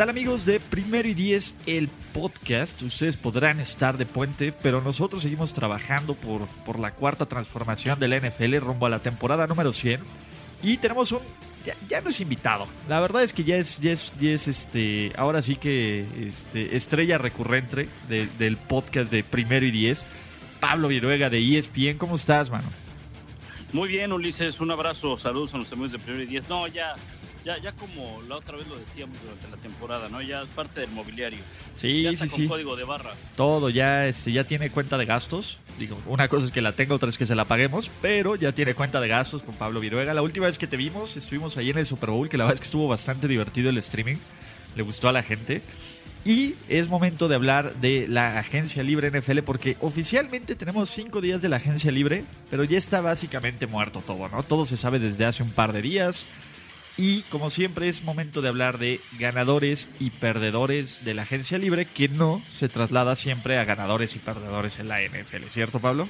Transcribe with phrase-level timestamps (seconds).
[0.00, 2.80] ¿Qué tal amigos de Primero y Diez, el podcast?
[2.80, 8.08] Ustedes podrán estar de puente, pero nosotros seguimos trabajando por, por la cuarta transformación de
[8.08, 10.00] la NFL rumbo a la temporada número 100.
[10.62, 11.18] Y tenemos un...
[11.66, 12.66] Ya, ya no es invitado.
[12.88, 16.74] La verdad es que ya es, ya es, ya es este, ahora sí que este,
[16.78, 20.06] estrella recurrente de- del podcast de Primero y Diez.
[20.60, 21.98] Pablo Viruega de ESPN.
[21.98, 22.70] ¿Cómo estás, mano?
[23.74, 26.48] Muy bien, Ulises, un abrazo, saludos a los amigos de Primero y Diez.
[26.48, 26.96] No, ya,
[27.44, 30.20] ya, ya como la otra vez lo decíamos durante la temporada, ¿no?
[30.22, 31.40] Ya es parte del mobiliario.
[31.76, 32.48] Sí, ya sí, está con sí.
[32.48, 33.14] código de barras.
[33.36, 35.58] Todo ya, este, ya tiene cuenta de gastos.
[35.78, 38.52] Digo, una cosa es que la tenga, otra es que se la paguemos, pero ya
[38.52, 40.14] tiene cuenta de gastos con Pablo Viruega.
[40.14, 42.54] La última vez que te vimos, estuvimos ahí en el Super Bowl, que la verdad
[42.54, 44.16] es que estuvo bastante divertido el streaming.
[44.76, 45.62] Le gustó a la gente.
[46.22, 51.40] Y es momento de hablar de la agencia libre NFL, porque oficialmente tenemos cinco días
[51.40, 54.42] de la agencia libre, pero ya está básicamente muerto todo, ¿no?
[54.42, 56.26] Todo se sabe desde hace un par de días.
[57.00, 61.86] Y como siempre es momento de hablar de ganadores y perdedores de la agencia libre,
[61.86, 66.06] que no se traslada siempre a ganadores y perdedores en la NFL, ¿cierto Pablo?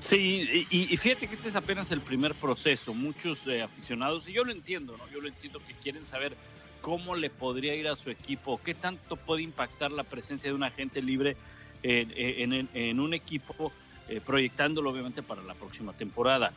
[0.00, 2.92] Sí, y, fíjate que este es apenas el primer proceso.
[2.92, 5.10] Muchos eh, aficionados, y yo lo entiendo, ¿no?
[5.10, 6.36] Yo lo entiendo que quieren saber
[6.82, 10.62] cómo le podría ir a su equipo, qué tanto puede impactar la presencia de un
[10.62, 11.38] agente libre
[11.82, 13.72] en un equipo,
[14.10, 16.52] eh, proyectándolo obviamente para la próxima temporada.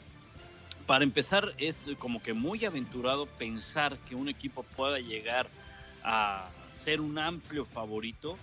[0.89, 5.45] Para empezar, es como que muy aventurado pensar que un equipo pueda llegar
[6.03, 6.49] a
[6.83, 8.39] ser un amplio favorito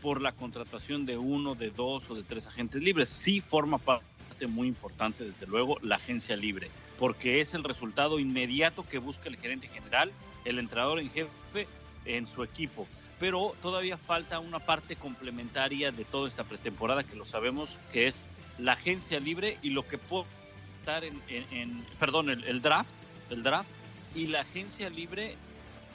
[0.00, 3.10] por la contratación de uno, de dos o de tres agentes libres.
[3.10, 4.06] Sí forma parte
[4.46, 9.36] muy importante, desde luego, la agencia libre, porque es el resultado inmediato que busca el
[9.36, 10.12] gerente general,
[10.46, 11.68] el entrenador en jefe
[12.06, 12.88] en su equipo.
[13.20, 18.24] Pero todavía falta una parte complementaria de toda esta pretemporada que lo sabemos, que es
[18.56, 20.24] la agencia libre y lo que puede
[20.82, 22.90] estar en, en- en- perdón, el, el draft,
[23.30, 23.70] el draft
[24.16, 25.36] y la agencia libre,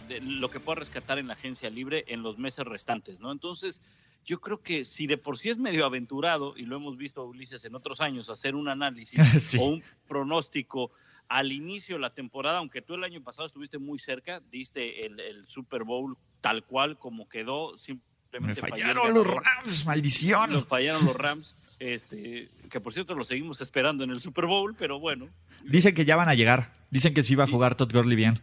[0.08, 3.34] de lo que pueda rescatar en la agencia libre en los meses restantes, ¿no?
[3.34, 3.82] Entonces,
[4.26, 7.66] yo creo que si de por sí es medio aventurado, y lo hemos visto, Ulises,
[7.66, 9.58] en otros años, hacer un análisis Sí.
[9.60, 10.92] o un pronóstico
[11.28, 15.20] al inicio de la temporada, aunque tú el año pasado estuviste muy cerca, diste el,
[15.20, 19.28] el Super Bowl tal cual como quedó, Me simplemente falló el fallaron los.
[19.28, 20.52] Rams, maldición.
[20.52, 24.76] Nos fallaron los Rams, este, que por cierto lo seguimos esperando en el Super Bowl,
[24.78, 25.30] pero bueno.
[25.64, 26.74] Dicen que ya van a llegar.
[26.90, 28.40] Dicen que sí va a jugar Todd Gurley bien.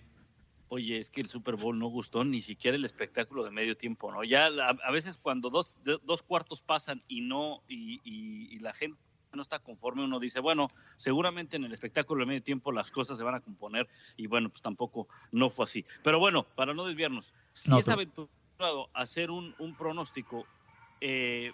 [0.68, 4.10] Oye, es que el Super Bowl no gustó ni siquiera el espectáculo de medio tiempo,
[4.10, 4.24] ¿no?
[4.24, 8.58] Ya la- a veces cuando dos, de- dos cuartos pasan y no, y, y- y
[8.58, 8.98] la gente
[9.32, 13.18] no está conforme, uno dice, bueno, seguramente en el espectáculo de medio tiempo las cosas
[13.18, 15.84] se van a componer y bueno, pues tampoco no fue así.
[16.04, 20.46] Pero bueno, para no desviarnos, si No, es aventurado hacer un, un pronóstico
[21.00, 21.52] eh,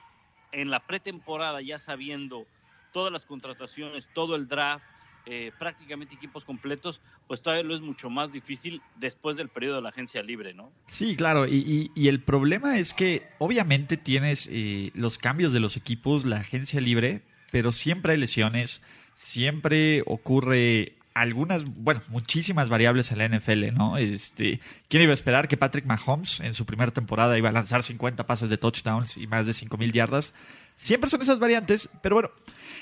[0.52, 2.46] en la pretemporada, ya sabiendo
[2.92, 4.84] todas las contrataciones, todo el draft,
[5.26, 9.82] eh, prácticamente equipos completos, pues todavía lo es mucho más difícil después del periodo de
[9.82, 10.72] la agencia libre, ¿no?
[10.88, 15.60] Sí, claro, y, y- y el problema es que obviamente tienes eh, los cambios de
[15.60, 17.22] los equipos, la agencia libre,
[17.52, 18.82] pero siempre hay lesiones,
[19.14, 23.96] siempre ocurre algunas, bueno, muchísimas variables en la NFL, ¿no?
[23.96, 27.82] Este, ¿Quién iba a esperar que Patrick Mahomes en su primera temporada iba a lanzar
[27.82, 30.32] 50 pases de touchdowns y más de 5.000 yardas?
[30.76, 32.30] Siempre son esas variantes, pero bueno,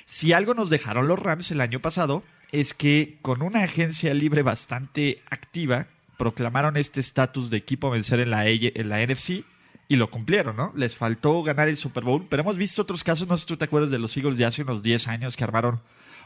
[0.06, 2.22] si algo nos dejaron los Rams el año pasado
[2.53, 5.87] es que con una agencia libre bastante activa,
[6.17, 9.44] proclamaron este estatus de equipo a vencer en la, en la NFC
[9.88, 10.72] y lo cumplieron, ¿no?
[10.77, 13.56] Les faltó ganar el Super Bowl, pero hemos visto otros casos, no sé si tú
[13.56, 15.81] te acuerdas de los Eagles de hace unos 10 años que armaron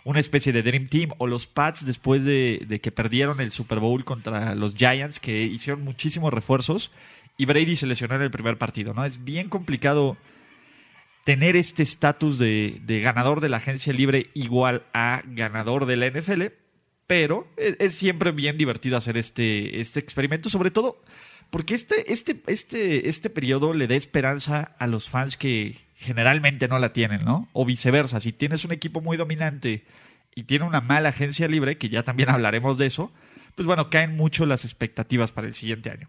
[0.05, 4.05] una especie de Dream Team o los Pats después de, que perdieron el Super Bowl
[4.05, 6.91] contra los Giants que hicieron muchísimos refuerzos
[7.37, 9.05] y Brady se lesionó en el primer partido, ¿no?
[9.05, 10.17] Es bien complicado
[11.25, 16.43] tener este estatus de, ganador de la agencia libre igual a ganador de la NFL,
[17.07, 21.01] pero es, es siempre bien divertido hacer este, este experimento, sobre todo
[21.53, 26.79] porque este, este, este, este periodo le da esperanza a los fans que generalmente no
[26.79, 27.49] la tienen, ¿no?
[27.53, 29.85] O viceversa, si tienes un equipo muy dominante
[30.35, 33.13] y tiene una mala agencia libre, que ya también hablaremos de eso,
[33.55, 36.09] pues bueno, caen mucho las expectativas para el siguiente año.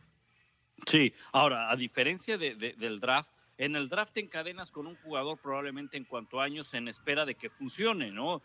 [0.87, 4.95] Sí, ahora, a diferencia de- de- del draft, en el draft te encadenas con un
[4.97, 8.41] jugador probablemente en cuanto años en espera de que funcione, ¿no?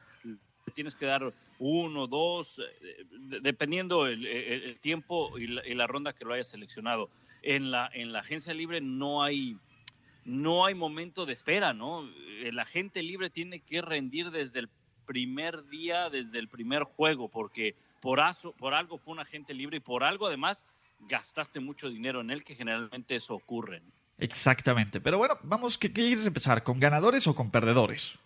[0.75, 5.87] Tienes que dar uno, dos, eh, de- dependiendo el- el tiempo y la, y la
[5.87, 7.09] ronda que lo hayas seleccionado.
[7.43, 9.56] En la, en la agencia libre no hay
[10.28, 12.06] no hay momento de espera, ¿no?
[12.42, 14.69] El agente libre tiene que rendir desde el
[15.06, 18.20] primer día, desde el primer juego, porque por,
[18.58, 20.66] por algo fue un agente libre y por algo además
[21.08, 23.80] gastaste mucho dinero en él, que generalmente eso ocurre.
[24.19, 25.00] Exactamente.
[25.00, 26.62] Pero bueno, vamos, ¿qué, quieres empezar?
[26.62, 28.19] ¿Con ganadores o con perdedores?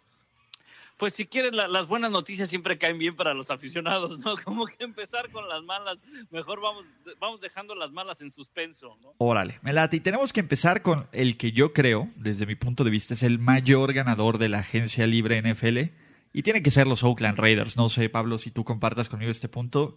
[1.03, 4.37] Pues si quieres, las buenas noticias siempre caen bien para los aficionados, ¿no?
[4.45, 6.87] Como que empezar con las malas, mejor vamos,
[7.19, 9.13] vamos dejando las malas en suspenso, ¿no?
[9.19, 9.97] Órale, me late.
[9.97, 13.25] Y tenemos que empezar con el que yo creo, desde mi punto de vista, es
[13.25, 15.91] el mayor ganador de la agencia libre NFL.
[16.33, 17.77] Y tiene que ser los Oakland Raiders.
[17.77, 19.97] No sé, Pablo, si tú compartas conmigo este punto.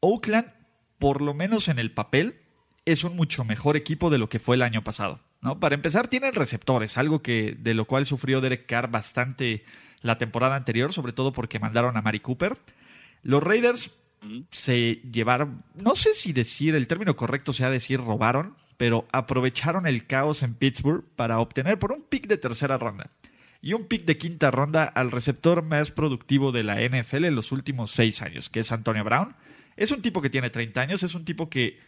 [0.00, 0.52] Oakland,
[0.98, 2.42] por lo menos en el papel,
[2.84, 5.18] es un mucho mejor equipo de lo que fue el año pasado.
[5.40, 5.60] ¿no?
[5.60, 9.64] Para empezar, tienen receptores, algo que de lo cual sufrió Derek Carr bastante
[10.06, 12.56] la temporada anterior, sobre todo porque mandaron a Mari Cooper.
[13.22, 13.90] Los Raiders
[14.50, 20.06] se llevaron, no sé si decir, el término correcto sea decir robaron, pero aprovecharon el
[20.06, 23.10] caos en Pittsburgh para obtener por un pick de tercera ronda
[23.60, 27.52] y un pick de quinta ronda al receptor más productivo de la NFL en los
[27.52, 29.34] últimos seis años, que es Antonio Brown.
[29.76, 31.78] Es un tipo que tiene 30 años, es un tipo que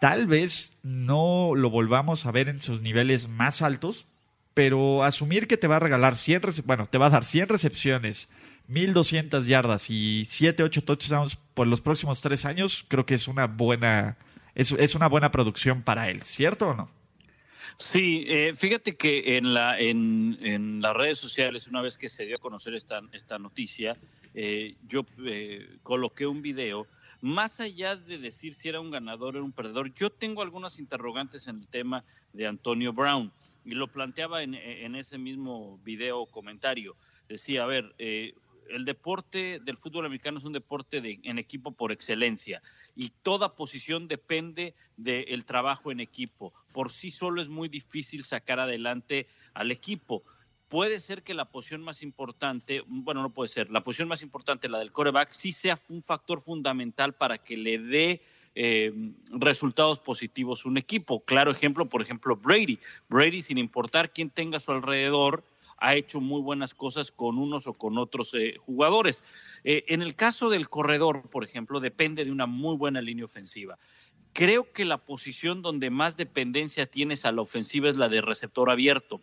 [0.00, 4.06] tal vez no lo volvamos a ver en sus niveles más altos,
[4.54, 8.28] pero asumir que te va a regalar 100, bueno, te va a dar 100 recepciones,
[8.68, 13.46] 1200 yardas y 7, 8 touchdowns por los próximos tres años, creo que es una
[13.46, 14.16] buena,
[14.54, 16.90] es, es una buena producción para él, ¿cierto o no?
[17.76, 22.24] Sí, eh, fíjate que en, la, en, en, las redes sociales, una vez que se
[22.24, 23.96] dio a conocer esta, esta noticia,
[24.32, 26.86] eh, yo eh, coloqué un video
[27.20, 31.48] más allá de decir si era un ganador o un perdedor, yo tengo algunas interrogantes
[31.48, 33.32] en el tema de Antonio Brown
[33.64, 34.54] y lo planteaba en,
[34.94, 36.94] ese mismo video comentario.
[37.28, 38.34] Decía, a ver, eh,
[38.68, 42.62] el deporte del fútbol americano es un deporte de, en equipo por excelencia
[42.94, 46.52] y toda posición depende del trabajo en equipo.
[46.72, 50.24] Por sí solo es muy difícil sacar adelante al equipo
[50.74, 54.68] puede ser que la posición más importante, bueno, no puede ser, la posición más importante,
[54.68, 58.20] la del coreback, sí sea un factor fundamental para que le dé
[58.54, 58.92] eh,
[59.30, 61.24] resultados positivos un equipo.
[61.24, 62.78] Claro ejemplo, por ejemplo, Brady.
[63.08, 65.44] Brady, sin importar quién tenga a su alrededor,
[65.78, 69.24] ha hecho muy buenas cosas con unos o con otros eh, jugadores.
[69.64, 73.78] Eh, en el caso del corredor, por ejemplo, depende de una muy buena línea ofensiva.
[74.32, 78.70] Creo que la posición donde más dependencia tienes a la ofensiva es la de receptor
[78.70, 79.20] abierto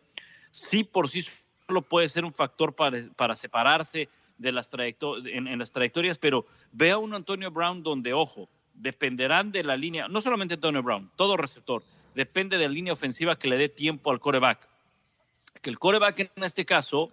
[0.51, 1.23] sí por sí
[1.65, 7.13] solo puede ser un factor para, separarse de las en, las trayectorias, pero vea un
[7.13, 11.83] Antonio Brown donde, ojo, dependerán de la línea, no solamente Antonio Brown, todo receptor,
[12.15, 14.67] depende de la línea ofensiva que le dé tiempo al coreback.
[15.61, 17.11] Que el coreback en este caso,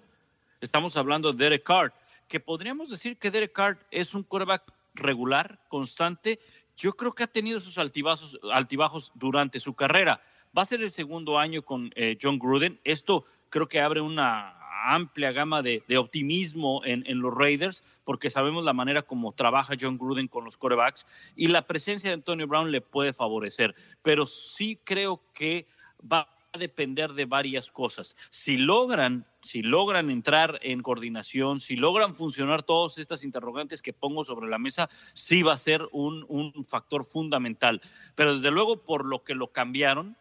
[0.61, 1.93] estamos hablando de Derek Carr,
[2.29, 4.63] que podríamos decir que Derek Carr es un coreback
[4.95, 6.39] regular, constante.
[6.77, 10.21] Yo creo que ha tenido sus altibajos durante su carrera.
[10.57, 12.81] Va a ser el segundo año con eh, John Gruden.
[12.85, 18.73] Esto creo que abre una amplia gama de, optimismo en, los Raiders, porque sabemos la
[18.73, 22.81] manera como trabaja John Gruden con los corebacks y la presencia de Antonio Brown le
[22.81, 23.75] puede favorecer.
[24.03, 25.67] Pero sí creo que
[26.01, 28.17] va a depender de varias cosas.
[28.31, 34.25] Si logran, si logran entrar en coordinación, si logran funcionar todas estas interrogantes que pongo
[34.25, 37.81] sobre la mesa, sí va a ser un, un factor fundamental.
[38.15, 40.17] Pero desde luego, por lo que lo cambiaron,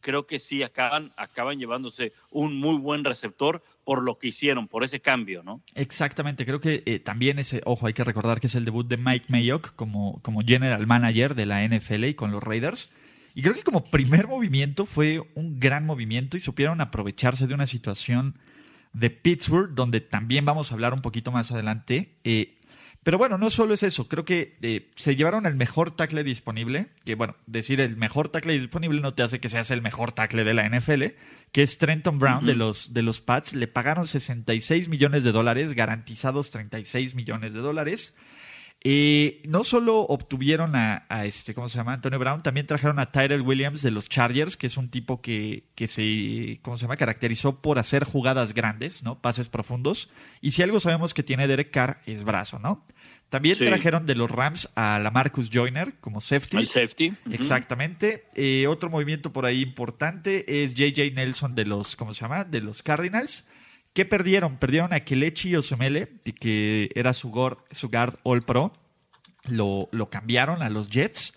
[0.00, 4.84] creo que sí acaban, acaban llevándose un muy buen receptor por lo que hicieron, por
[4.84, 5.62] ese cambio, ¿no?
[5.74, 8.96] Exactamente, creo que eh, también ese, ojo, hay que recordar que es el debut de
[8.96, 12.90] Mike Mayock como, como general manager de la NFL y con los Raiders.
[13.34, 17.66] Y creo que como primer movimiento fue un gran movimiento y supieron aprovecharse de una
[17.66, 18.36] situación
[18.92, 22.16] de Pittsburgh, donde también vamos a hablar un poquito más adelante.
[22.24, 22.57] Eh,
[23.02, 26.88] pero bueno, no solo es eso, creo que eh, se llevaron el mejor tackle disponible,
[27.04, 30.44] que bueno, decir el mejor tackle disponible no te hace que seas el mejor tackle
[30.44, 31.04] de la NFL,
[31.52, 35.74] que es Trenton Brown de, los, de los Pats, le pagaron 66 millones de dólares,
[35.74, 38.14] garantizados 36 millones de dólares.
[38.84, 41.94] Eh, no solo obtuvieron a, este, ¿cómo se llama?
[41.94, 45.64] Antonio Brown, también trajeron a Tyrell Williams de los Chargers, que es un tipo que,
[45.74, 46.96] que se, ¿cómo se llama?
[46.96, 49.20] Caracterizó por hacer jugadas grandes, ¿no?
[49.20, 50.08] Pases profundos.
[50.40, 52.86] Y si algo sabemos que tiene Derek Carr es brazo, ¿no?
[53.28, 56.56] También trajeron de los Rams a la Marcus Joyner como safety.
[56.56, 57.12] El safety.
[57.30, 58.24] Exactamente.
[58.34, 62.44] Eh, otro movimiento por ahí importante es JJ Nelson de los, ¿cómo se llama?
[62.44, 63.46] De los Cardinals.
[63.92, 64.58] ¿Qué perdieron?
[64.58, 66.08] Perdieron a Kelechi Osemele,
[66.40, 68.72] que era su guard, su guard All Pro.
[69.44, 71.34] Lo, lo cambiaron a los Jets.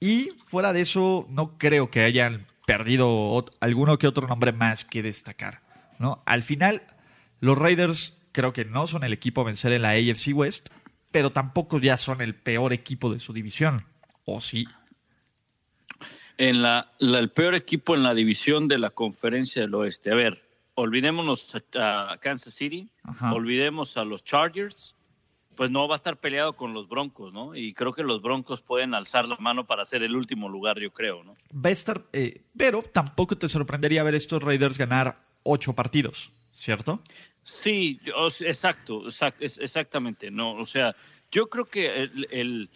[0.00, 5.02] Y fuera de eso, no creo que hayan perdido alguno que otro nombre más que
[5.02, 5.60] destacar.
[5.98, 6.22] ¿no?
[6.24, 6.82] Al final,
[7.40, 10.68] los Raiders creo que no son el equipo a vencer en la AFC West
[11.10, 13.86] pero tampoco ya son el peor equipo de su división,
[14.24, 14.66] ¿o sí?
[16.36, 20.12] En la, el peor equipo en la división de la conferencia del oeste.
[20.12, 20.47] A ver,
[20.78, 22.88] olvidémonos a, Kansas City,
[23.32, 24.94] olvidemos a los Chargers,
[25.56, 27.56] pues no va a estar peleado con los Broncos, ¿no?
[27.56, 30.92] Y creo que los Broncos pueden alzar la mano para ser el último lugar, yo
[30.92, 31.34] creo, ¿no?
[31.52, 37.02] Va a estar, eh, pero tampoco te sorprendería ver estos Raiders ganar ocho partidos, ¿cierto?
[37.42, 37.98] Sí,
[38.40, 39.02] exacto,
[39.40, 40.94] exactamente, no, o sea,
[41.32, 42.70] yo creo que el,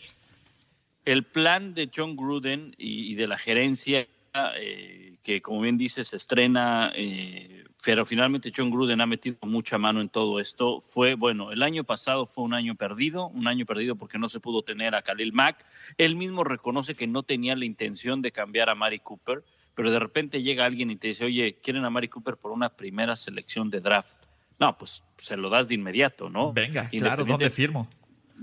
[1.04, 6.17] el, plan de John Gruden y, de la gerencia, eh, que como bien dices, se
[6.17, 11.53] estrena, eh, pero finalmente John Gruden ha metido mucha mano en todo esto, fue, bueno,
[11.53, 14.95] el año pasado fue un año perdido, un año perdido porque no se pudo tener
[14.95, 15.65] a Khalil Mack,
[15.99, 19.99] él mismo reconoce que no tenía la intención de cambiar a Mari Cooper, pero de
[19.99, 23.71] repente llega alguien y te dice, oye, quieren a Mari Cooper por una primera selección
[23.71, 24.23] de draft
[24.62, 26.53] no, pues se lo das de inmediato, ¿no?
[26.53, 27.89] Venga, claro, ¿dónde firmo?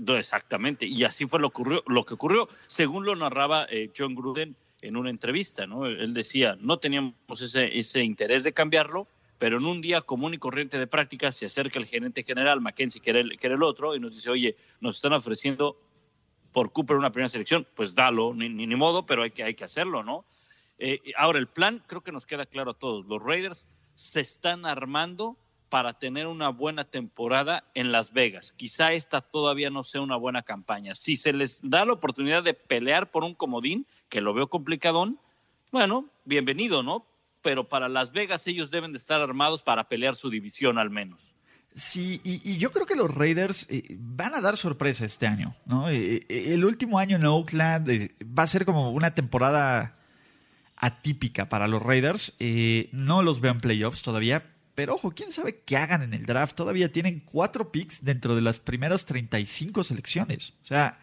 [0.06, 4.54] Exactamente, y así fue lo, ocurrió, lo que ocurrió, según lo narraba eh, John Gruden
[4.82, 5.86] en una entrevista, ¿no?
[5.86, 9.06] Él decía, no teníamos ese, ese interés de cambiarlo,
[9.38, 13.00] pero en un día común y corriente de práctica se acerca el gerente general, Mackenzie,
[13.00, 15.76] que era el, que era el otro, y nos dice, oye, nos están ofreciendo
[16.52, 20.24] por Cooper una primera selección, pues dalo, ni, ni, modo, pero hay que, hacerlo, ¿no?
[20.78, 23.06] Eh, ahora, el plan creo que nos queda claro a todos.
[23.06, 25.36] Los Raiders se están armando
[25.70, 28.52] para tener una buena temporada en Las Vegas.
[28.52, 30.94] Quizá esta todavía no sea una buena campaña.
[30.94, 35.18] Si se les da la oportunidad de pelear por un comodín, que lo veo complicadón,
[35.70, 37.06] bueno, bienvenido, ¿no?
[37.40, 41.34] Pero para Las Vegas ellos deben de estar armados para pelear su división al menos.
[41.76, 45.88] Sí, y, yo creo que los Raiders eh, van a dar sorpresa este año, ¿no?
[45.88, 49.96] Eh, eh, el último año en Oakland va a ser como una temporada
[50.74, 52.36] atípica para los Raiders.
[52.90, 54.50] no los veo en playoffs todavía,
[54.80, 56.56] pero ojo, quién sabe qué hagan en el draft.
[56.56, 60.54] Todavía tienen cuatro picks dentro de las primeras 35 selecciones.
[60.62, 60.98] O sea,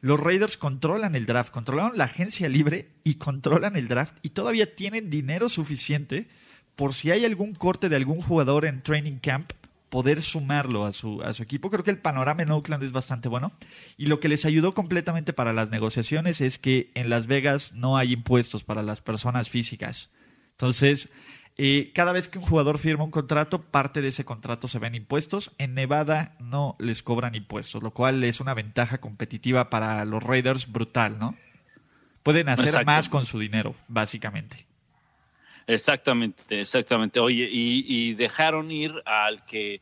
[0.00, 4.74] los Raiders controlan el draft, controlaron la agencia libre y controlan el draft y todavía
[4.74, 6.28] tienen dinero suficiente
[6.76, 9.52] por si hay algún corte de algún jugador en training camp,
[9.90, 11.68] poder sumarlo a su, a su equipo.
[11.68, 13.52] Creo que el panorama en Oakland es bastante bueno.
[13.98, 17.98] Y lo que les ayudó completamente para las negociaciones es que en Las Vegas no
[17.98, 20.08] hay impuestos para las personas físicas.
[20.52, 21.10] Entonces,
[21.94, 25.52] cada vez que un jugador firma un contrato, parte de ese contrato se ven impuestos.
[25.58, 30.70] En Nevada no les cobran impuestos, lo cual es una ventaja competitiva para los Raiders
[30.72, 31.36] brutal, ¿no?
[32.22, 34.66] Pueden hacer más con su dinero, básicamente.
[35.66, 37.20] Exactamente, exactamente.
[37.20, 39.80] Oye, y, y dejaron ir al que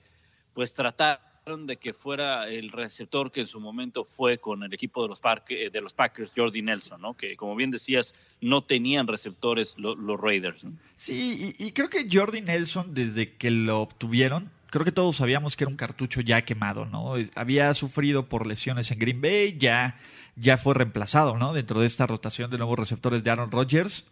[0.54, 5.02] pues tratar de que fuera el receptor que en su momento fue con el equipo
[5.02, 7.14] de los, eh, de los Packers, Jordi Nelson, ¿no?
[7.14, 10.66] que como bien decías, no tenían receptores los Raiders.
[10.96, 15.64] Sí, y, creo que Jordi Nelson, desde que lo obtuvieron, creo que todos sabíamos que
[15.64, 17.14] era un cartucho ya quemado, ¿no?
[17.34, 19.96] Había sufrido por lesiones en Green Bay, ya,
[20.36, 21.54] ya fue reemplazado, ¿no?
[21.54, 24.06] Dentro de esta rotación de nuevos receptores de Aaron Rodgers.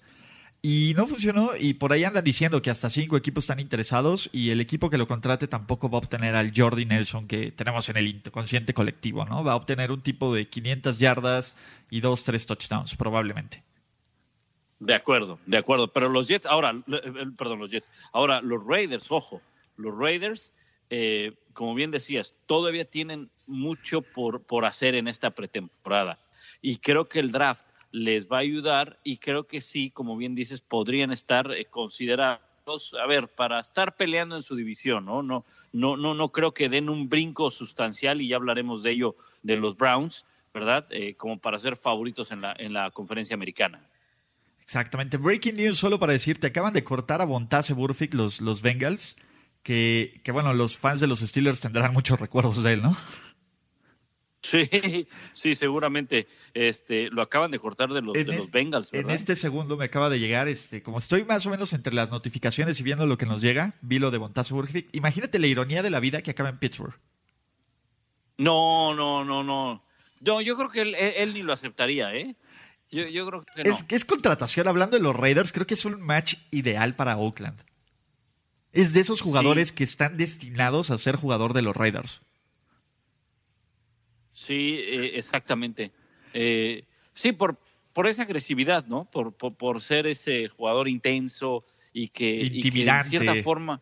[0.68, 4.50] Y no funcionó y por ahí andan diciendo que hasta cinco equipos están interesados y
[4.50, 7.98] el equipo que lo contrate tampoco va a obtener al Jordi Nelson que tenemos en
[7.98, 9.44] el inconsciente colectivo, ¿no?
[9.44, 11.54] Va a obtener un tipo de 500 yardas
[11.88, 13.62] y dos, tres touchdowns probablemente.
[14.80, 15.86] De acuerdo, de acuerdo.
[15.92, 16.74] Pero los Jets, ahora,
[17.38, 19.40] perdón, los Jets, ahora los Raiders, ojo,
[19.76, 20.52] los Raiders,
[20.90, 26.18] eh, como bien decías, todavía tienen mucho por, por hacer en esta pretemporada.
[26.60, 30.34] Y creo que el draft les va a ayudar y creo que sí, como bien
[30.34, 35.22] dices, podrían estar eh, considerados, a ver, para estar peleando en su división, ¿no?
[35.22, 39.16] No, no, no, no creo que den un brinco sustancial y ya hablaremos de ello
[39.42, 40.86] de los Browns, ¿verdad?
[40.90, 43.88] Eh, como para ser favoritos en la, en la conferencia americana.
[44.60, 45.16] Exactamente.
[45.16, 49.16] Breaking news, solo para decirte, acaban de cortar a Bontase Burfict los, los Bengals,
[49.62, 52.96] que, que bueno, los fans de los Steelers tendrán muchos recuerdos de él, ¿no?
[54.46, 56.28] Sí, sí, seguramente.
[56.54, 58.92] Este, lo acaban de cortar de los, de los Bengals.
[58.92, 62.10] En este segundo me acaba de llegar, este, como estoy más o menos entre las
[62.10, 64.94] notificaciones y viendo lo que nos llega, vi lo de Burfict.
[64.94, 66.94] Imagínate la ironía de la vida que acaba en Pittsburgh.
[68.38, 69.82] No, no, no, no.
[70.20, 72.36] No, yo creo que él, ni lo aceptaría, ¿eh?
[72.90, 73.74] Yo, creo que no.
[73.74, 77.60] Es, es contratación, hablando de los Raiders, creo que es un match ideal para Oakland.
[78.72, 82.20] Es de esos jugadores que están destinados a ser jugador de los Raiders.
[84.36, 85.92] Sí, eh, exactamente.
[86.34, 87.56] Eh, sí, por,
[87.94, 89.06] por esa agresividad, ¿no?
[89.06, 91.64] Por, por, ser ese jugador intenso
[91.94, 93.80] y que, en cierta forma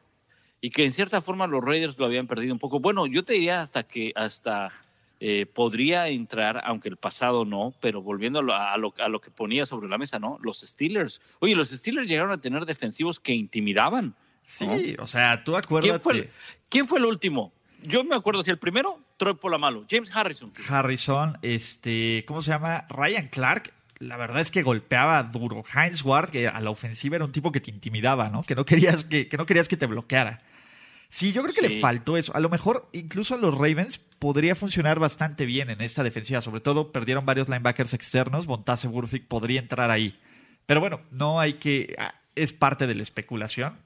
[0.61, 2.79] y que en cierta forma los Raiders lo habían perdido un poco.
[2.79, 4.71] Bueno, yo te diría hasta que hasta
[5.19, 8.43] eh, podría entrar, aunque el pasado no, pero volviendo a
[8.77, 10.39] lo, a lo, que ponía sobre la mesa, ¿no?
[10.41, 11.21] Los Steelers.
[11.41, 14.15] Oye, los Steelers llegaron a tener defensivos que intimidaban.
[14.47, 15.89] Sí, o sea, tú acuérdate.
[15.89, 16.31] ¿Quién fue,
[16.69, 17.53] ¿Quién fue el último?
[17.85, 20.53] yo me acuerdo si el primero, Troy Polamalo, James Harrison.
[20.69, 22.87] Harrison, este, ¿cómo se llama?
[22.89, 23.73] Ryan Clark.
[24.01, 25.63] la verdad es que golpeaba duro.
[25.75, 28.43] Heinz Ward, que a la ofensiva era un tipo que te intimidaba, ¿no?
[28.43, 30.43] Que no querías que, no querías que te bloqueara.
[31.09, 32.35] Sí, yo creo que le faltó eso.
[32.35, 36.41] A lo mejor incluso a los Ravens podría funcionar bastante bien en esta defensiva.
[36.41, 38.47] Sobre todo perdieron varios linebackers externos.
[38.47, 40.19] Bontase Burfict podría entrar ahí.
[40.67, 41.95] Pero bueno, no hay que...
[41.99, 43.79] Ah, es parte de la especulación.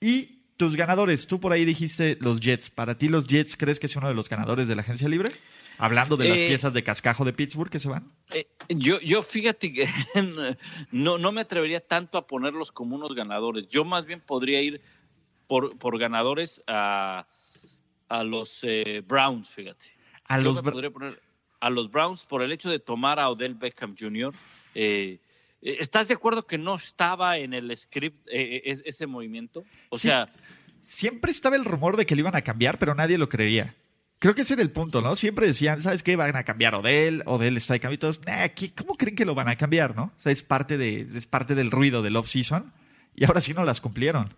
[0.00, 2.68] Y tus ganadores, tú por ahí dijiste los Jets.
[2.68, 5.32] ¿Para ti los Jets crees que es uno de los ganadores de la agencia libre?
[5.78, 8.12] Hablando de las eh, piezas de cascajo de Pittsburgh que se van.
[8.34, 9.88] Eh, yo, yo fíjate que
[10.90, 13.68] no, no me atrevería tanto a ponerlos como unos ganadores.
[13.68, 14.82] Yo más bien podría ir
[15.46, 17.28] por, por ganadores a,
[18.08, 19.84] a los eh, Browns, fíjate.
[20.24, 21.22] A los podría poner
[21.60, 24.34] a los Browns por el hecho de tomar a Odell Beckham Jr.
[25.60, 29.64] ¿Estás de acuerdo que no estaba en el script ese movimiento?
[29.90, 30.30] O sea,
[30.86, 33.74] siempre estaba el rumor de que lo iban a cambiar, pero nadie lo creía.
[34.20, 35.14] Creo que ese era el punto, ¿no?
[35.14, 36.16] Siempre decían, ¿sabes qué?
[36.16, 38.20] Van a cambiar Odell, Odell está de cambio y todos,
[38.76, 40.12] ¿cómo creen que lo van a cambiar, no?
[40.16, 42.72] O sea, es parte, de, es parte del ruido del off-season
[43.14, 44.34] y ahora sí no las cumplieron.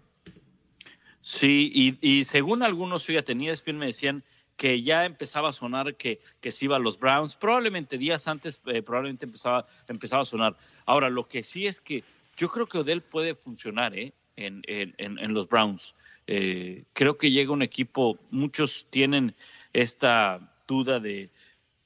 [1.23, 4.25] Sí, y, según algunos, fíjate, ESPN me decían
[4.61, 8.61] que ya empezaba a sonar que, que se iba a los Browns, probablemente días antes,
[8.67, 10.55] eh, probablemente empezaba, empezaba a sonar.
[10.85, 12.05] Ahora, lo que sí es que
[12.37, 14.13] yo creo que Odell puede funcionar ¿eh?
[14.37, 15.95] en, en, en los Browns.
[16.27, 19.35] Eh, creo que llega un equipo, muchos tienen
[19.73, 21.31] esta duda de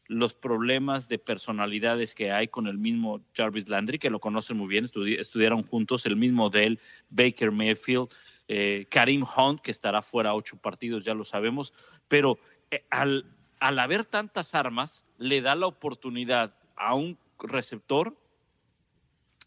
[0.09, 4.67] los problemas de personalidades que hay con el mismo Jarvis Landry, que lo conocen muy
[4.67, 8.09] bien, estudiaron juntos, el mismo de él, Baker Mayfield,
[8.49, 11.73] eh, Karim Hunt, que estará fuera ocho partidos, ya lo sabemos,
[12.09, 12.39] pero
[12.91, 13.27] al,
[13.61, 18.17] al haber tantas armas, le da la oportunidad a un receptor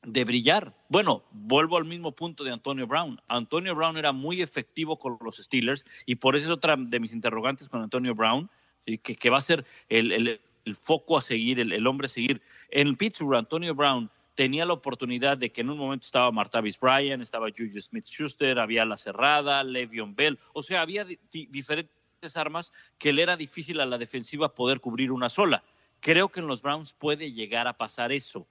[0.04, 0.74] de brillar.
[0.90, 3.20] Bueno, vuelvo al mismo punto de Antonio Brown.
[3.28, 7.14] Antonio Brown era muy efectivo con los Steelers y por eso es otra de mis
[7.14, 8.50] interrogantes con Antonio Brown,
[8.86, 10.40] que, que va a ser el,
[10.76, 12.42] foco a seguir, el, hombre a seguir.
[12.70, 17.22] En Pittsburgh, Antonio Brown tenía la oportunidad de que en un momento estaba Martavis Bryan,
[17.22, 21.97] estaba Juju Smith-Schuster, había La Cerrada, Le'Veon Bell, o sea, había diferentes
[22.36, 25.63] armas que le era difícil a la defensiva poder cubrir una sola.
[26.00, 28.48] Creo que en los Browns puede llegar a pasar eso.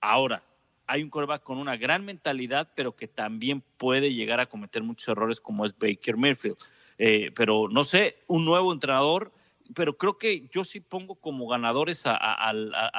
[0.00, 0.42] Ahora,
[0.86, 5.08] hay un quarterback con una gran mentalidad, pero que también puede llegar a cometer muchos
[5.08, 6.56] errores como es Baker Mayfield.
[6.98, 9.32] Eh, pero no sé, un nuevo entrenador,
[9.74, 12.52] pero creo que yo sí pongo como ganadores a,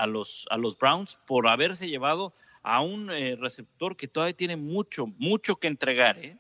[0.08, 5.08] los, a los Browns por haberse llevado a un eh, receptor que todavía tiene mucho,
[5.18, 6.20] mucho que entregar.
[6.20, 6.38] ¿eh?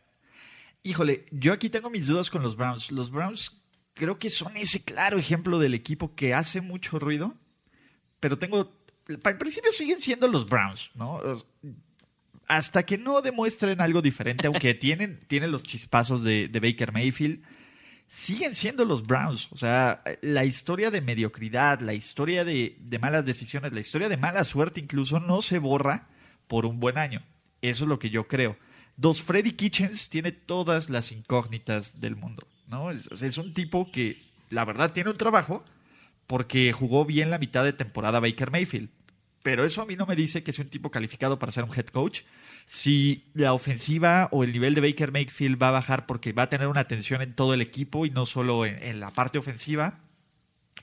[0.84, 2.90] Híjole, yo aquí tengo mis dudas con los Browns.
[2.92, 3.59] Los Browns
[4.00, 7.36] creo que son ese claro ejemplo del equipo que hace mucho ruido,
[8.20, 8.80] pero tengo
[9.24, 11.20] al principio siguen siendo los Browns, ¿no?
[12.48, 17.44] Hasta que no demuestren algo diferente, aunque tienen, tienen los chispazos de, Baker Mayfield,
[18.08, 19.50] siguen siendo los Browns.
[19.52, 24.18] O sea, la historia de mediocridad, la historia de, de, malas decisiones, la historia de
[24.18, 26.08] mala suerte incluso no se borra
[26.48, 27.24] por un buen año.
[27.62, 28.58] Eso es lo que yo creo.
[28.96, 32.48] Dos Freddy Kitchens tiene todas las incógnitas del mundo.
[32.70, 32.92] ¿No?
[32.92, 35.66] Es, un tipo que, la verdad, tiene un trabajo
[36.28, 38.90] porque jugó bien la mitad de temporada Baker Mayfield
[39.42, 41.74] pero eso a mí no me dice que es un tipo calificado para ser un
[41.74, 42.22] head coach.
[42.66, 46.50] Si la ofensiva o el nivel de Baker Mayfield va a bajar porque va a
[46.50, 50.00] tener una atención en todo el equipo y no solo en, la parte ofensiva.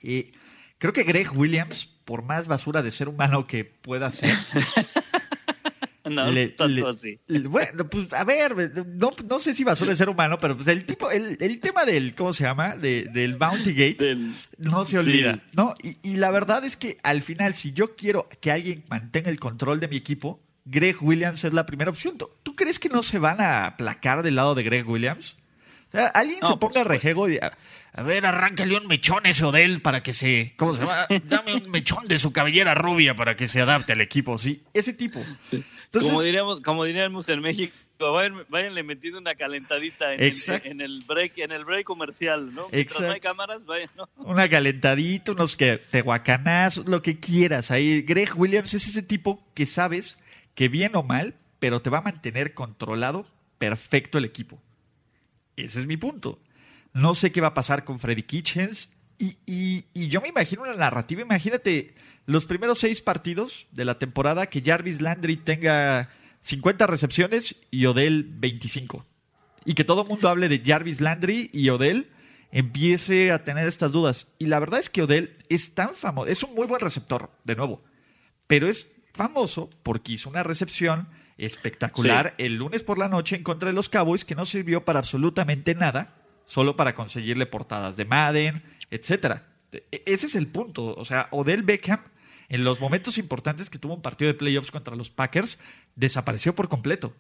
[0.02, 0.32] Y
[0.78, 4.34] creo que Greg Williams, por más basura de ser humano que pueda ser,
[6.08, 7.18] No, tanto así.
[7.48, 10.84] bueno, pues a ver, no, sé si va a de ser humano, pero pues el
[10.84, 12.76] tipo, el, el tema del, ¿cómo se llama?
[12.76, 14.16] del Bounty Gate
[14.58, 15.74] no se olvida, ¿no?
[15.82, 19.40] Y, y, la verdad es que al final, si yo quiero que alguien mantenga el
[19.40, 22.16] control de mi equipo, Greg Williams es la primera opción.
[22.42, 25.36] ¿Tú crees que no se van a aplacar del lado de Greg Williams?
[25.88, 27.38] O sea, alguien se ponga rejego y
[27.96, 30.54] a, ver, arráncale un mechón ese Odell para que se.
[30.56, 31.06] ¿Cómo se llama?
[31.24, 34.62] Dame un mechón de su cabellera rubia para que se adapte al equipo, ¿sí?
[34.72, 35.24] Ese tipo.
[35.92, 37.74] como diríamos, como diríamos en México,
[38.48, 42.68] vayan, metiendo una calentadita en el, el, break, en el break comercial, ¿no?
[42.70, 44.08] Mientras no hay cámaras, vayan, ¿no?
[44.16, 47.70] Una calentadita, unos que tehuacanazos, lo que quieras.
[47.70, 50.18] Ahí, Greg Williams es ese tipo que sabes
[50.54, 53.26] que bien o mal, pero te va a mantener controlado
[53.58, 54.60] perfecto el equipo.
[55.56, 56.38] Ese es mi punto.
[56.96, 58.90] No sé qué va a pasar con Freddy Kitchens.
[59.18, 61.20] Y, yo me imagino una narrativa.
[61.20, 66.08] Imagínate los primeros seis partidos de la temporada que Jarvis Landry tenga
[66.40, 69.04] 50 recepciones y Odell 25.
[69.66, 72.08] Y que todo el mundo hable de Jarvis Landry y Odell
[72.50, 74.28] empiece a tener estas dudas.
[74.38, 77.56] Y la verdad es que Odell es tan famoso, es un muy buen receptor, de
[77.56, 77.84] nuevo,
[78.46, 83.68] pero es famoso porque hizo una recepción espectacular el lunes por la noche en contra
[83.68, 86.14] de los Cowboys que no sirvió para absolutamente nada,
[86.46, 89.46] solo para conseguirle portadas de Madden, etcétera.
[89.72, 90.94] E, ese es el punto.
[90.96, 92.00] O sea, Odell Beckham
[92.48, 95.58] en los momentos importantes que tuvo un partido de playoffs contra los Packers,
[95.94, 97.12] desapareció por completo.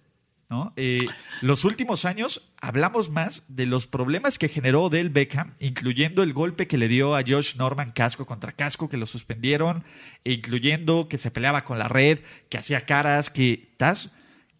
[0.48, 0.72] ¿no?
[0.76, 1.06] Eh,
[1.42, 6.68] los últimos años hablamos más de los problemas que generó Odell Beckham, incluyendo el golpe
[6.68, 9.82] que le dio a Josh Norman casco contra casco, que lo suspendieron,
[10.24, 14.10] e incluyendo que se peleaba con la red, que hacía caras, que tas,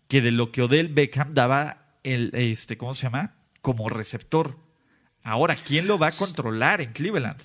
[0.08, 3.35] que de lo que Odell Beckham daba el, este, ¿cómo se llama?
[3.66, 4.56] Como receptor.
[5.24, 7.42] Ahora, ¿quién lo va a controlar en Cleveland?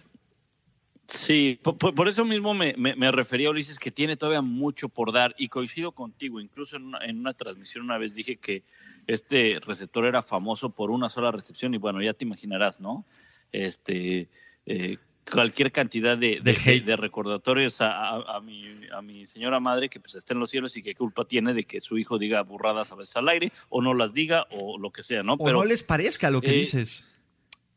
[1.08, 5.48] Sí, por, eso mismo me, me, refería, Ulises, que tiene todavía mucho por dar y
[5.48, 6.40] coincido contigo.
[6.40, 8.62] Incluso en una, transmisión una vez dije que
[9.08, 13.04] este receptor era famoso por una sola recepción y bueno, ya te imaginarás, ¿no?
[13.52, 14.30] Este,
[14.68, 20.34] eh, cualquier cantidad de, de, recordatorios a, mi, a mi señora madre que pues está
[20.34, 23.16] en los cielos y qué culpa tiene de que su hijo diga burradas a veces
[23.18, 25.34] al aire o no las diga o lo que sea, ¿no?
[25.34, 27.06] O no les parezca lo que eh, dices.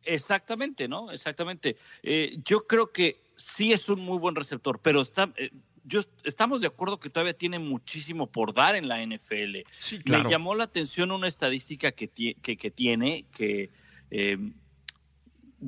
[0.04, 1.10] Exactamente, ¿no?
[1.10, 1.76] Exactamente.
[2.02, 5.50] Eh, yo creo que sí es un muy buen receptor, pero está, eh,
[5.84, 9.58] yo, estamos de acuerdo que todavía tiene muchísimo por dar en la NFL.
[9.70, 10.24] Sí, claro.
[10.24, 13.70] Me llamó la atención una estadística que, que, que tiene, que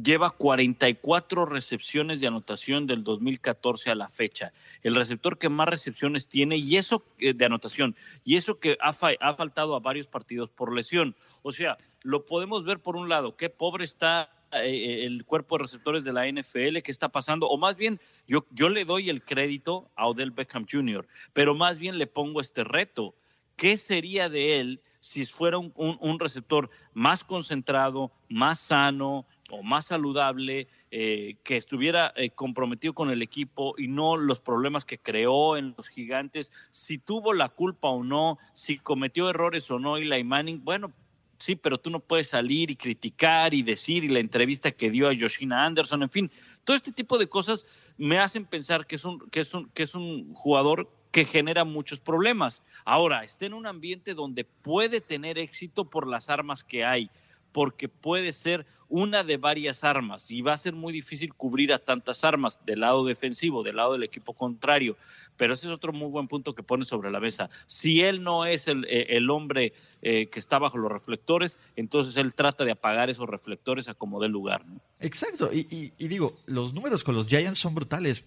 [0.03, 4.53] lleva 44 recepciones de anotación del 2014 a la fecha.
[4.83, 8.93] El receptor que más recepciones tiene y eso eh, de anotación y eso que ha,
[8.93, 11.17] faltado a varios partidos por lesión.
[11.43, 15.57] O sea, lo podemos ver por un lado, qué pobre está eh, eh, el cuerpo
[15.57, 19.09] de receptores de la NFL, qué está pasando, o más bien yo, yo le doy
[19.09, 23.15] el crédito a Odell Beckham Jr., pero más bien le pongo este reto.
[23.57, 30.69] ¿Qué sería de él si fuera un, receptor más concentrado, más sano o más saludable,
[30.91, 35.75] eh, que estuviera eh, comprometido con el equipo y no los problemas que creó en
[35.77, 40.65] los gigantes, si tuvo la culpa o no, si cometió errores o no Eli Manning,
[40.65, 40.93] bueno,
[41.39, 45.09] sí, pero tú no puedes salir y criticar y decir y la entrevista que dio
[45.09, 46.31] a Yoshina Anderson, en fin,
[46.65, 47.67] todo este tipo de cosas
[47.99, 51.65] me hacen pensar que es un, que es un, que es un jugador que genera
[51.65, 52.63] muchos problemas.
[52.85, 57.11] Ahora, está en un ambiente donde puede tener éxito por las armas que hay,
[57.57, 61.79] porque puede ser una de varias armas y va a ser muy difícil cubrir a
[61.79, 64.95] tantas armas del lado defensivo, del lado del equipo contrario.
[65.39, 67.49] Pero ese es otro muy buen punto que pone sobre la mesa.
[67.67, 72.35] Si él no es el, eh, hombre eh, que está bajo los reflectores, entonces él
[72.35, 74.63] trata de apagar esos reflectores a como dé lugar.
[75.01, 75.51] Exacto.
[75.51, 78.23] Y, digo, los números con los Giants son brutales,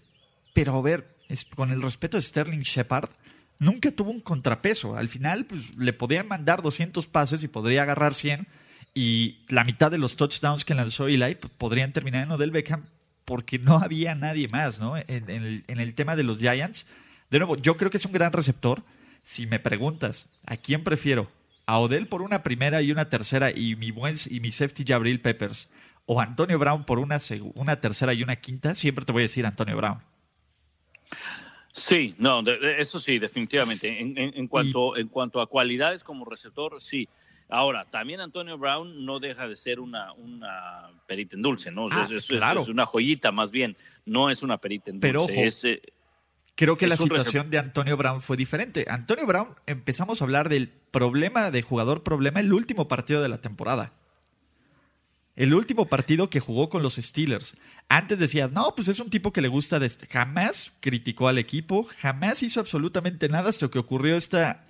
[0.54, 1.06] pero a ver,
[1.54, 3.10] con el respeto de Sterling Shepard,
[3.60, 4.96] nunca tuvo un contrapeso.
[4.96, 8.48] Al final, pues, le podían mandar 200 pases y podría agarrar 100.
[8.94, 12.84] Y la mitad de los touchdowns que lanzó Eli podrían terminar en Odell Beckham
[13.24, 14.96] porque no había nadie más, ¿no?
[14.96, 16.86] En, el, tema de los Giants.
[17.30, 18.82] De nuevo, yo creo que es un gran receptor.
[19.24, 21.30] Si me preguntas, ¿a quién prefiero?
[21.66, 25.20] ¿A Odell por una primera y una tercera y mi, buen, y mi safety Jabril
[25.20, 25.70] Peppers?
[26.06, 27.20] ¿O Antonio Brown por una,
[27.54, 28.74] una tercera y una quinta?
[28.74, 30.00] Siempre te voy a decir Antonio Brown.
[31.72, 32.42] Sí, no,
[32.78, 34.00] eso sí, definitivamente.
[34.00, 37.08] En, cuanto, en cuanto a cualidades como receptor, sí.
[37.50, 41.88] Ahora, también Antonio Brown no deja de ser una, una perita en dulce, ¿no?
[41.90, 42.62] Ah, es, claro.
[42.62, 45.62] es, una joyita más bien, no es una perita en dulce.
[45.64, 45.82] Pero eh,
[46.54, 48.86] creo que la situación de Antonio Brown fue diferente.
[48.88, 53.40] Antonio Brown, empezamos a hablar del problema de jugador problema el último partido de la
[53.40, 53.92] temporada.
[55.34, 57.56] El último partido que jugó con los Steelers.
[57.88, 59.78] Antes decías, no, pues es un tipo que le gusta.
[59.78, 60.06] De este".
[60.06, 64.66] Jamás criticó al equipo, jamás hizo absolutamente nada hasta que ocurrió esta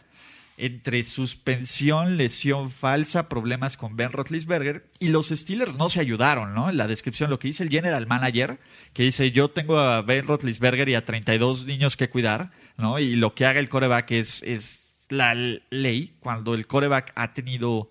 [0.57, 6.69] entre suspensión, lesión falsa, problemas con Ben Roethlisberger y los Steelers no se ayudaron, ¿no?
[6.69, 8.59] En la descripción lo que dice el general manager,
[8.93, 12.99] que dice, yo tengo a Ben Roethlisberger y a 32 niños que cuidar, ¿no?
[12.99, 17.91] Y lo que haga el coreback es, es la ley cuando el coreback ha tenido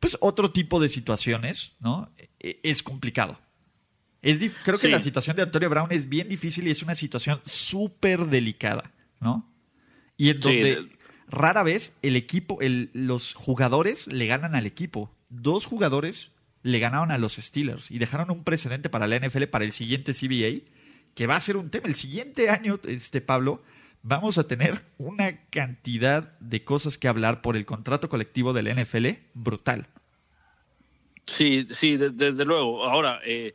[0.00, 2.12] pues otro tipo de situaciones, ¿no?
[2.38, 3.38] E, es complicado.
[4.22, 7.40] Es creo que la situación de Antonio Brown es bien difícil y es una situación
[7.44, 9.48] súper delicada, ¿no?
[10.16, 10.97] Y en donde
[11.28, 15.14] rara vez el equipo, los jugadores le ganan al equipo.
[15.28, 16.30] Dos jugadores
[16.62, 20.12] le ganaron a los Steelers y dejaron un precedente para la NFL para el siguiente
[20.12, 20.64] CBA,
[21.14, 21.86] que va a ser un tema.
[21.86, 23.62] El siguiente año, este Pablo,
[24.02, 29.06] vamos a tener una cantidad de cosas que hablar por el contrato colectivo del NFL
[29.34, 29.88] brutal.
[31.26, 32.84] Sí, sí, desde luego.
[32.84, 33.54] Ahora, eh,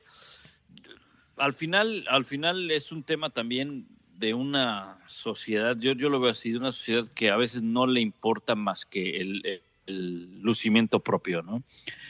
[1.38, 3.88] al final, al final es un tema también
[4.24, 7.86] de una sociedad, yo, yo lo veo así, de una sociedad que a veces no
[7.86, 11.62] le importa más que el, el lucimiento propio, ¿no?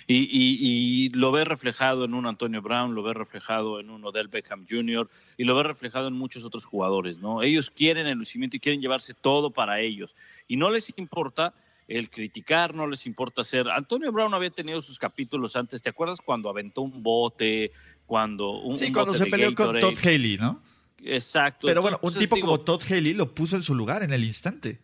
[0.06, 4.28] Y, y, lo ve reflejado en un Antonio Brown, lo ve reflejado en un Odell
[4.28, 5.10] Beckham Jr.
[5.38, 7.42] y lo ve reflejado en muchos otros jugadores, ¿no?
[7.42, 10.16] Ellos quieren el lucimiento y quieren llevarse todo para ellos
[10.48, 11.56] y no les importa
[11.88, 13.68] el criticar, no les importa hacer.
[13.70, 17.72] Antonio Brown había tenido sus capítulos antes, ¿te acuerdas cuando aventó un bote,
[18.06, 20.62] cuando un Sí, cuando se peleó con Todd Haley, ¿no?
[21.04, 21.68] Exacto.
[21.68, 24.80] Pero bueno, un tipo como Todd Haley lo puso en su lugar en el instante.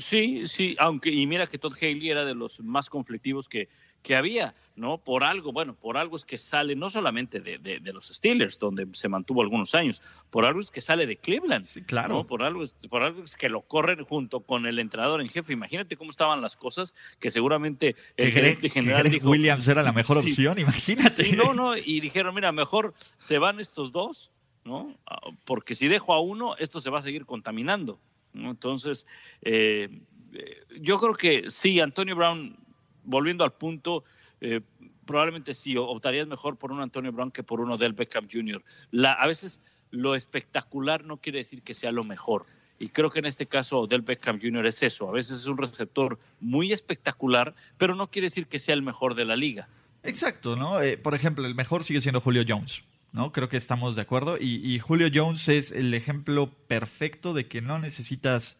[0.00, 3.68] Sí, sí, aunque, y mira que Todd Haley era de los más conflictivos que,
[4.02, 4.98] que había, ¿no?
[4.98, 8.88] Por algo, bueno, por algo es que sale no solamente de, de, los Steelers, donde
[8.92, 12.24] se mantuvo algunos años, por algo es que sale de Cleveland, sí, claro.
[12.26, 15.52] Por algo, por algo es que lo corren junto con el entrenador en jefe.
[15.52, 20.18] Imagínate cómo estaban las cosas, que seguramente el gerente general dijo, Williams era la mejor
[20.18, 21.36] opción, imagínate.
[21.36, 24.30] no, no, y dijeron, mira, mejor se van estos dos,
[24.70, 24.94] ¿no?
[25.06, 27.98] Ah, porque si dejo a uno, esto se va a seguir contaminando.
[28.32, 29.04] Entonces,
[29.42, 29.88] eh,
[30.32, 32.56] eh, yo creo que sí, Antonio Brown,
[33.02, 34.04] volviendo al punto,
[34.40, 34.60] eh,
[35.04, 38.62] probablemente sí, optarías mejor por un Antonio Brown que por uno del Beckham Jr.
[38.92, 42.46] La, a veces lo espectacular no quiere decir que sea lo mejor.
[42.78, 44.66] Y creo que en este caso del Beckham Jr.
[44.66, 45.08] es eso.
[45.08, 49.16] A veces es un receptor muy espectacular, pero no quiere decir que sea el mejor
[49.16, 49.68] de la liga.
[50.04, 50.76] Exacto, ¿no?
[51.02, 52.84] por ejemplo, el mejor sigue siendo Julio Jones.
[53.12, 53.32] ¿No?
[53.32, 54.36] Creo que estamos de acuerdo.
[54.38, 58.56] Y, Julio Jones es el ejemplo perfecto de que no necesitas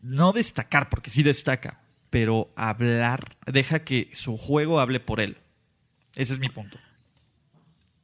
[0.00, 5.38] no destacar, porque sí destaca, pero hablar, deja que su juego hable por él.
[6.14, 6.78] Ese es mi punto.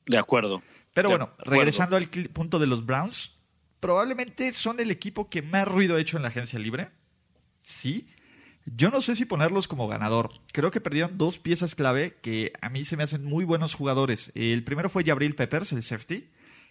[0.07, 0.63] De acuerdo.
[0.93, 3.37] Pero bueno, regresando al punto de los Browns,
[3.81, 6.91] probablemente son el equipo que más ruido ha hecho en la agencia libre.
[7.63, 8.07] Sí,
[8.67, 10.33] yo no sé si ponerlos como ganador.
[10.53, 14.33] Creo que perdieron dos piezas clave que a mí se me hacen muy buenos jugadores.
[14.35, 16.31] El primero fue Jabril Peppers, el safety,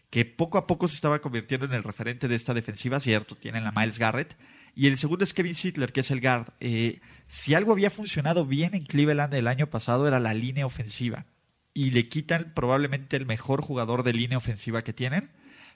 [0.10, 3.64] que poco a poco se estaba convirtiendo en el referente de esta defensiva, cierto, tienen
[3.64, 4.36] la Miles Garrett.
[4.76, 6.54] Y el segundo es Kevin Sittler, que es el guard.
[6.60, 11.26] Eh, si algo había funcionado bien en Cleveland el año pasado era la línea ofensiva.
[11.76, 15.32] Y le quitan probablemente el mejor jugador de línea ofensiva que tienen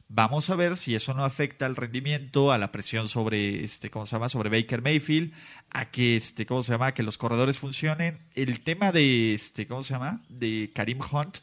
[0.10, 4.06] Vamos a ver si eso no afecta al rendimiento, a la presión sobre, este, ¿cómo
[4.06, 4.30] se llama?
[4.30, 5.34] Sobre Baker Mayfield,
[5.70, 6.93] a que, este, ¿cómo se llama?
[6.93, 8.20] Que los corredores funcionen.
[8.34, 10.22] El tema de, este, ¿cómo se llama?
[10.30, 11.39] De Karim Hunt,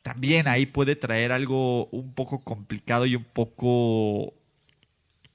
[0.00, 4.32] también ahí puede traer algo un poco complicado y un poco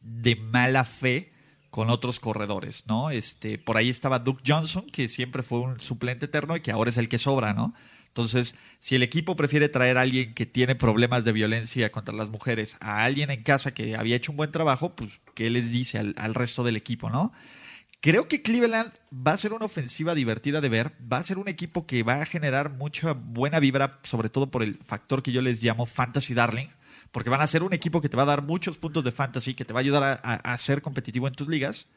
[0.01, 1.31] de mala fe
[1.69, 3.12] con otros corredores, ¿no?
[3.12, 6.89] Este, por ahí estaba Duke Johnson, que siempre fue un suplente eterno y que ahora
[6.89, 7.73] es el que sobra, ¿no?
[8.13, 12.30] Entonces, si el equipo prefiere traer a alguien que tiene problemas de violencia contra las
[12.30, 15.97] mujeres a alguien en casa que había hecho un buen trabajo, pues, ¿qué les dice
[15.97, 17.34] al, resto del equipo, no?
[18.02, 21.47] Creo que Cleveland va a ser una ofensiva divertida de ver, va a ser un
[21.47, 25.41] equipo que va a generar mucha buena vibra, sobre todo por el factor que yo
[25.41, 26.67] les llamo fantasy darling,
[27.12, 29.56] porque van a ser un equipo que te va a dar muchos puntos de fantasy,
[29.56, 31.88] que te va a ayudar a, a ser competitivo en tus ligas,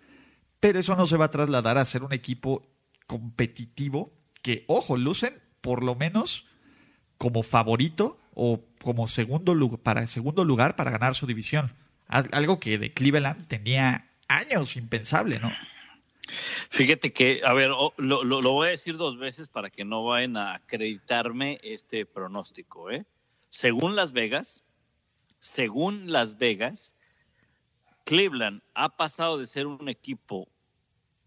[0.60, 2.66] pero eso no se va a trasladar a ser un equipo
[3.06, 6.46] competitivo que, ojo, lucen por lo menos
[7.18, 11.72] como favorito o como segundo lugar, para segundo lugar para ganar su división.
[12.06, 15.52] Algo que de Cleveland tenía años impensable, ¿no?
[16.70, 20.36] Fíjate que, a ver, lo, lo, voy a decir dos veces para que no vayan
[20.36, 22.92] a acreditarme este pronóstico.
[22.92, 23.04] ¿eh?
[23.50, 24.62] Según Las Vegas,
[25.40, 26.94] según Las Vegas,
[28.04, 30.46] Cleveland ha pasado de ser un equipo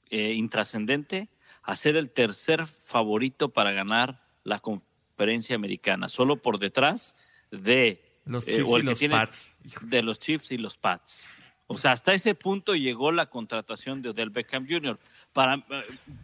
[0.10, 1.28] eh, intrascendente
[1.62, 7.16] a ser el tercer favorito para ganar la conferencia americana, solo por detrás
[7.52, 9.56] de los eh, Chiefs y los Pats.
[9.82, 11.28] De los Chiefs y los Pats.
[11.68, 15.00] O sea, hasta ese punto llegó la contratación de Odell Beckham Jr.
[15.34, 15.84] Para, eh,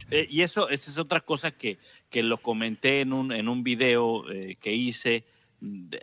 [0.10, 1.78] eh, y eso, esa es otra cosa que,
[2.10, 4.26] que lo comenté en un, en un video
[4.60, 5.24] que hice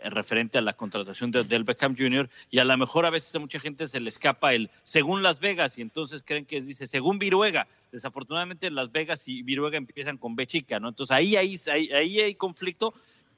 [0.03, 2.29] referente a la contratación de Odell Beckham Jr.
[2.49, 5.39] y a lo mejor a veces a mucha gente se le escapa el según Las
[5.39, 7.67] Vegas y entonces creen que dice según Viruega.
[7.91, 10.89] Desafortunadamente Las Vegas y Viruega empiezan con B chica, ¿no?
[10.89, 12.93] Entonces ahí, ahí, ahí, hay conflicto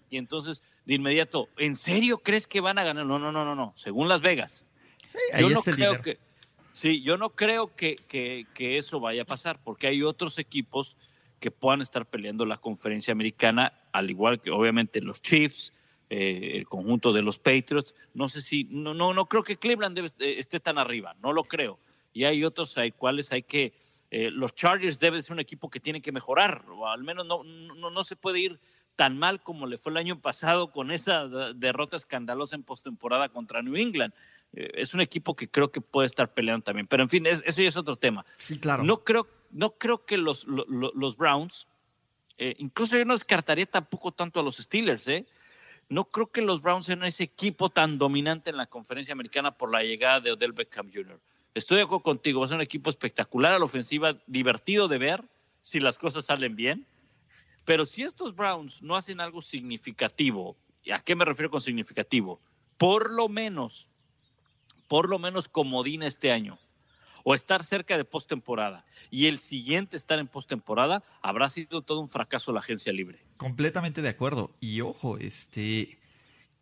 [0.10, 3.06] y entonces de inmediato, ¿en serio crees que van a ganar?
[3.06, 4.66] No, no, no, no, no, según Las Vegas.
[5.40, 6.18] yo no creo que
[6.74, 10.98] Sí, yo no creo que, que, que eso vaya a pasar porque hay otros equipos
[11.40, 15.72] que puedan estar peleando la conferencia americana, al igual que obviamente los Chiefs,
[16.08, 17.96] eh, el conjunto de los Patriots.
[18.14, 21.44] No sé si, no, no, no creo que Cleveland eh, esté tan arriba, no lo
[21.44, 21.80] creo.
[22.14, 23.74] Y hay otros hay cuales hay que,
[24.12, 27.44] eh, los Chargers deben ser un equipo que tiene que mejorar, o al menos no,
[27.44, 28.60] no, no se puede ir
[28.96, 33.64] tan mal como le fue el año pasado con esa derrota escandalosa en postemporada contra
[33.64, 34.14] New England.
[34.54, 36.86] es un equipo que creo que puede estar peleando también.
[36.86, 38.24] Pero en fin, eso ya es otro tema.
[38.38, 38.84] Sí, claro.
[38.84, 41.68] No creo, no creo que los, los, Browns,
[42.38, 45.26] incluso yo no descartaría tampoco tanto a los Steelers, ¿eh?
[45.90, 49.72] No creo que los Browns sean ese equipo tan dominante en la conferencia americana por
[49.72, 51.20] la llegada de Odell Beckham Jr.
[51.54, 54.98] Estoy de acuerdo contigo, va a ser un equipo espectacular a la ofensiva, divertido de
[54.98, 55.24] ver
[55.62, 56.86] si las cosas salen bien.
[57.64, 62.40] Pero si estos Browns no hacen algo significativo, ¿y a qué me refiero con significativo?
[62.78, 63.88] Por lo menos,
[64.88, 66.60] por lo menos comodín este año,
[67.26, 72.10] o estar cerca de postemporada y el siguiente estar en postemporada, habrá sido todo un
[72.10, 73.20] fracaso la agencia libre.
[73.36, 74.56] Completamente de acuerdo.
[74.62, 75.98] Y ojo, este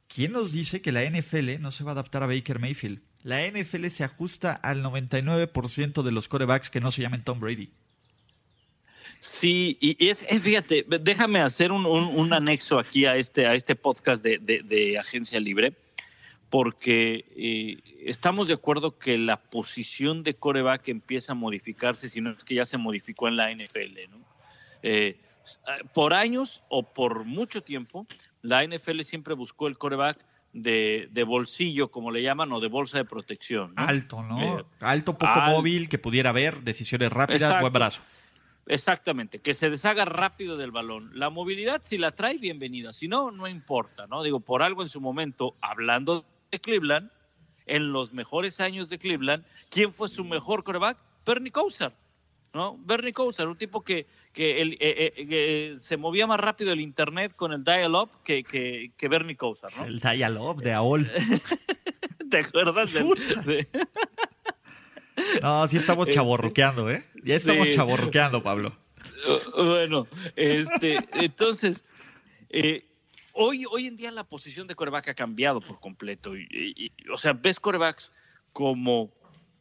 [0.07, 3.01] ¿quién nos dice que la NFL no se va a adaptar a Baker Mayfield?
[3.23, 7.71] La NFL se ajusta al 99% de los corebacks que no se llamen Tom Brady.
[9.19, 14.23] Sí, y es, eh, fíjate, déjame hacer un, anexo aquí a este, a este podcast
[14.23, 15.73] de, Agencia Libre,
[16.53, 22.29] porque eh, estamos de acuerdo que la posición de coreback empieza a modificarse, si no
[22.29, 24.11] es que ya se modificó en la NFL.
[24.11, 24.19] ¿no?
[24.83, 25.19] Eh,
[25.95, 28.05] por años o por mucho tiempo,
[28.43, 33.05] la NFL siempre buscó el coreback de, bolsillo, como le llaman, o de bolsa de
[33.05, 33.73] protección.
[33.75, 34.63] Alto, ¿no?
[34.79, 38.03] Alto, poco móvil, que pudiera ver decisiones rápidas, buen brazo.
[38.67, 41.09] Exactamente, que se deshaga rápido del balón.
[41.15, 42.93] La movilidad, si la trae, bienvenida.
[42.93, 44.21] Si no, no importa, ¿no?
[44.21, 47.09] Digo, por algo en su momento, hablando de Cleveland,
[47.65, 50.97] en los mejores años de Cleveland, ¿quién fue su mejor coreback?
[51.25, 51.93] Bernie Kosar,
[52.53, 52.77] ¿no?
[52.79, 57.33] Bernie Kosar, un tipo que, que, el, eh, eh, se movía más rápido el internet
[57.35, 59.85] con el dial-up que, que, Bernie Kosar, ¿no?
[59.85, 61.09] El dial-up de AOL.
[62.29, 62.93] ¿Te acuerdas?
[62.93, 63.67] De,
[65.41, 67.03] no, sí estamos este, chaborruqueando, ¿eh?
[67.23, 68.75] Ya estamos chaborruqueando, Pablo.
[69.55, 71.85] Bueno, este, entonces,
[72.49, 72.85] eh,
[73.33, 76.35] hoy, hoy en día la posición de coreback ha cambiado por completo.
[76.37, 78.11] Y, o sea, ves corebacks
[78.53, 79.11] como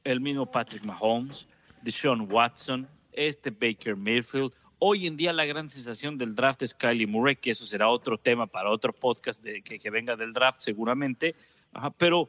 [0.04, 1.48] el mismo Patrick Mahomes,
[1.82, 4.52] Deshaun Watson, este Baker Mayfield.
[4.78, 8.18] Hoy en día la gran sensación del draft es Kylie Murray, que eso será otro
[8.18, 11.34] tema para otro podcast de, que, venga del draft seguramente.
[11.98, 12.28] pero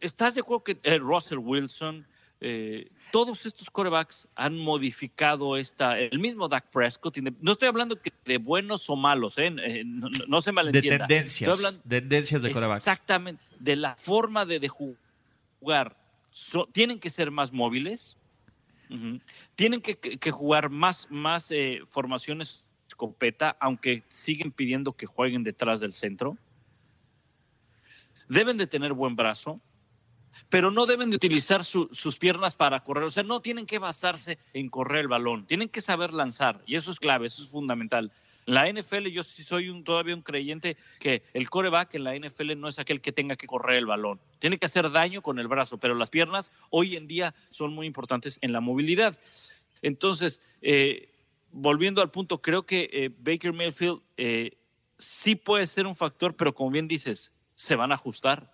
[0.00, 2.06] ¿estás de acuerdo que eh, Russell Wilson,
[2.44, 8.38] eh, todos estos corebacks han modificado esta, el mismo Dak Prescott, no estoy hablando de
[8.38, 9.54] buenos o malos, ¿eh?
[9.64, 11.06] eh no, se malentienda.
[11.06, 12.82] De tendencias, tendencias de corebacks.
[12.84, 15.96] Exactamente, de la forma de, jugar.
[16.72, 18.16] tienen que ser más móviles,
[19.54, 25.92] tienen que, jugar más, más eh, formaciones escopeta, aunque siguen pidiendo que jueguen detrás del
[25.92, 26.36] centro.
[28.28, 29.60] Deben de tener buen brazo,
[30.48, 33.04] pero no deben de utilizar sus piernas para correr.
[33.04, 36.76] O sea, no tienen que basarse en correr el balón, tienen que saber lanzar y
[36.76, 38.12] eso es clave, eso es fundamental.
[38.44, 42.68] La NFL, yo sí soy todavía un creyente que el coreback en la NFL no
[42.68, 44.20] es aquel que tenga que correr el balón.
[44.40, 47.86] Tiene que hacer daño con el brazo, pero las piernas hoy en día son muy
[47.86, 49.18] importantes en la movilidad.
[49.80, 51.12] Entonces, eh,
[51.52, 54.56] volviendo al punto, creo que eh, Baker Mayfield eh,
[54.98, 58.50] sí puede ser un factor, pero como bien dices, se van a ajustar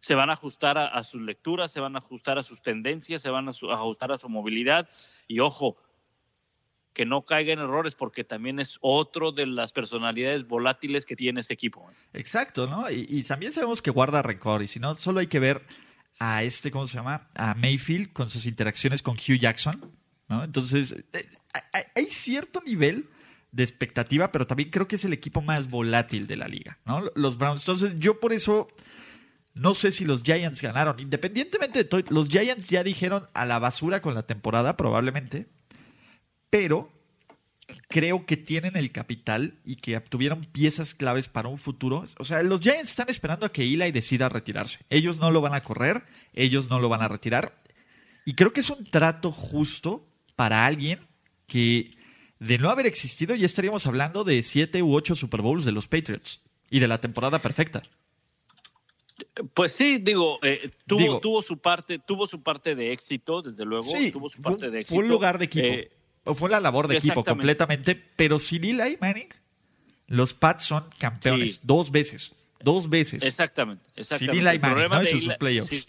[0.00, 3.30] se van a ajustar a, sus lecturas, se van a ajustar a sus tendencias, se
[3.30, 4.88] van a, ajustar a su movilidad.
[5.26, 5.76] Y ojo,
[6.92, 11.40] que no caiga en errores porque también es otro de las personalidades volátiles que tiene
[11.40, 11.88] ese equipo.
[12.12, 12.90] Exacto, ¿no?
[12.90, 15.66] Y, también sabemos que guarda récord y si no, solo hay que ver
[16.20, 17.28] a este, ¿cómo se llama?
[17.34, 19.92] A Mayfield con sus interacciones con Hugh Jackson,
[20.28, 20.44] ¿no?
[20.44, 21.28] Entonces, eh,
[21.94, 23.08] hay cierto nivel
[23.52, 27.04] de expectativa, pero también creo que es el equipo más volátil de la liga, ¿no?
[27.14, 27.62] Los Browns.
[27.62, 28.68] Entonces, yo por eso
[29.58, 30.98] no sé si los Giants ganaron.
[31.00, 35.46] Independientemente de todo, los Giants ya dijeron a la basura con la temporada, probablemente.
[36.48, 36.92] Pero
[37.88, 42.04] creo que tienen el capital y que obtuvieron piezas claves para un futuro.
[42.18, 44.78] O sea, los Giants están esperando a que Eli decida retirarse.
[44.90, 47.60] Ellos no lo van a correr, ellos no lo van a retirar.
[48.24, 51.00] Y creo que es un trato justo para alguien
[51.46, 51.96] que,
[52.38, 55.88] de no haber existido, ya estaríamos hablando de siete u ocho Super Bowls de los
[55.88, 57.82] Patriots y de la temporada perfecta.
[59.54, 63.90] Pues sí, digo, eh, tuvo, tuvo su parte, tuvo su parte de éxito, desde luego,
[64.12, 64.94] tuvo su parte de éxito.
[64.94, 65.90] Fue un lugar de equipo, eh,
[66.34, 69.28] fue la labor de equipo completamente, pero sin Eli Manning,
[70.06, 73.22] los Pats son campeones dos veces, dos veces.
[73.22, 74.38] Exactamente, exactamente.
[74.38, 75.86] Sin Eli Manning, no sus playoffs.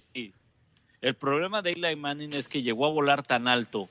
[1.02, 3.90] El problema de Eli Manning es que llegó a volar tan alto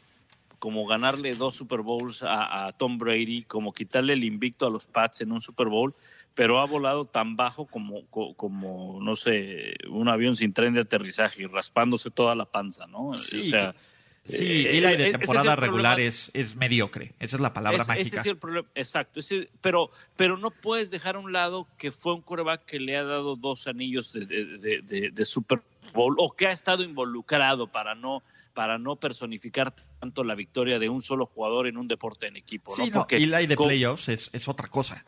[0.59, 4.87] como ganarle dos Super Bowls a, a, Tom Brady, como quitarle el invicto a los
[4.87, 5.95] Pats en un Super Bowl,
[6.39, 11.49] pero ha volado tan bajo como, como no sé, un avión sin tren de aterrizaje,
[11.49, 13.13] raspándose toda la panza, ¿no?
[13.13, 13.75] Sí, o sea,
[14.23, 18.07] sí, y la de temporada regular es, es, mediocre, esa es la palabra mágica.
[18.07, 19.19] Ese es el problema, exacto,
[19.61, 23.03] pero, pero no puedes dejar a un lado que fue un coreback que le ha
[23.03, 25.61] dado dos anillos de, de, de, Super
[25.93, 28.23] Bowl o que ha estado involucrado para no
[28.55, 32.77] para no personificar tanto la victoria de un solo jugador en un deporte en equipo.
[32.77, 32.99] Sí, ¿no?
[32.99, 35.05] Porque de playoffs es, es otra cosa.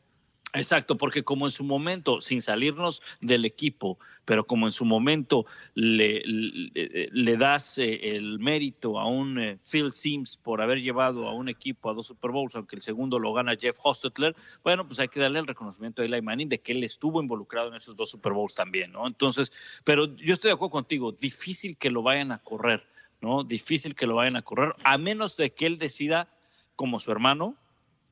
[0.52, 5.46] Exacto, porque como en su momento, sin salirnos del equipo, pero como en su momento
[5.74, 11.34] le, le, das eh, el mérito a un eh, Phil Sims por haber llevado a
[11.34, 14.34] un equipo a dos Super Bowls, aunque el segundo lo gana Jeff Hostetler,
[14.64, 17.68] bueno, pues hay que darle el reconocimiento a Eli Manning de que él estuvo involucrado
[17.68, 19.06] en esos dos Super Bowls también, ¿no?
[19.06, 19.52] Entonces,
[19.84, 22.84] pero yo estoy de acuerdo contigo, difícil que lo vayan a correr,
[23.20, 23.44] ¿no?
[23.44, 26.28] Difícil que lo vayan a correr, a menos de que él decida,
[26.74, 27.54] como su hermano,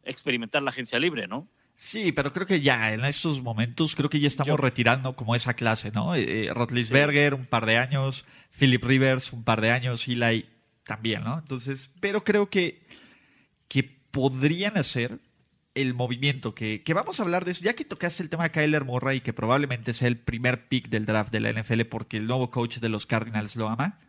[0.04, 1.48] experimentar la agencia libre, ¿no?
[1.80, 5.54] Sí, pero creo que ya en estos momentos creo que ya estamos retirando como esa
[5.54, 6.16] clase, ¿no?
[6.16, 8.24] Eh, eh Rotlisberger un par de años,
[8.58, 10.44] Philip Rivers un par de años, Eli
[10.82, 11.38] también, ¿no?
[11.38, 12.84] Entonces, pero creo que,
[13.68, 15.20] que podrían hacer
[15.76, 18.50] el movimiento, que, que, vamos a hablar de eso, ya que tocaste el tema de
[18.50, 22.26] Kyler Murray, que probablemente sea el primer pick del draft de la NFL porque el
[22.26, 24.00] nuevo coach de los Cardinals lo ama,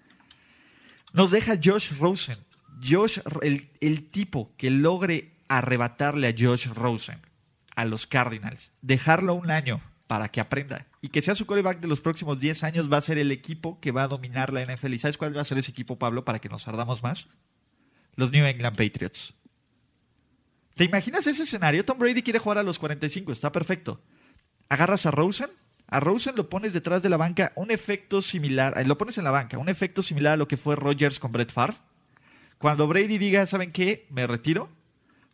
[1.13, 2.39] nos deja Josh Rosen.
[2.83, 7.28] Josh, el, el tipo que logre arrebatarle a Josh Rosen
[7.79, 11.87] a los Cardinals, dejarlo un año para que aprenda y que sea su coreback de
[11.87, 14.93] los próximos 10 años va a ser el equipo que va a dominar la NFL.
[14.93, 17.29] ¿Y sabes cuál va a ser ese equipo, Pablo, para que nos ardamos más?
[18.15, 19.33] Los New England Patriots.
[20.75, 21.85] ¿Te imaginas ese escenario?
[21.85, 24.01] Tom Brady quiere jugar a los 45, está perfecto.
[24.67, 25.49] Agarras a Rosen,
[25.87, 29.23] a Rosen lo pones detrás de la banca, un efecto similar, eh, lo pones en
[29.23, 31.77] la banca, un efecto similar a lo que fue Rodgers con Brett Favre.
[32.57, 34.05] Cuando Brady diga, ¿saben qué?
[34.09, 34.69] Me retiro.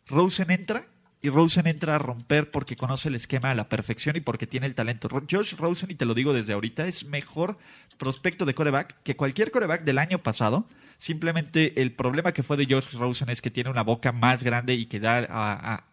[0.06, 0.86] Rosen entra
[1.28, 4.74] Rosen entra a romper porque conoce el esquema a la perfección y porque tiene el
[4.74, 5.08] talento.
[5.30, 7.58] Josh Rosen, y te lo digo desde ahorita, es mejor
[7.98, 10.66] prospecto de coreback que cualquier coreback del año pasado.
[10.98, 14.74] Simplemente el problema que fue de Josh Rosen es que tiene una boca más grande
[14.74, 15.84] y que da,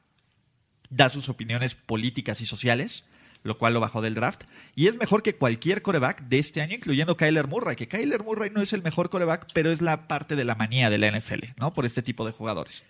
[0.89, 3.05] da sus opiniones políticas y sociales
[3.43, 4.45] lo cual lo bajó del draft.
[4.73, 8.49] Y es mejor que cualquier coreback de este año, incluyendo Kyler Murray, que Kyler Murray
[8.49, 11.43] no es el mejor coreback, pero es la parte de la manía de la NFL,
[11.57, 11.73] ¿no?
[11.73, 12.83] Por este tipo de jugadores.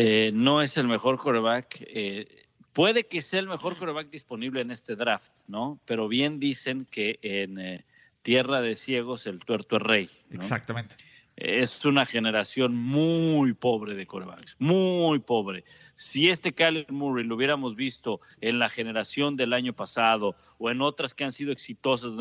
[0.00, 1.76] Eh, no es el mejor coreback.
[1.80, 5.80] Eh, puede que sea el mejor coreback disponible en este draft, ¿no?
[5.86, 7.84] Pero bien dicen que en eh,
[8.22, 10.10] tierra de ciegos el tuerto es rey.
[10.30, 10.94] Exactamente.
[11.34, 15.64] Es una generación muy pobre de corebacks, muy pobre.
[15.96, 20.80] Si este Kyler Murray lo hubiéramos visto en la generación del año pasado o en
[20.80, 22.12] otras que han sido exitosas,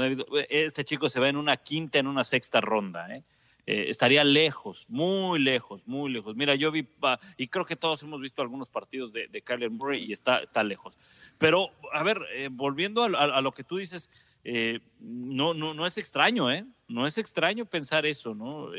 [0.49, 3.23] este chico se va en una quinta, en una sexta ronda, ¿eh?
[3.69, 6.37] Eh, estaría lejos, muy lejos, muy lejos.
[6.37, 6.87] Mira, yo vi,
[7.35, 10.63] y creo que todos hemos visto algunos partidos de, de Kyler Murray y está, está
[10.63, 10.97] lejos.
[11.37, 14.09] Pero, a ver, eh, volviendo a, lo que tú dices,
[14.45, 16.63] eh, no, no, no es extraño, ¿eh?
[16.87, 18.71] No es extraño pensar eso, ¿no?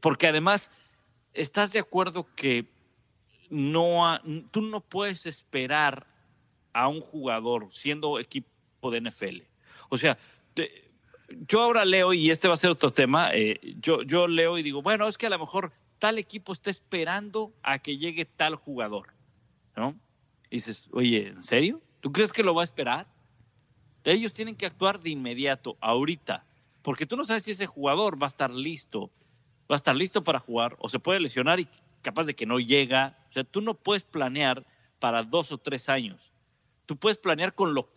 [0.00, 0.70] porque además,
[1.32, 2.66] ¿estás de acuerdo que
[3.48, 4.20] no
[4.50, 6.06] tú no puedes esperar
[6.74, 9.42] a un jugador siendo equipo de NFL?
[9.88, 10.18] O sea,
[11.28, 14.62] yo ahora leo, y este va a ser otro tema, eh, yo, yo leo y
[14.62, 18.56] digo, bueno, es que a lo mejor tal equipo está esperando a que llegue tal
[18.56, 19.08] jugador,
[19.76, 19.94] ¿no?
[20.50, 21.80] Y dices, oye, ¿en serio?
[22.00, 23.06] ¿Tú crees que lo va a esperar?
[24.04, 26.44] Ellos tienen que actuar de inmediato, ahorita,
[26.82, 29.10] porque tú no sabes si ese jugador va a estar listo,
[29.70, 31.68] va a estar listo para jugar, o se puede lesionar y
[32.02, 33.18] capaz de que no llega.
[33.30, 34.64] O sea, tú no puedes planear
[35.00, 36.35] para dos o tres años
[36.86, 37.90] tú puedes planear con lo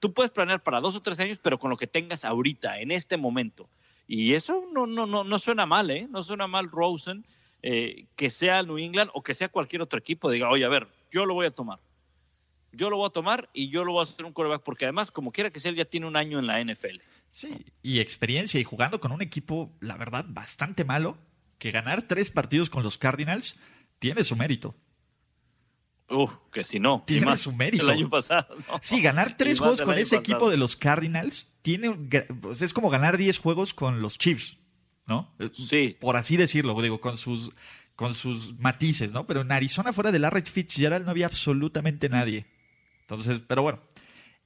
[0.00, 2.92] tú puedes planear para dos o tres años, pero con lo que tengas ahorita, en
[2.92, 3.68] este momento.
[4.06, 6.06] Y eso no, no, no, no suena mal, ¿eh?
[6.08, 7.26] No suena mal Rosen,
[7.62, 10.86] eh, que sea New England o que sea cualquier otro equipo, diga, oye, a ver,
[11.10, 11.80] yo lo voy a tomar.
[12.72, 15.10] Yo lo voy a tomar y yo lo voy a hacer un quarterback, porque además,
[15.10, 17.00] como quiera que sea, ya tiene un año en la NFL.
[17.28, 21.18] Sí, y experiencia y jugando con un equipo, la verdad, bastante malo,
[21.58, 23.58] que ganar tres partidos con los Cardinals
[23.98, 24.74] tiene su mérito.
[26.08, 27.02] Uf, que si no.
[27.06, 27.82] Tiene su mérito.
[27.82, 28.56] El año pasado.
[28.80, 31.92] Sí, ganar tres juegos con ese equipo de los Cardinals tiene,
[32.40, 34.56] pues, es como ganar diez juegos con los Chiefs,
[35.06, 35.34] ¿no?
[35.52, 35.96] Sí.
[35.98, 37.50] Por así decirlo, digo, con sus,
[37.96, 39.26] con sus matices, ¿no?
[39.26, 42.46] Pero en Arizona, fuera de Larry Fitzgerald, no había absolutamente nadie.
[43.00, 43.80] Entonces, pero bueno,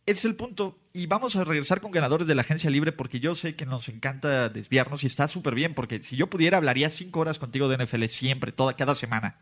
[0.06, 0.78] ese es el punto.
[0.94, 3.88] Y vamos a regresar con ganadores de la agencia libre porque yo sé que nos
[3.90, 7.84] encanta desviarnos y está súper bien porque si yo pudiera hablaría cinco horas contigo de
[7.84, 9.38] NFL siempre, toda, cada semana.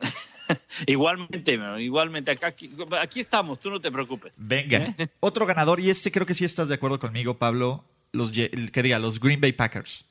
[0.86, 2.30] igualmente, igualmente.
[2.42, 4.36] Aquí, aquí, estamos, tú no te preocupes.
[4.40, 4.94] Venga.
[4.98, 5.08] ¿Eh?
[5.20, 8.98] Otro ganador, y este creo que sí estás de acuerdo conmigo, Pablo, los que diga,
[8.98, 10.04] los Green Bay Packers.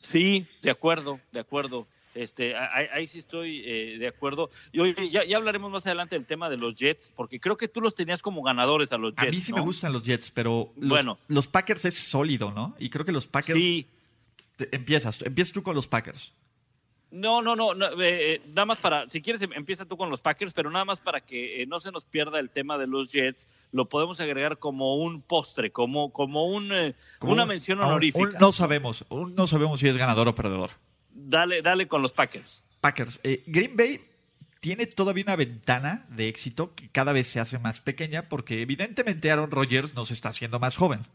[0.00, 1.86] Sí, de acuerdo, de acuerdo.
[2.14, 4.50] Este, ahí, sí estoy eh, de acuerdo.
[4.70, 7.80] Y hoy ya, hablaremos más adelante del tema de los Jets, porque creo que tú
[7.80, 9.28] los tenías como ganadores a los Jets.
[9.28, 12.76] A mí sí me gustan los Jets, pero los, bueno, los Packers es sólido, ¿no?
[12.78, 13.58] Y creo que los Packers.
[13.58, 13.86] Sí.
[14.72, 16.32] empiezas, empiezas tú con los Packers.
[17.12, 20.22] No, no, no, eh, eh, nada más para, si quieres em, empieza tú con los
[20.22, 23.12] Packers, pero nada más para que eh, no se nos pierda el tema de los
[23.12, 26.72] Jets, lo podemos agregar como un postre, como, como, un,
[27.20, 28.38] una mención honorífica.
[28.40, 30.70] no sabemos, no sabemos si es ganador o perdedor.
[31.10, 32.64] Dale, dale con los Packers.
[32.80, 33.20] Packers.
[33.22, 34.00] Green Bay
[34.60, 39.30] tiene todavía una ventana de éxito que cada vez se hace más pequeña porque evidentemente
[39.30, 41.06] Aaron Rodgers nos está haciendo más joven,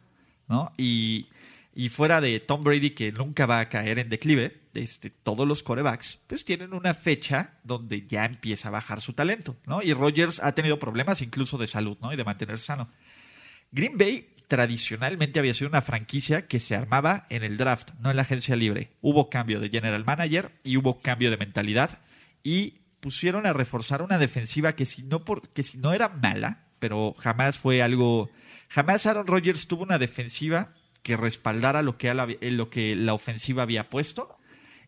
[0.47, 0.69] ¿no?
[0.77, 1.27] Y
[1.78, 5.61] y fuera de Tom Brady, que nunca va a caer en declive, este, todos los
[5.61, 9.84] corebacks, pues tienen una fecha donde ya empieza a bajar su talento, ¿no?
[9.84, 12.11] Y Rodgers ha tenido problemas incluso de salud, ¿no?
[12.11, 12.89] Y de mantenerse sano.
[13.71, 18.15] Green Bay tradicionalmente había sido una franquicia que se armaba en el draft, no en
[18.15, 18.93] la agencia libre.
[19.01, 21.99] Hubo cambio de general manager y hubo cambio de mentalidad
[22.41, 26.63] y pusieron a reforzar una defensiva que si no, por, que si no era mala,
[26.80, 28.32] pero jamás fue algo.
[28.67, 30.73] Jamás Aaron Rodgers tuvo una defensiva
[31.03, 34.37] que respaldara lo que, lo que la ofensiva había puesto.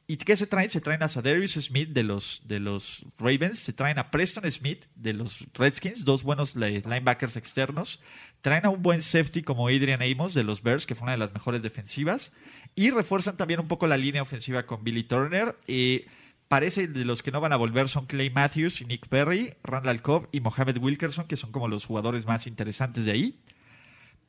[0.07, 0.72] ¿Y qué se traen?
[0.72, 4.86] Se traen a Sadarius Smith de los, de los Ravens, se traen a Preston Smith
[4.95, 8.01] de los Redskins, dos buenos linebackers externos,
[8.41, 11.20] traen a un buen safety como Adrian Amos de los Bears, que fue una de
[11.20, 12.34] las mejores defensivas,
[12.74, 15.55] y refuerzan también un poco la línea ofensiva con Billy Turner.
[15.68, 16.05] y
[16.47, 20.01] parece de los que no van a volver son Clay Matthews y Nick Perry, Randall
[20.01, 23.39] Cobb y Mohamed Wilkerson, que son como los jugadores más interesantes de ahí.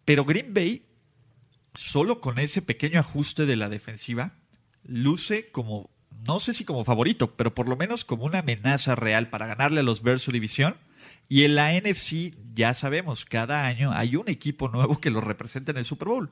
[0.04, 0.82] Pero Green Bay,
[1.74, 4.34] solo con ese pequeño ajuste de la defensiva,
[4.84, 5.90] luce como,
[6.26, 9.80] no sé si como favorito, pero por lo menos como una amenaza real para ganarle
[9.80, 10.76] a los Bears su división.
[11.28, 15.70] Y en la NFC, ya sabemos, cada año hay un equipo nuevo que los representa
[15.70, 16.30] en el Super Bowl.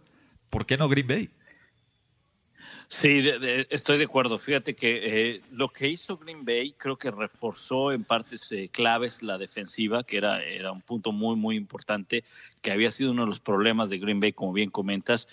[0.50, 1.30] ¿Por qué no Green Bay?
[2.90, 3.22] Sí,
[3.68, 4.38] estoy de acuerdo.
[4.38, 9.22] Fíjate que eh, lo que hizo Green Bay creo que reforzó en partes eh, claves
[9.22, 12.24] la defensiva, que era, un punto muy, muy importante,
[12.62, 15.28] que había sido uno de los problemas de Green Bay, como bien comentas.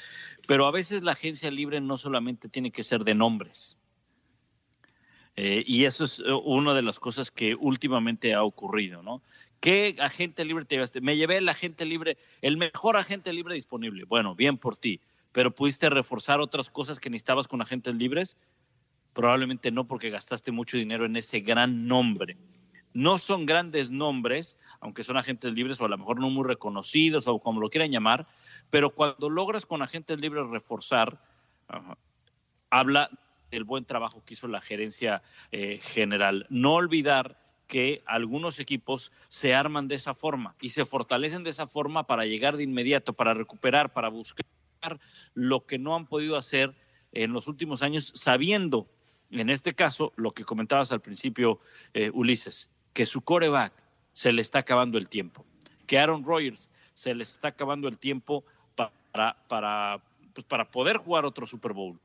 [0.47, 3.77] Pero a veces la agencia libre no solamente tiene que ser de nombres.
[5.37, 9.21] Eh, y eso es una de las cosas que últimamente ha ocurrido, ¿no?
[9.61, 10.99] ¿Qué agente libre te llevaste?
[10.99, 14.03] Me llevé el agente libre, el mejor agente libre disponible.
[14.03, 14.99] Bueno, bien por ti
[15.35, 18.37] pero pudiste reforzar otras cosas que necesitabas con agentes libres?
[19.11, 22.37] Probablemente no, porque gastaste mucho dinero en ese gran nombre.
[22.93, 27.27] No son grandes nombres, aunque son agentes libres o a lo mejor no muy reconocidos
[27.27, 28.27] o como lo quieran llamar,
[28.69, 31.21] pero cuando logras con agentes libres reforzar,
[32.69, 33.09] habla
[33.51, 35.21] del buen trabajo que hizo la gerencia
[35.51, 36.47] eh, general.
[36.49, 41.67] No olvidar que algunos equipos se arman de esa forma y se fortalecen de esa
[41.67, 44.45] forma para llegar de inmediato, para recuperar, para buscar
[45.33, 46.73] lo que no han podido hacer
[47.11, 48.87] en los últimos años, sabiendo,
[49.31, 51.59] en este caso, lo que comentabas al principio,
[51.93, 53.73] eh, Ulises, que su coreback
[54.13, 55.45] se le está acabando el tiempo,
[55.87, 58.43] que Aaron Rodgers se le está acabando el tiempo
[58.75, 60.01] para, para,
[60.33, 61.99] pues, para poder jugar otro Super Bowl.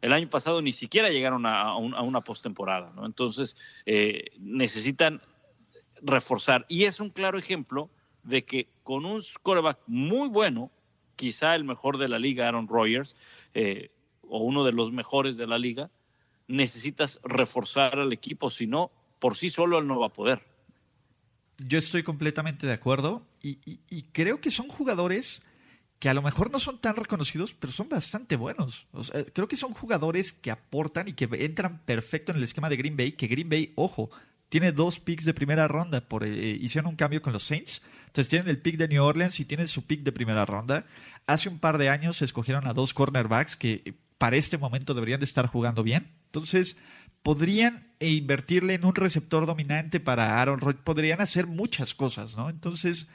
[0.00, 3.06] El año pasado ni siquiera llegaron a, una postemporada, ¿no?
[3.06, 3.56] entonces
[3.86, 5.20] eh, necesitan
[6.00, 6.66] reforzar.
[6.68, 7.88] Y es un claro ejemplo
[8.24, 10.70] de que con un coreback muy bueno,
[11.16, 13.16] quizá el mejor de la liga, Aaron Rodgers,
[13.54, 13.90] eh,
[14.22, 15.90] o uno de los mejores de la liga,
[16.48, 20.42] necesitas reforzar al equipo, si no, por sí solo él no va a poder.
[21.58, 25.42] Yo estoy completamente de acuerdo y, creo que son jugadores
[25.98, 28.86] que a lo mejor no son tan reconocidos, pero son bastante buenos.
[29.32, 32.96] creo que son jugadores que aportan y que entran perfecto en el esquema de Green
[32.96, 34.10] Bay, que Green Bay, ojo,
[34.52, 36.02] tiene dos picks de primera ronda.
[36.02, 37.80] Por, eh, hicieron un cambio con los Saints.
[38.08, 40.84] Entonces tienen el pick de New Orleans y tienen su pick de primera ronda.
[41.26, 45.24] Hace un par de años escogieron a dos cornerbacks que para este momento deberían de
[45.24, 46.10] estar jugando bien.
[46.26, 46.76] Entonces
[47.22, 50.84] podrían invertirle en un receptor dominante para Aaron Rodgers.
[50.84, 52.50] Podrían hacer muchas cosas, ¿no?
[52.50, 53.08] Entonces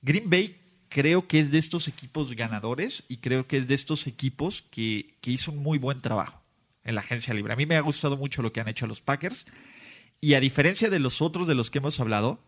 [0.00, 4.06] Green Bay creo que es de estos equipos ganadores y creo que es de estos
[4.06, 6.40] equipos que hizo un muy buen trabajo
[6.84, 7.52] en la agencia libre.
[7.52, 9.44] A mí me ha gustado mucho lo que han hecho los Packers
[10.24, 12.38] y a diferencia de los otros de los que hemos hablado,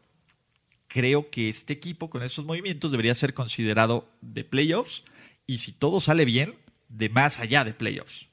[0.89, 5.05] creo que este equipo con estos movimientos debería ser considerado de playoffs
[5.47, 6.55] y si todo sale bien,
[6.89, 8.29] de más allá de playoffs.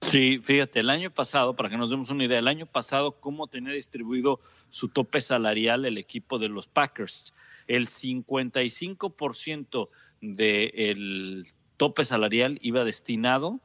[0.00, 3.46] Sí, fíjate, el año pasado, para que nos demos una idea, el año pasado, cómo
[3.46, 4.40] tenía distribuido
[4.70, 7.34] su tope salarial el equipo de los Packers.
[7.66, 9.90] El 55%
[10.22, 11.44] del
[11.76, 13.60] tope salarial iba destinado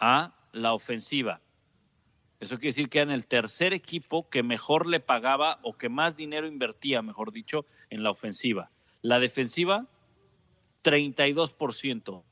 [0.00, 1.40] a la ofensiva,
[2.40, 6.16] eso quiere decir que eran el tercer equipo que mejor le pagaba o que más
[6.16, 8.70] dinero invertía, mejor dicho, en la ofensiva.
[9.02, 9.86] La defensiva,
[10.82, 12.22] 32%,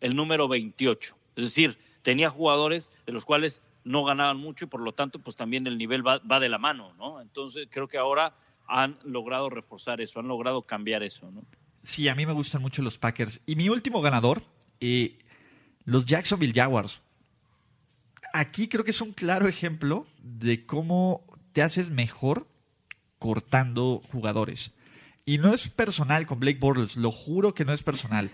[0.00, 1.16] el número 28.
[1.36, 5.36] Es decir, tenía jugadores de los cuales no ganaban mucho y por lo tanto, pues
[5.36, 7.20] también el nivel va, de la mano, ¿no?
[7.20, 8.34] Entonces, creo que ahora
[8.68, 11.44] han logrado reforzar eso, han logrado cambiar eso, ¿no?
[11.82, 13.40] Sí, a mí me gustan mucho los Packers.
[13.44, 14.42] Y mi último ganador,
[14.80, 15.18] eh,
[15.84, 17.02] los Jacksonville Jaguars
[18.32, 22.46] aquí creo que es un claro ejemplo de cómo te haces mejor
[23.18, 24.72] cortando jugadores.
[25.24, 28.30] Y no es personal con Blake Bortles, lo juro que no es personal.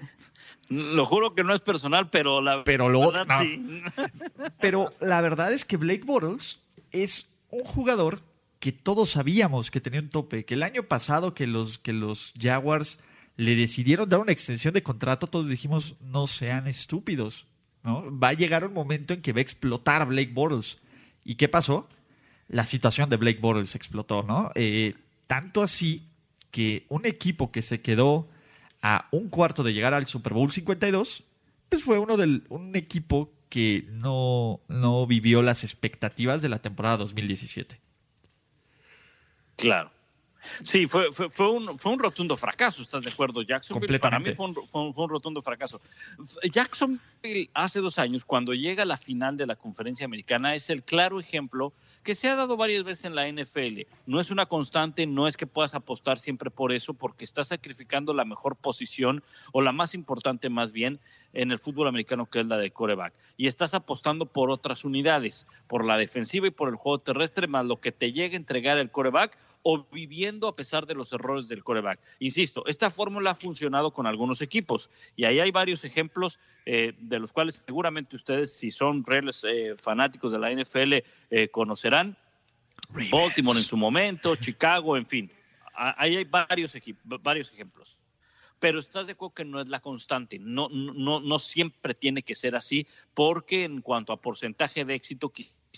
[0.69, 3.83] Lo juro que no es personal, pero la pero lo, verdad sí.
[4.61, 8.23] Pero la verdad es que Blake Bortles es un jugador
[8.61, 12.33] que todos sabíamos que tenía un tope, que el año pasado que los que los
[12.39, 12.99] Jaguars
[13.37, 17.47] le decidieron dar una extensión de contrato, todos dijimos, no sean estúpidos.
[17.89, 20.79] Va a llegar un momento en que va a explotar Blake Bortles.
[21.25, 21.89] ¿Y qué pasó?
[22.49, 24.51] La situación de Blake Bortles explotó, ¿no?
[24.55, 24.95] Eh,
[25.27, 26.07] tanto así
[26.51, 28.29] que un equipo que se quedó
[28.83, 31.25] a un cuarto de llegar al Super Bowl 52,
[31.69, 36.99] pues fue uno del, un equipo que no, no vivió las expectativas de la temporada
[36.99, 37.81] 2017.
[39.57, 39.91] Claro.
[40.63, 43.81] Sí, fue, fue, fue, un, fue un rotundo fracaso, ¿estás de acuerdo, Jackson?
[44.01, 45.81] Para mí fue un, fue un, rotundo fracaso.
[46.51, 47.01] Jackson
[47.55, 51.21] hace dos años, cuando llega a la final de la conferencia americana, es el claro
[51.21, 51.73] ejemplo
[52.03, 53.83] que se ha dado varias veces en la NFL.
[54.07, 58.15] No es una constante, no es que puedas apostar siempre por eso, porque estás sacrificando
[58.15, 59.23] la mejor posición
[59.53, 61.01] o la más importante más bien
[61.33, 63.13] en el fútbol americano, que es la de coreback.
[63.37, 67.67] Y estás apostando por otras unidades, por la defensiva y por el juego terrestre, más
[67.67, 71.49] lo que te llegue a entregar el coreback o viviendo a pesar de los errores
[71.49, 72.01] del coreback.
[72.19, 77.19] Insisto, esta fórmula ha funcionado con algunos equipos y ahí hay varios ejemplos eh, de
[77.19, 80.95] los cuales seguramente ustedes, si son reales eh, fanáticos de la NFL,
[81.31, 82.17] eh, conocerán.
[83.11, 85.31] Baltimore en su momento, Chicago, en fin.
[85.75, 86.75] Ahí hay varios,
[87.05, 87.99] varios ejemplos
[88.59, 92.35] pero estás de acuerdo que no es la constante, no, no, no siempre tiene que
[92.35, 95.33] ser así, porque en cuanto a porcentaje de éxito,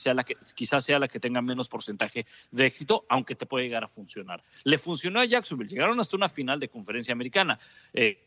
[0.04, 3.84] la que, quizás sea la que tenga menos porcentaje de éxito, aunque te puede llegar
[3.84, 4.42] a funcionar.
[4.64, 7.58] Le funcionó a Jacksonville, llegaron hasta una final de conferencia americana.
[7.92, 8.26] Eh,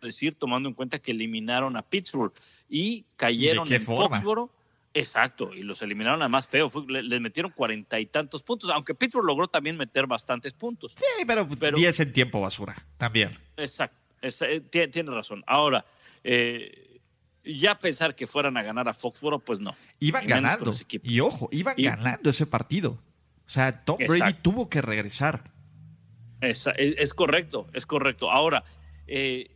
[0.00, 2.32] decir, tomando en cuenta que eliminaron a Pittsburgh
[2.68, 4.50] y cayeron en Foxboro
[4.94, 6.70] Exacto, y los eliminaron a más feo.
[6.88, 10.94] les metieron cuarenta y tantos puntos, aunque Pittsburgh logró también meter bastantes puntos.
[10.96, 13.38] Sí, pero, diez en tiempo basura, también.
[13.56, 15.44] Exacto, eh, tiene, razón.
[15.46, 15.84] Ahora,
[16.24, 17.00] eh,
[17.44, 19.76] ya pensar que fueran a ganar a Foxboro, pues no.
[20.00, 20.72] Iban ganando.
[21.02, 22.98] Y ojo, iban ganando ese partido.
[23.46, 25.44] O sea, Tom Brady tuvo que regresar.
[26.40, 28.30] Es, es, correcto, es correcto.
[28.30, 28.62] Ahora,
[29.06, 29.50] eh,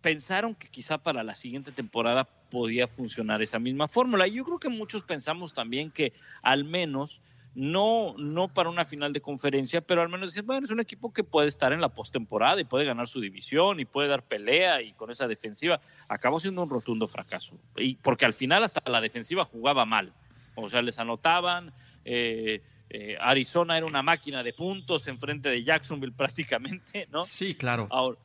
[0.00, 4.26] pensaron que quizá para la siguiente temporada podía funcionar esa misma fórmula.
[4.26, 7.20] Y yo creo que muchos pensamos también que al menos,
[7.54, 11.24] no, no para una final de conferencia, pero al menos bueno, es un equipo que
[11.24, 14.92] puede estar en la postemporada y puede ganar su división y puede dar pelea y
[14.92, 17.56] con esa defensiva acabó siendo un rotundo fracaso.
[17.76, 20.12] Y porque al final hasta la defensiva jugaba mal.
[20.54, 21.72] O sea, les anotaban.
[22.04, 27.22] Eh, eh, Arizona era una máquina de puntos en frente de Jacksonville prácticamente, ¿no?
[27.22, 27.86] Sí, claro.
[27.90, 28.18] Ahora,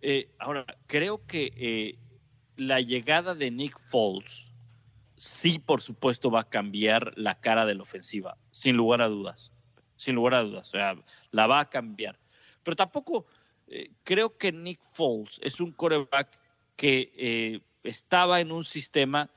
[0.00, 1.98] eh, ahora creo que
[2.56, 4.46] la llegada de Nick Foles
[5.16, 9.52] sí, por supuesto, va a cambiar la cara de la ofensiva, sin lugar a dudas.
[9.96, 10.68] Sin lugar a dudas.
[10.68, 10.96] O sea,
[11.30, 12.18] la va a cambiar.
[12.62, 13.26] Pero tampoco
[13.66, 16.40] eh, creo que Nick Foles es un coreback
[16.76, 19.30] que eh, estaba en un sistema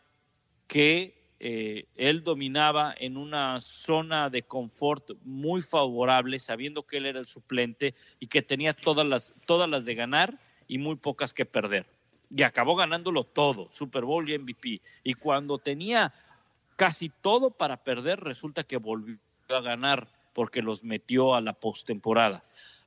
[0.67, 7.19] que eh, él dominaba en una zona de confort muy favorable, sabiendo que él era
[7.19, 11.45] el suplente y que tenía todas las, todas las de ganar y muy pocas que
[11.45, 11.87] perder
[12.29, 14.81] y acabó ganándolo todo, Super Bowl y MVP.
[15.03, 16.13] Y cuando tenía
[16.75, 19.17] casi todo para perder, resulta que volvió
[19.49, 22.43] a ganar porque los metió a la postemporada.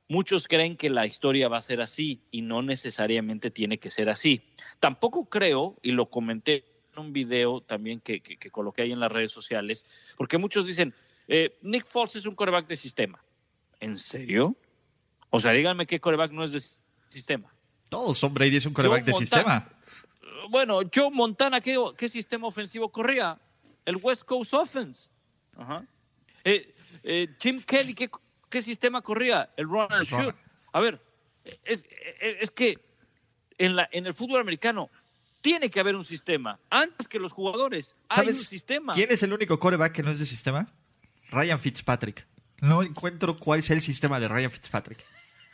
[0.07, 4.09] Muchos creen que la historia va a ser así y no necesariamente tiene que ser
[4.09, 4.41] así.
[4.79, 9.11] Tampoco creo, y lo comenté en un video también que, que, coloqué ahí en las
[9.11, 9.85] redes sociales,
[10.17, 10.93] porque muchos dicen,
[11.27, 13.23] eh, Nick Foles es un coreback de sistema.
[13.79, 14.55] ¿En serio?
[15.29, 16.61] O sea, díganme qué coreback no es de
[17.09, 17.52] sistema.
[17.93, 19.69] Todos son Brady es un coreback de sistema.
[20.49, 23.39] Bueno, Joe Montana, ¿qué, ¿qué, sistema ofensivo corría?
[23.85, 25.09] El West Coast Offense.
[25.55, 25.85] Ajá.
[26.43, 26.73] Eh,
[27.03, 28.09] eh, Jim Kelly, ¿qué,
[28.49, 29.51] ¿qué, sistema corría?
[29.55, 30.35] El run and shoot.
[30.71, 30.99] A ver,
[31.63, 31.85] es,
[32.19, 32.83] es, que
[33.59, 34.89] en, la, en el fútbol americano
[35.41, 36.59] tiene que haber un sistema.
[36.71, 38.93] Antes que los jugadores, hay un sistema.
[38.93, 40.67] ¿Quién es el único coreback que no es de sistema?
[41.29, 42.25] Ryan Fitzpatrick.
[42.59, 45.05] No encuentro cuál es el sistema de Ryan Fitzpatrick.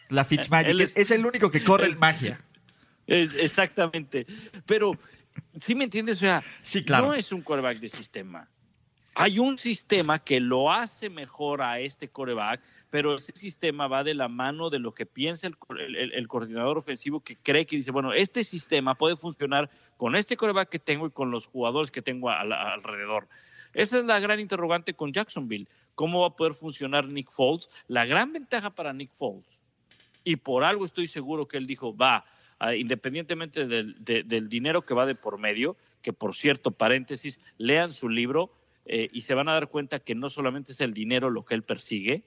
[0.09, 0.97] La Fitzmagic.
[0.97, 2.39] Es, el único que corre en magia.
[3.05, 4.25] Es, exactamente.
[4.65, 4.91] Pero,
[5.59, 6.17] ¿sí me entiendes?
[6.17, 6.43] O sea,
[6.89, 8.47] no es un coreback de sistema.
[9.15, 14.13] Hay un sistema que lo hace mejor a este coreback, pero ese sistema va de
[14.13, 18.45] la mano de lo que piensa el, coordinador ofensivo que cree que dice, bueno, este
[18.45, 23.27] sistema puede funcionar con este coreback que tengo y con los jugadores que tengo alrededor.
[23.73, 25.67] Esa es la gran interrogante con Jacksonville.
[25.95, 27.69] ¿Cómo va a poder funcionar Nick Foles?
[27.87, 29.58] La gran ventaja para Nick Foles
[30.29, 32.23] y por algo estoy seguro que él dijo, va,
[32.77, 38.51] independientemente del, dinero que va de por medio, que por cierto, paréntesis, lean su libro
[38.85, 41.55] eh, y se van a dar cuenta que no solamente es el dinero lo que
[41.55, 42.25] él persigue,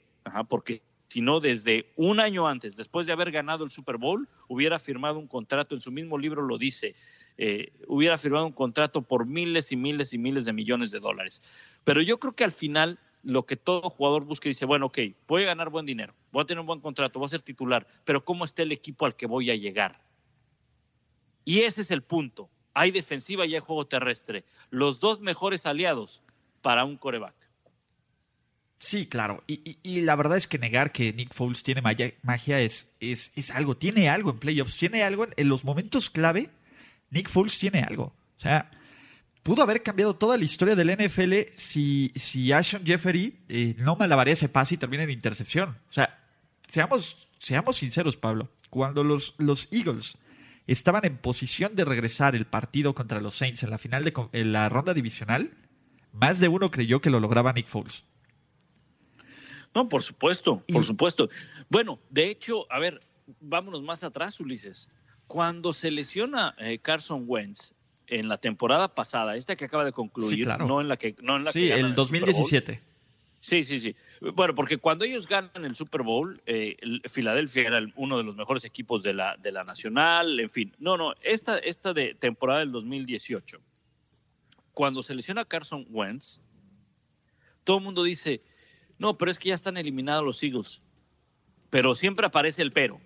[0.49, 5.19] porque sino desde un año antes, después de haber ganado el Super Bowl, hubiera firmado
[5.19, 6.97] un contrato, en su mismo libro lo dice,
[7.37, 11.43] eh, hubiera firmado un contrato por miles y miles y miles de millones de dólares.
[11.85, 14.99] Pero yo creo que al final lo que todo jugador busca y dice, bueno, ok,
[15.27, 17.87] voy a ganar buen dinero, voy a tener un buen contrato, voy a ser titular,
[18.05, 20.01] pero ¿cómo está el equipo al que voy a llegar?
[21.45, 22.51] Y ese es el punto.
[22.75, 24.45] Hay defensiva y hay juego terrestre.
[24.71, 26.23] Los dos mejores aliados
[26.63, 27.35] para un coreback.
[28.79, 29.45] Sí, claro.
[29.47, 33.77] Y, la verdad es que negar que Nick Foles tiene magia, es, es, es, algo.
[33.77, 34.77] Tiene algo en playoffs.
[34.77, 36.51] Tiene algo en, en los momentos clave.
[37.11, 38.05] Nick Foles tiene algo.
[38.05, 38.71] O sea,
[39.43, 44.35] pudo haber cambiado toda la historia del NFL si, si Ashon Jeffery eh, no malabaría
[44.35, 45.79] ese pase y termina en intercepción.
[45.89, 46.19] O sea,
[46.69, 48.51] seamos, seamos sinceros, Pablo.
[48.71, 50.19] Cuando los, los Eagles
[50.67, 54.53] estaban en posición de regresar el partido contra los Saints en la final de en
[54.53, 55.53] la ronda divisional,
[56.13, 58.05] más de uno creyó que lo lograba Nick Foles.
[59.75, 61.31] No, por supuesto, por supuesto.
[61.71, 63.01] Bueno, de hecho, a ver,
[63.41, 64.91] vámonos más atrás, Ulises.
[65.27, 67.73] Cuando se lesiona eh, Carson Wentz
[68.07, 71.45] en la temporada pasada, esta que acaba de concluir, no en la que no en
[71.45, 72.83] la sí, el 2017.
[73.41, 73.97] Sí, sí, sí.
[74.35, 76.77] Bueno, porque cuando ellos ganan el Super Bowl, eh,
[77.09, 80.73] Filadelfia era uno de los mejores equipos de la, de la Nacional, en fin.
[80.79, 83.61] No, no, esta, esta de temporada del 2018,
[84.73, 86.41] cuando se lesiona Carson Wentz,
[87.65, 88.43] todo el mundo dice,
[88.99, 90.81] no, pero es que ya están eliminados los Eagles.
[91.69, 93.01] Pero siempre aparece el pero.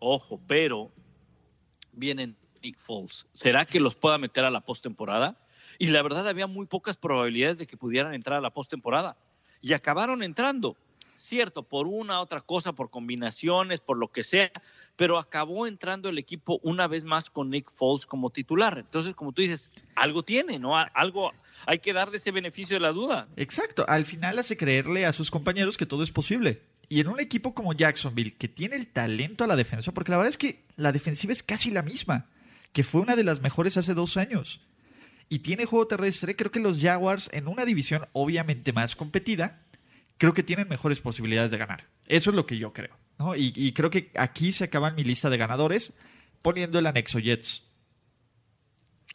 [0.00, 0.92] Ojo, pero
[1.92, 3.26] vienen Nick Foles.
[3.32, 5.36] ¿Será que los pueda meter a la postemporada?
[5.78, 9.16] Y la verdad había muy pocas probabilidades de que pudieran entrar a la postemporada.
[9.60, 10.76] Y acabaron entrando.
[11.14, 14.50] Cierto, por una otra cosa, por combinaciones, por lo que sea,
[14.96, 18.78] pero acabó entrando el equipo una vez más con Nick Foles como titular.
[18.78, 20.76] Entonces, como tú dices, algo tiene, ¿no?
[20.76, 21.32] Algo,
[21.66, 23.28] hay que darle ese beneficio de la duda.
[23.36, 26.62] Exacto, al final hace creerle a sus compañeros que todo es posible.
[26.88, 30.16] Y en un equipo como Jacksonville, que tiene el talento a la defensa, porque la
[30.16, 32.26] verdad es que la defensiva es casi la misma
[32.72, 34.60] que fue una de las mejores hace dos años.
[35.28, 39.62] Y tiene juego terrestre, creo que los Jaguars en una división obviamente más competida,
[40.18, 41.86] creo que tienen mejores posibilidades de ganar.
[42.06, 42.96] Eso es lo que yo creo.
[43.36, 45.94] Y, creo que aquí se acaba mi lista de ganadores
[46.42, 47.64] poniendo el anexo Jets.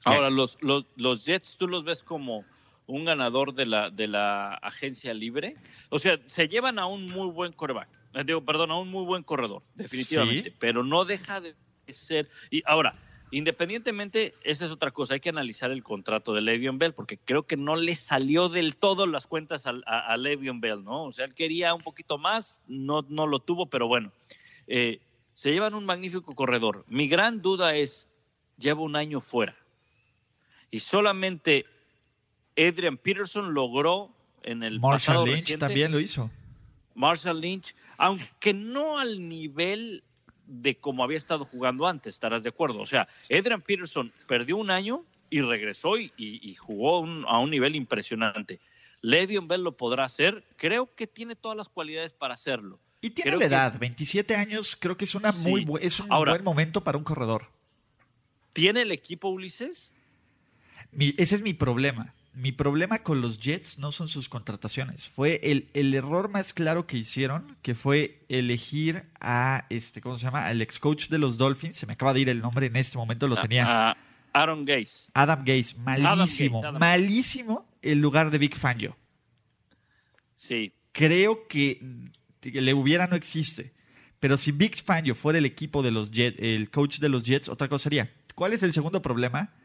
[0.05, 2.45] Ahora, los, los, Jets, ¿tú los ves como
[2.85, 5.55] un ganador de la, de la agencia libre?
[5.89, 7.89] O sea, se llevan a un muy buen coreback.
[8.13, 10.53] Eh, digo, perdón, a un muy buen corredor, definitivamente.
[10.57, 11.55] Pero no deja de
[11.89, 12.29] ser.
[12.49, 12.95] Y ahora,
[13.31, 17.43] Independientemente, esa es otra cosa, hay que analizar el contrato de Le'Veon Bell, porque creo
[17.43, 21.03] que no le salió del todo las cuentas a, a, Le'Veon Bell, ¿no?
[21.03, 24.13] O sea, él quería un poquito más, no, no lo tuvo, pero bueno,
[24.67, 24.99] eh,
[25.33, 26.85] se llevan un magnífico corredor.
[26.87, 28.07] Mi gran duda es,
[28.57, 29.55] lleva un año fuera,
[30.71, 31.65] y solamente
[32.57, 34.09] Adrian Peterson logró
[34.43, 36.31] en el Marshall Lynch también lo hizo.
[36.95, 40.03] Marshall Lynch, aunque no al nivel
[40.47, 42.79] de cómo había estado jugando antes, estarás de acuerdo.
[42.79, 48.59] O sea, Adrian Peterson perdió un año y regresó y, jugó a un nivel impresionante.
[49.01, 50.43] Le'Veon Bell lo podrá hacer.
[50.55, 52.79] Creo que tiene todas las cualidades para hacerlo.
[53.01, 56.83] Y tiene la edad, 27 años, creo que es, una muy es un buen momento
[56.83, 57.47] para un corredor.
[58.53, 59.93] ¿Tiene el equipo Ulises?
[60.91, 62.15] ese es mi problema.
[62.37, 65.09] Mi problema con los Jets no son sus contrataciones.
[65.09, 70.25] Fue el, el, error más claro que hicieron, que fue elegir a este, ¿cómo se
[70.25, 70.45] llama?
[70.45, 71.77] Al ex coach de los Dolphins.
[71.77, 73.97] Se me acaba de ir el nombre en este momento, lo tenía.
[74.33, 75.07] Adam Gaze.
[75.15, 78.95] Adam Gaze, malísimo, malísimo el lugar de Big Fangio.
[80.35, 80.73] Sí.
[80.91, 81.81] Creo que,
[82.43, 83.73] le hubiera no existe.
[84.19, 87.49] Pero si Big Fangio fuera el equipo de los Jets, el coach de los Jets,
[87.49, 88.13] otra cosa sería.
[88.35, 89.55] ¿Cuál es el segundo problema?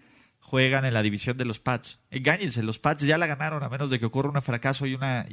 [0.43, 1.99] Juegan en la división de los Pats.
[2.11, 5.27] Engáñense, los Pats ya la ganaron a menos de que ocurra un fracaso y una...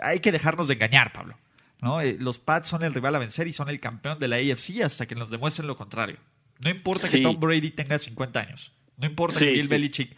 [0.00, 1.36] hay que dejarnos de engañar, Pablo.
[1.80, 2.00] ¿no?
[2.00, 4.82] Eh, los Pats son el rival a vencer y son el campeón de la AFC
[4.84, 6.18] hasta que nos demuestren lo contrario.
[6.58, 8.72] No importa que Tom Brady tenga 50 años.
[8.98, 10.14] No importa que Bill Belichick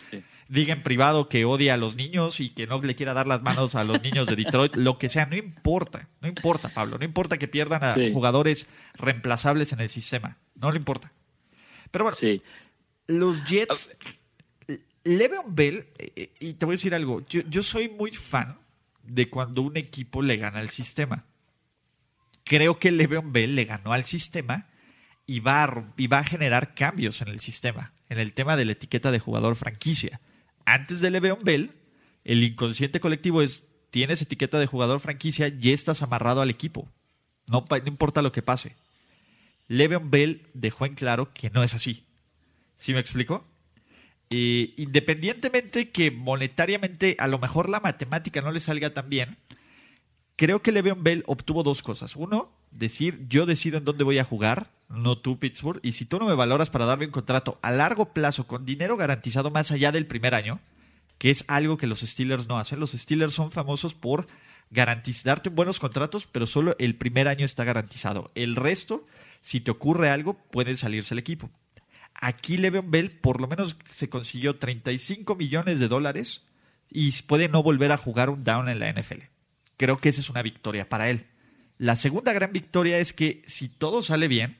[0.49, 3.43] diga en privado que odia a los niños y que no le quiera dar las
[3.43, 7.05] manos a los niños de Detroit, lo que sea, no importa, no importa, Pablo, no
[7.05, 11.13] importa que pierdan a jugadores reemplazables en el sistema, no le importa.
[11.93, 12.17] Pero bueno,
[13.07, 13.97] los Jets
[15.05, 18.59] Le'Veon Bell, eh, eh, y te voy a decir algo, yo, soy muy fan
[19.03, 21.27] de cuando un equipo le gana al sistema.
[22.45, 24.69] Creo que Le'Veon Bell le ganó al sistema
[25.27, 29.11] y va, a, y generar cambios en el sistema, en el tema de la etiqueta
[29.11, 30.21] de jugador franquicia.
[30.65, 31.73] Antes de Le'Veon Bell,
[32.25, 36.89] el inconsciente colectivo es, tienes etiqueta de jugador franquicia, ya estás amarrado al equipo.
[37.49, 38.77] No, no importa lo que pase.
[39.67, 42.07] Le'Veon Bell dejó en claro que no es así.
[42.77, 43.52] ¿Sí me explico?
[44.33, 49.37] Independientemente que monetariamente a lo mejor la matemática no le salga tan bien,
[50.37, 52.17] creo que Le'Veon Bell obtuvo dos cosas.
[52.17, 56.19] Uno, decir yo decido en dónde voy a jugar, no tú Pittsburgh, y si tú
[56.19, 59.93] no me valoras para darme un contrato a largo plazo con dinero garantizado más allá
[59.93, 60.61] del primer año,
[61.19, 62.81] que es algo que los Steelers no hacen.
[62.81, 64.27] Los Steelers son famosos por
[64.71, 68.31] garantizarte buenos contratos, pero solo el primer año está garantizado.
[68.35, 69.07] El resto,
[69.41, 71.51] si te ocurre algo, puede salirse el equipo.
[72.15, 76.43] Aquí Le'Veon Bell por lo menos se consiguió 35 millones de dólares
[76.91, 79.25] y puede no volver a jugar un down en la NFL.
[79.77, 81.27] Creo que esa es una victoria para él.
[81.79, 84.59] La segunda gran victoria es que si todo sale bien,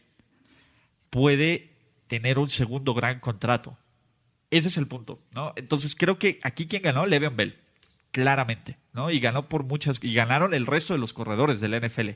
[1.11, 1.73] puede
[2.09, 3.79] tener un segundo gran contrato.
[4.51, 5.53] Ese es el punto, ¿no?
[5.57, 7.59] Entonces creo que aquí quien ganó, Le'Veon Bell,
[8.11, 9.11] claramente, ¿no?
[9.11, 12.11] Y ganó por muchas, y ganaron el resto de los corredores de la NFL.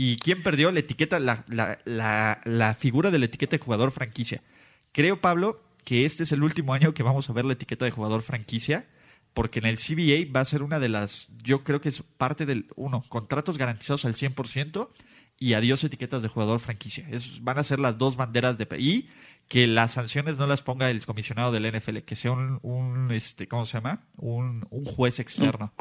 [0.00, 4.44] ¿Y quién perdió la etiqueta, la, la, la, figura de la etiqueta de jugador franquicia?
[4.92, 7.90] Creo, Pablo, que este es el último año que vamos a ver la etiqueta de
[7.90, 8.86] jugador franquicia,
[9.34, 12.46] porque en el CBA va a ser una de las, yo creo que es parte
[12.46, 14.88] del, uno, contratos garantizados al 100%
[15.36, 17.04] y adiós etiquetas de jugador franquicia.
[17.10, 18.68] Es, van a ser las dos banderas de...
[18.78, 19.08] Y
[19.48, 23.64] que las sanciones no las ponga el comisionado del NFL, que sea un, este, ¿cómo
[23.64, 24.06] se llama?
[24.16, 25.72] Un, un juez externo.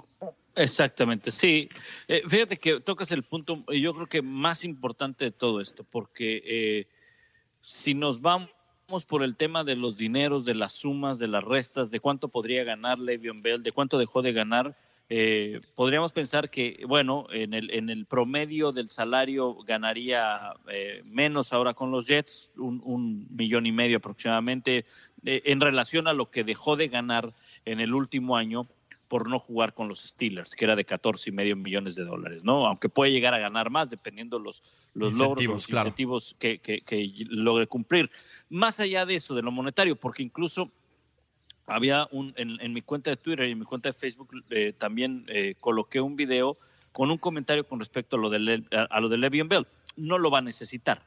[0.57, 1.69] Exactamente, sí.
[2.07, 6.41] Eh, fíjate que tocas el punto, yo creo que más importante de todo esto, porque
[6.43, 6.87] eh,
[7.61, 8.49] si nos vamos
[9.07, 12.63] por el tema de los dineros, de las sumas, de las restas, de cuánto podría
[12.63, 14.75] ganar Le'Veon Bell, de cuánto dejó de ganar,
[15.09, 21.53] eh, podríamos pensar que, bueno, en el, en el promedio del salario ganaría eh, menos
[21.53, 24.85] ahora con los Jets, un, millón y medio aproximadamente,
[25.23, 27.33] eh, en relación a lo que dejó de ganar
[27.63, 28.67] en el último año
[29.07, 32.43] por no jugar con los Steelers, que era de 14 y medio millones de dólares,
[32.43, 32.67] ¿no?
[32.67, 37.11] Aunque puede llegar a ganar más dependiendo los, los logros, los incentivos que, que, que
[37.29, 38.09] logre cumplir.
[38.49, 40.71] Más allá de eso, de lo monetario, porque incluso
[41.67, 45.25] había un, en, mi cuenta de Twitter y en mi cuenta de Facebook eh, también
[45.27, 46.57] eh, coloqué un video
[46.93, 49.67] con un comentario con respecto a lo de, a, lo de Le'Veon Bell.
[49.97, 51.03] No lo va a necesitar.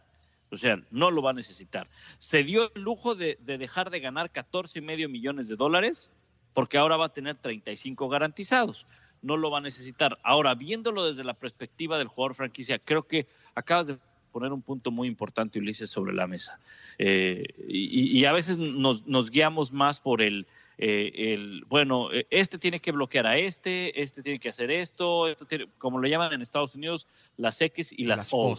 [0.50, 1.88] O sea, no lo va a necesitar.
[2.18, 6.10] Se dio el lujo de, dejar de ganar 14 y medio millones de dólares
[6.54, 8.86] porque ahora va a tener 35 garantizados.
[9.22, 10.18] No lo va a necesitar.
[10.22, 13.98] Ahora, viéndolo desde la perspectiva del jugador franquicia, creo que acabas de
[14.32, 16.58] poner un punto muy importante, Ulises, sobre la mesa.
[16.98, 20.46] Eh, y, a veces nos guiamos más por el,
[20.82, 25.28] eh, el, bueno, eh, este tiene que bloquear a este, este tiene que hacer esto,
[25.28, 27.06] esto como lo llaman en Estados Unidos,
[27.36, 28.56] las X y las, O,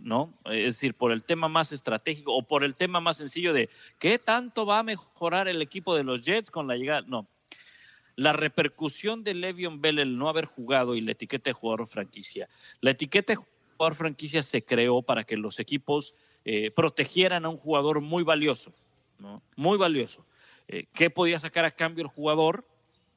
[0.00, 0.32] ¿no?
[0.46, 4.18] Es decir, por el tema más estratégico o por el tema más sencillo de qué
[4.18, 7.26] tanto va a mejorar el equipo de los Jets con la llegada, no.
[8.16, 12.48] La repercusión de Le'Veon Bell el no haber jugado y la etiqueta de jugador franquicia.
[12.80, 17.58] La etiqueta de jugador franquicia se creó para que los equipos eh, protegieran a un
[17.58, 18.72] jugador muy valioso,
[19.18, 19.42] ¿no?
[19.56, 20.24] Muy valioso.
[20.72, 22.64] Eh, ¿Qué podía sacar a cambio el jugador?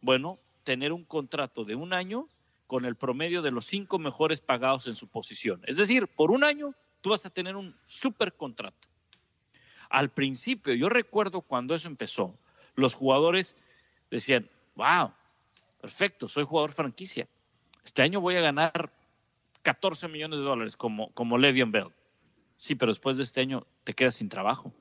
[0.02, 2.28] Bueno, tener un contrato de un año
[2.66, 5.62] con el promedio de los cinco mejores pagados en su posición.
[5.68, 8.88] Es decir, por un año tú vas a tener un super contrato.
[9.92, 12.36] Al principio, yo recuerdo cuando eso empezó,
[12.74, 13.56] los jugadores
[14.10, 15.12] decían, wow,
[15.80, 17.28] perfecto, soy jugador franquicia.
[17.86, 18.92] Este año voy a ganar
[19.62, 21.92] 14 millones de dólares como, como Le'Veon Bell.
[22.58, 24.74] Sí, pero después de este año te quedas sin trabajo.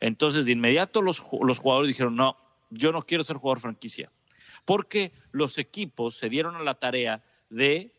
[0.00, 2.36] Entonces, de inmediato los, los jugadores dijeron, no,
[2.70, 4.10] yo no quiero ser jugador franquicia.
[4.64, 7.92] Porque los equipos se dieron a la tarea de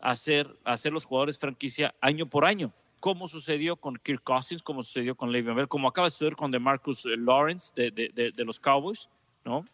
[0.00, 5.14] hacer, hacer los jugadores franquicia año por año, como sucedió con Kirk Cousins, como sucedió
[5.14, 9.08] con Le'Veon Bell, como acaba de suceder con DeMarcus Lawrence de, de, de los Cowboys,
[9.44, 9.64] ¿no?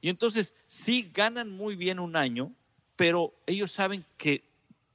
[0.00, 2.52] Y entonces sí ganan muy bien un año,
[2.96, 4.44] pero ellos saben que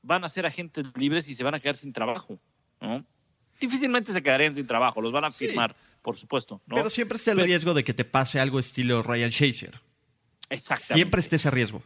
[0.02, 2.38] van a ser agentes libres y se van a quedar sin trabajo.
[2.82, 3.04] ¿no?
[3.60, 5.76] Difícilmente se quedarían sin trabajo, los van a firmar,
[6.08, 6.62] por supuesto.
[6.68, 6.76] ¿no?
[6.76, 9.82] Pero siempre está el riesgo de que te pase algo estilo Ryan Shazier.
[10.50, 10.94] Exactamente.
[10.94, 11.84] Siempre está ese riesgo.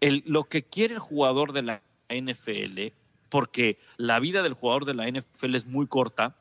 [0.00, 2.92] El, lo que quiere el jugador de la NFL,
[3.28, 6.34] porque la vida del jugador de la NFL es muy corta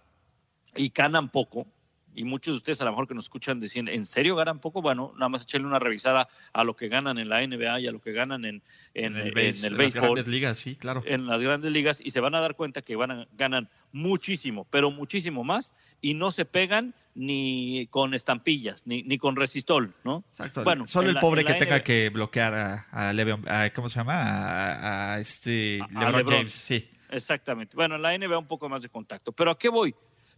[0.75, 1.67] y ganan poco,
[2.15, 4.81] y muchos de ustedes a lo mejor que nos escuchan decían, ¿en serio ganan poco?
[4.81, 7.91] Bueno, nada más echarle una revisada a lo que ganan en la NBA y a
[7.91, 8.61] lo que ganan en,
[8.93, 9.71] en, el, béisbol.
[9.71, 11.03] En las grandes ligas, sí, claro.
[11.05, 14.91] En las grandes ligas y se van a dar cuenta que van ganan muchísimo, pero
[14.91, 20.23] muchísimo más y no se pegan ni con estampillas, ni, ni con resistol, ¿no?
[20.31, 20.63] Exacto.
[20.63, 25.13] Bueno, Solo el pobre que tenga que bloquear a, a, ¿cómo se llama?
[25.13, 26.89] A, este LeBron James, sí.
[27.09, 27.75] Exactamente.
[27.75, 29.31] Bueno, en la NBA un poco más de contacto.
[29.31, 29.95] Pero ¿a qué voy?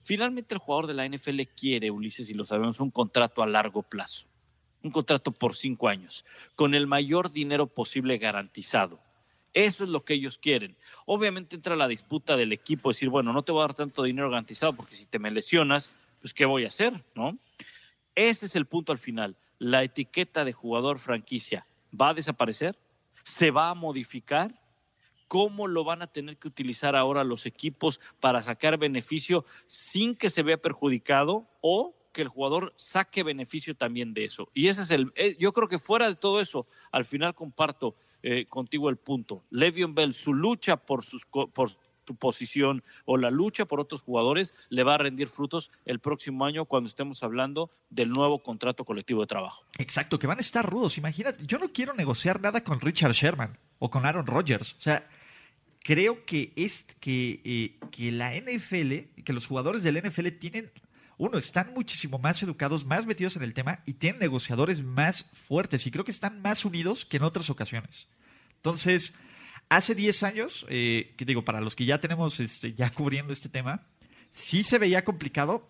[0.07, 3.83] Finalmente el jugador de la NFL quiere, Ulises, y lo sabemos, un contrato a largo
[3.83, 4.25] plazo,
[4.81, 6.23] un contrato por cinco años,
[6.55, 9.01] con el mayor dinero posible garantizado.
[9.53, 10.77] Eso es lo que ellos quieren.
[11.05, 14.29] Obviamente entra la disputa del equipo, decir, bueno, no te voy a dar tanto dinero
[14.29, 15.91] garantizado porque si te me lesionas,
[16.21, 17.03] pues ¿qué voy a hacer?
[17.13, 17.37] ¿No?
[18.15, 19.35] Ese es el punto al final.
[19.59, 22.79] La etiqueta de jugador franquicia va a desaparecer,
[23.25, 24.51] se va a modificar
[25.27, 30.29] cómo lo van a tener que utilizar ahora los equipos para sacar beneficio sin que
[30.29, 34.49] se vea perjudicado o que el jugador saque beneficio también de eso.
[34.53, 37.95] Y ese es el, eh, yo creo que fuera de todo eso, al final comparto
[38.23, 39.43] eh, contigo el punto.
[39.51, 44.55] Le'Veon Bell, su lucha por, sus, por su posición o la lucha por otros jugadores
[44.69, 49.21] le va a rendir frutos el próximo año cuando estemos hablando del nuevo contrato colectivo
[49.21, 49.63] de trabajo.
[49.77, 50.97] Exacto, que van a estar rudos.
[50.97, 54.73] Imagínate, yo no quiero negociar nada con Richard Sherman o con Aaron Rodgers.
[54.73, 55.07] O sea,
[55.87, 60.69] creo que, es, que, eh, que la NFL, que los jugadores del NFL tienen
[61.17, 65.87] uno, están muchísimo más educados, más metidos en el tema y tienen negociadores más fuertes
[65.87, 68.09] y creo que están más unidos que en otras ocasiones.
[68.57, 69.13] Entonces,
[69.69, 73.47] hace 10 años, eh, que digo, para los que ya tenemos este, ya cubriendo este
[73.47, 73.87] tema,
[74.33, 75.69] sí se veía complicado,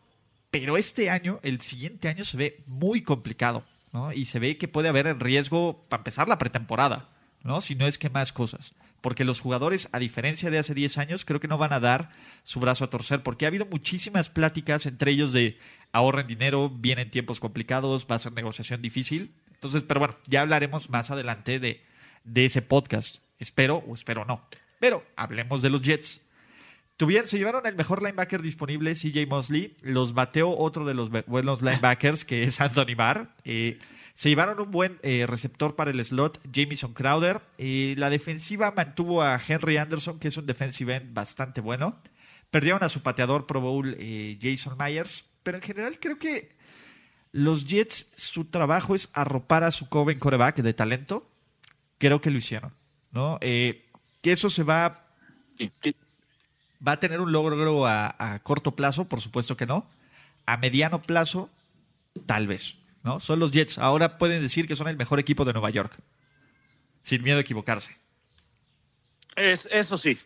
[0.49, 4.11] pero este año, el siguiente año se ve muy complicado, ¿no?
[4.13, 7.11] Y se ve que puede haber el riesgo para empezar la pretemporada,
[7.43, 7.61] ¿no?
[7.61, 8.73] Si no es que más cosas
[9.07, 12.09] porque los jugadores, a diferencia de hace 10 años, creo que no van a dar
[12.43, 15.57] su brazo a torcer, porque ha habido muchísimas pláticas entre ellos de
[15.93, 19.33] ahorren dinero, vienen tiempos complicados, va a ser negociación difícil.
[19.53, 21.85] Entonces, pero bueno, ya hablaremos más adelante de,
[22.25, 23.19] de ese podcast.
[23.39, 24.45] Espero o espero no.
[24.77, 26.27] Pero hablemos de los Jets.
[26.97, 29.77] Tuvieron, se llevaron el mejor linebacker disponible, CJ Mosley.
[29.83, 33.33] Los bateó otro de los buenos linebackers, que es Anthony Barr.
[33.45, 33.79] Eh,
[34.17, 37.39] se llevaron un buen eh, receptor para el slot, Jamison Crowder.
[37.59, 42.01] Y la defensiva mantuvo a Henry Anderson, que es un defensive end bastante bueno.
[42.49, 45.23] Perdieron a su pateador Pro Bowl, eh, Jason Myers.
[45.43, 46.55] Pero en general creo que
[47.31, 51.29] los Jets, su trabajo es arropar a su joven coreback de talento.
[51.99, 52.73] Creo que lo hicieron.
[53.11, 53.37] ¿no?
[53.39, 53.85] Eh,
[54.23, 55.05] que eso se va.
[56.85, 59.87] Va a tener un logro a, a corto plazo, por supuesto que no.
[60.47, 61.51] A mediano plazo,
[62.25, 62.77] tal vez.
[63.07, 63.21] ¿No?
[63.21, 63.77] Son los Jets.
[63.77, 65.97] Ahora pueden decir que son el mejor equipo de Nueva York.
[67.03, 67.97] Sin miedo a equivocarse.
[69.37, 70.17] Es, eso sí,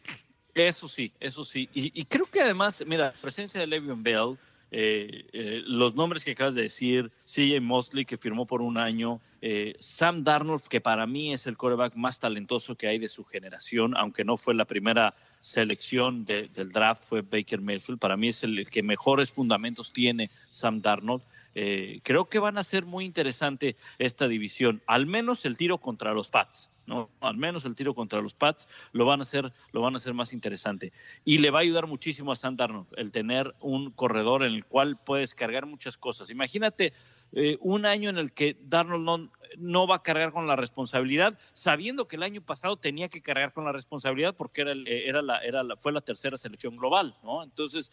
[0.56, 1.70] eso sí, eso sí.
[1.74, 4.38] Y, creo que además, mira, la presencia de Le'Veon Bell,
[4.72, 9.20] eh, eh, los nombres que acabas de decir, CJ Mosley, que firmó por un año,
[9.42, 13.26] eh, Sam Darnold, que para mí es el quarterback más talentoso que hay de su
[13.26, 18.00] generación, aunque no fue la primera selección del draft, fue Baker Mayfield.
[18.00, 21.22] Para mí es el que mejores fundamentos tiene Sam Darnold.
[21.56, 26.14] Eh, creo que van a ser muy interesante esta división, al menos el tiro contra
[26.14, 26.72] los Pats.
[26.88, 27.10] ¿no?
[27.22, 30.14] Al menos el tiro contra los Pats lo van a hacer, lo van a hacer
[30.14, 30.92] más interesante.
[31.24, 34.66] Y le va a ayudar muchísimo a Sam Darnold el tener un corredor en el
[34.66, 36.30] cual puedes cargar muchas cosas.
[36.30, 36.92] Imagínate
[37.34, 42.08] eh, un año en el que Darnold no, va a cargar con la responsabilidad, sabiendo
[42.08, 45.38] que el año pasado tenía que cargar con la responsabilidad porque era, eh, era la,
[45.40, 47.44] era la, fue la tercera selección global, ¿no?
[47.44, 47.92] Entonces,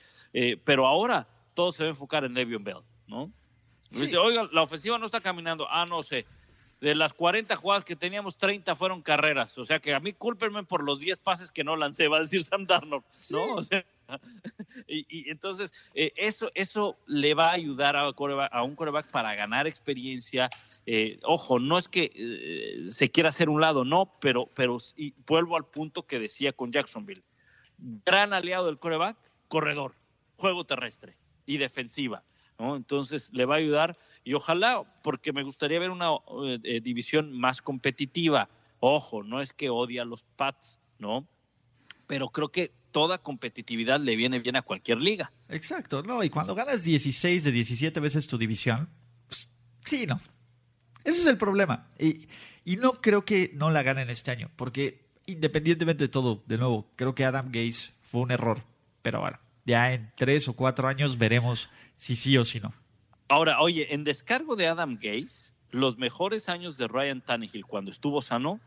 [0.64, 3.32] pero ahora todo se va a enfocar en Le'Veon Bell, ¿no?
[3.91, 5.66] Dice, oiga, la ofensiva no está caminando.
[5.70, 6.26] Ah, no sé.
[6.80, 9.59] De las 40 jugadas que teníamos, 30 fueron carreras.
[9.59, 12.20] O sea que a mí cúlpenme por los 10 pases que no lancé, va a
[12.20, 13.05] decir Sam Darnold.
[13.30, 13.55] ¿No?
[13.57, 13.84] O sea,
[14.86, 19.66] y, entonces, eh, eso, eso le va a ayudar a, a un coreback para ganar
[19.66, 20.49] experiencia.
[20.86, 25.14] Eh, ojo, no es que eh, se quiera hacer un lado, no, pero, pero y
[25.26, 27.22] vuelvo al punto que decía con Jacksonville.
[27.78, 29.16] Gran aliado del coreback,
[29.49, 29.95] corredor,
[30.36, 32.22] juego terrestre y defensiva.
[32.59, 36.11] Entonces le va a ayudar y ojalá, porque me gustaría ver una
[36.44, 38.48] eh, eh, división más competitiva.
[38.80, 41.26] Ojo, no es que odia a los Pats, ¿no?
[42.06, 45.32] Pero creo que toda competitividad le viene bien a cualquier liga.
[45.48, 48.88] Exacto, no, y cuando ganas 16 de 17 veces tu división,
[49.28, 49.48] pues,
[49.84, 50.20] sí, no.
[51.04, 51.88] Ese es el problema.
[51.98, 52.28] Y,
[52.64, 56.90] y no creo que no la ganen este año, porque independientemente de todo, de nuevo,
[56.96, 58.62] creo que Adam Gaze fue un error,
[59.02, 59.38] pero bueno,
[59.68, 62.72] ya en tres o cuatro años veremos si sí o si no.
[63.28, 68.22] Ahora, oye, en descargo de Adam Gaze, los mejores años de Ryan Tannehill cuando estuvo
[68.22, 68.60] sano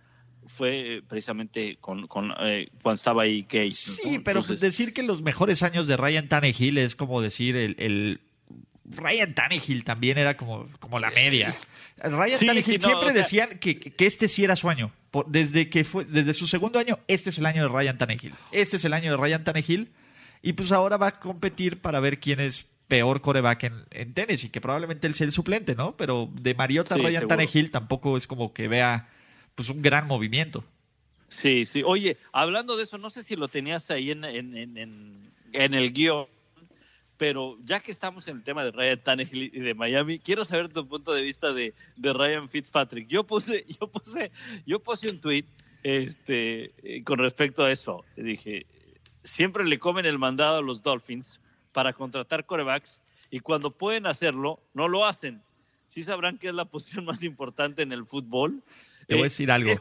[0.45, 2.07] fue eh, precisamente con,
[2.41, 3.73] eh, cuando estaba ahí Gaze.
[3.73, 8.21] Sí, pero decir que los mejores años de Ryan Tannehill es como decir el,
[8.85, 11.49] Ryan Tannehill también era como, como la media.
[11.97, 14.91] Ryan Tannehill siempre decían que, que, este sí era su año.
[15.27, 18.33] Desde que fue, desde su segundo año, este es el año de Ryan Tannehill.
[18.51, 19.91] Este es el año de Ryan Tannehill.
[20.41, 24.43] Y pues ahora va a competir para ver quién es peor coreback en, en tenis
[24.43, 25.93] y que probablemente él sea el suplente, ¿no?
[25.97, 29.07] Pero de Mariota Ryan Tannehill tampoco es como que vea
[29.55, 30.65] pues un gran movimiento.
[31.29, 31.83] Sí, sí.
[31.85, 35.93] Oye, hablando de eso, no sé si lo tenías ahí en, en, en, en el
[35.93, 36.25] guion,
[37.15, 40.67] pero ya que estamos en el tema de Ryan Tannehill y de Miami, quiero saber
[40.67, 43.07] tu punto de vista de, de Ryan Fitzpatrick.
[43.07, 44.31] Yo puse, yo puse,
[44.65, 45.45] yo puse un tweet
[45.83, 48.03] este, eh, con respecto a eso.
[48.17, 48.65] Dije,
[49.23, 51.39] siempre le comen el mandado a los Dolphins
[51.71, 55.41] para contratar corebacks y cuando pueden hacerlo, no lo hacen.
[55.87, 58.63] Sí sabrán que es la posición más importante en el fútbol.
[59.07, 59.71] Te voy a decir algo.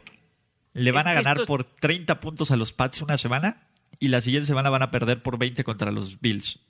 [0.72, 3.66] le van a ganar por 30 puntos a los Pats una semana
[3.98, 6.60] y la siguiente semana van a perder por 20 contra los Bills.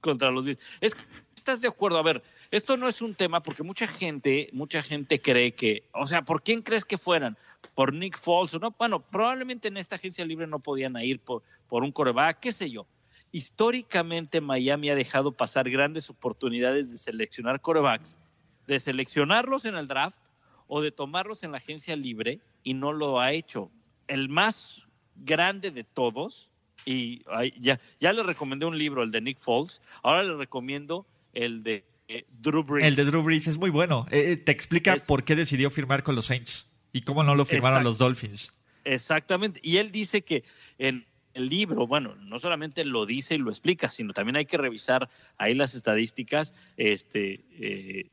[0.00, 0.60] Contra los Bills.
[0.80, 0.96] Es,
[1.34, 1.98] ¿Estás de acuerdo?
[1.98, 6.06] A ver, esto no es un tema porque mucha gente, mucha gente cree que, o
[6.06, 7.36] sea, ¿por quién crees que fueran?
[7.74, 8.74] ¿Por Nick Foles o no?
[8.78, 12.70] Bueno, probablemente en esta agencia libre no podían ir por, por un coreback, qué sé
[12.70, 12.86] yo
[13.32, 18.18] históricamente Miami ha dejado pasar grandes oportunidades de seleccionar corebacks,
[18.66, 20.20] de seleccionarlos en el draft
[20.66, 23.70] o de tomarlos en la agencia libre y no lo ha hecho.
[24.06, 24.82] El más
[25.16, 26.47] grande de todos,
[26.88, 27.22] y
[27.60, 31.84] ya, ya le recomendé un libro, el de Nick Foles, ahora le recomiendo el de
[32.08, 32.86] eh, Drew Brees.
[32.86, 34.06] El de Drew Brees es muy bueno.
[34.10, 37.84] Eh, te explica por qué decidió firmar con los Saints y cómo no lo firmaron
[37.84, 38.54] los Dolphins.
[38.84, 39.60] Exactamente.
[39.62, 40.44] Y él dice que
[40.78, 44.56] en el libro, bueno, no solamente lo dice y lo explica, sino también hay que
[44.56, 46.54] revisar ahí las estadísticas.
[46.78, 48.06] Este, eh,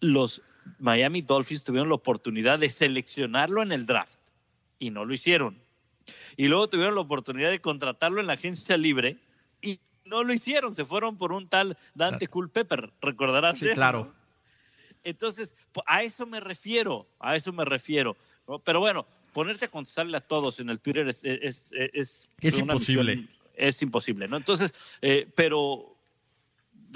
[0.00, 0.42] los
[0.80, 4.18] Miami Dolphins tuvieron la oportunidad de seleccionarlo en el draft
[4.80, 5.67] y no lo hicieron.
[6.36, 9.18] Y luego tuvieron la oportunidad de contratarlo en la agencia libre
[9.60, 10.74] y no lo hicieron.
[10.74, 13.58] Se fueron por un tal Dante Culpepper, recordarás.
[13.58, 14.12] Sí, claro.
[15.04, 15.54] Entonces,
[15.86, 18.16] a eso me refiero, a eso me refiero.
[18.64, 21.22] Pero bueno, ponerte a contestarle a todos en el Twitter es...
[21.24, 21.72] Es,
[22.40, 23.28] es, imposible.
[23.54, 24.36] es imposible, ¿no?
[24.36, 25.97] Entonces, eh, pero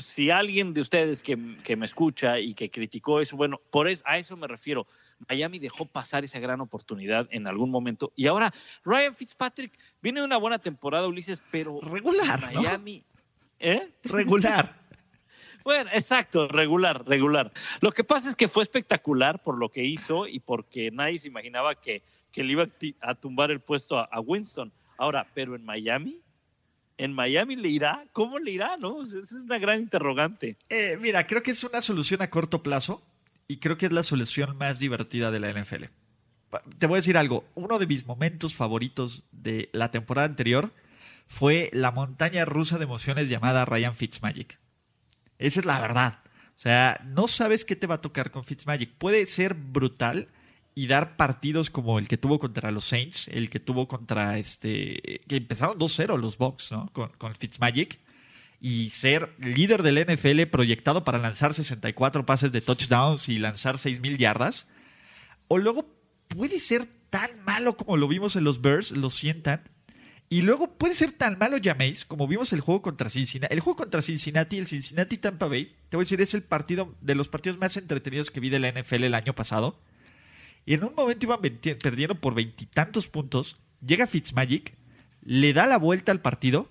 [0.03, 4.19] si alguien de ustedes que, me escucha y que criticó eso, bueno, por eso, a
[4.19, 4.87] eso me refiero.
[5.29, 8.13] Miami dejó pasar esa gran oportunidad en algún momento.
[8.17, 8.53] Y ahora,
[8.85, 9.73] Ryan Fitzpatrick
[10.03, 11.81] viene de una buena temporada, Ulises, pero.
[11.81, 12.53] Regular.
[12.53, 13.05] Miami.
[13.59, 13.89] ¿Eh?
[14.05, 14.83] Regular.
[15.65, 17.53] Bueno, exacto, regular, regular.
[17.81, 21.29] Lo que pasa es que fue espectacular por lo que hizo y porque nadie se
[21.29, 22.67] imaginaba que, que le iba
[23.01, 24.73] a tumbar el puesto a, Winston.
[24.99, 26.21] Ahora, pero en Miami,
[26.99, 28.77] en Miami le irá, ¿cómo le irá?
[28.77, 30.57] No, esa es una gran interrogante.
[30.69, 33.03] Eh, mira, creo que es una solución a corto plazo
[33.49, 35.85] y creo que es la solución más divertida de la NFL.
[36.79, 40.73] Te voy a decir algo, uno de mis momentos favoritos de la temporada anterior
[41.27, 44.59] fue la montaña rusa de emociones llamada Ryan Fitzmagic.
[45.39, 46.19] Esa es la verdad.
[46.55, 48.93] O sea, no sabes qué te va a tocar con Fitzmagic.
[48.93, 50.29] Puede ser brutal
[50.75, 55.21] y dar partidos como el que tuvo contra los Saints, el que tuvo contra este.
[55.27, 56.91] que empezaron 2-0 los Bucks, ¿no?
[56.93, 57.99] Con, con Fitzmagic.
[58.61, 64.17] Y ser líder del NFL proyectado para lanzar 64 pases de touchdowns y lanzar 6.000
[64.19, 64.69] yardas.
[65.49, 65.93] O luego
[66.29, 69.63] puede ser tan malo como lo vimos en los Bears, lo sientan,
[70.33, 73.53] y luego puede ser tan malo llaméis como vimos el juego contra Cincinnati.
[73.53, 76.95] El juego contra Cincinnati, el Cincinnati Tampa Bay, te voy a decir, es el partido
[77.03, 79.79] de los partidos más entretenidos que vi de la NFL el año pasado.
[80.65, 83.57] Y en un momento iban perdiendo por veintitantos puntos.
[83.85, 84.77] Llega Fitzmagic,
[85.23, 86.71] le da la vuelta al partido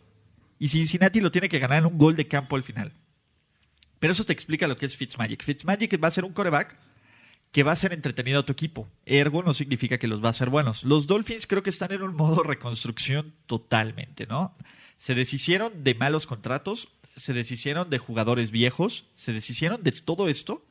[0.60, 2.94] y Cincinnati lo tiene que ganar en un gol de campo al final.
[4.00, 5.44] Pero eso te explica lo que es Fitzmagic.
[5.44, 6.78] Fitzmagic va a ser un coreback
[7.52, 8.88] que va a ser entretenido a tu equipo.
[9.06, 10.84] Ergo no significa que los va a ser buenos.
[10.84, 14.56] Los Dolphins creo que están en un modo reconstrucción totalmente, ¿no?
[14.98, 20.66] Se deshicieron de malos contratos, se deshicieron de jugadores viejos, se deshicieron de todo esto,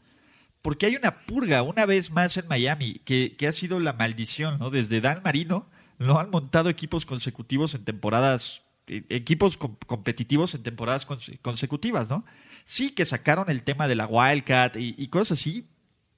[0.63, 4.71] porque hay una purga una vez más en Miami, que, ha sido la maldición, ¿no?
[4.71, 11.07] Desde Dan Marino no han montado equipos consecutivos en temporadas, e, equipos competitivos en temporadas
[11.43, 12.25] consecutivas, ¿no?
[12.65, 15.67] Sí que sacaron el tema de la Wildcat y, y cosas así,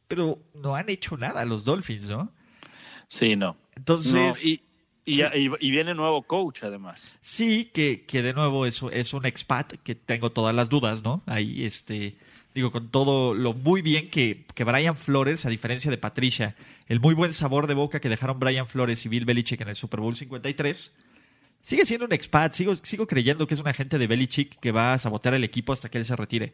[0.08, 2.32] pero no han hecho nada los Dolphins, ¿no?
[3.08, 3.56] Sí, no.
[3.76, 4.44] Entonces.
[4.44, 4.62] y,
[5.04, 7.12] y, viene nuevo coach, además.
[7.20, 11.22] Sí, que, que de nuevo es, es un expat, que tengo todas las dudas, ¿no?
[11.26, 12.16] Ahí, este.
[12.54, 16.54] Digo, con todo lo muy bien que, que Brian Flores, a diferencia de Patricia,
[16.86, 19.76] el muy buen sabor de boca que dejaron Brian Flores y Bill Belichick en el
[19.76, 20.92] Super Bowl 53,
[21.62, 22.52] sigue siendo un expat.
[22.52, 25.72] Sigo, sigo creyendo que es un agente de Belichick que va a sabotear el equipo
[25.72, 26.52] hasta que él se retire.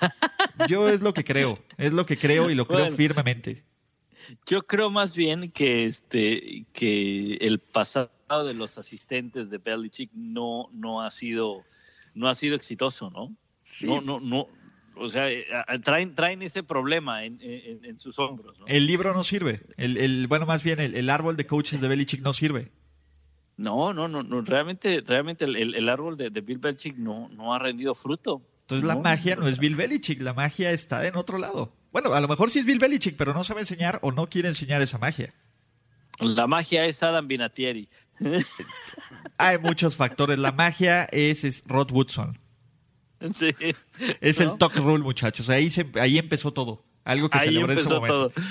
[0.68, 3.64] Yo es lo que creo, es lo que creo y lo creo firmemente.
[4.46, 8.10] Yo creo más bien que este que el pasado
[8.46, 11.64] de los asistentes de Belichick no no ha sido
[12.14, 13.34] no ha sido exitoso, ¿no?
[13.82, 14.48] No no no
[14.96, 15.44] o sea, eh,
[15.82, 18.58] traen, traen ese problema en, sus hombros.
[18.66, 19.60] El libro no sirve.
[19.76, 22.72] El, bueno, más bien el, árbol de coaches de Belichick no sirve.
[23.56, 27.58] No, no, no, no realmente, realmente el, árbol de, de, Bill Belichick no, no ha
[27.58, 28.42] rendido fruto.
[28.62, 31.72] Entonces la magia no es Bill Belichick, la magia está en otro lado.
[31.92, 34.48] Bueno, a lo mejor sí es Bill Belichick, pero no sabe enseñar o no quiere
[34.48, 35.34] enseñar esa magia.
[36.20, 37.88] La magia es Adam Vinatieri.
[39.38, 40.38] Hay muchos factores.
[40.38, 42.38] La magia es, Rod Woodson.
[43.34, 43.54] Sí.
[44.20, 45.48] Es el talk rule, muchachos.
[45.48, 46.84] Ahí, ahí empezó todo.
[47.04, 48.30] Algo que ahí celebré en ese momento.
[48.30, 48.44] Todo.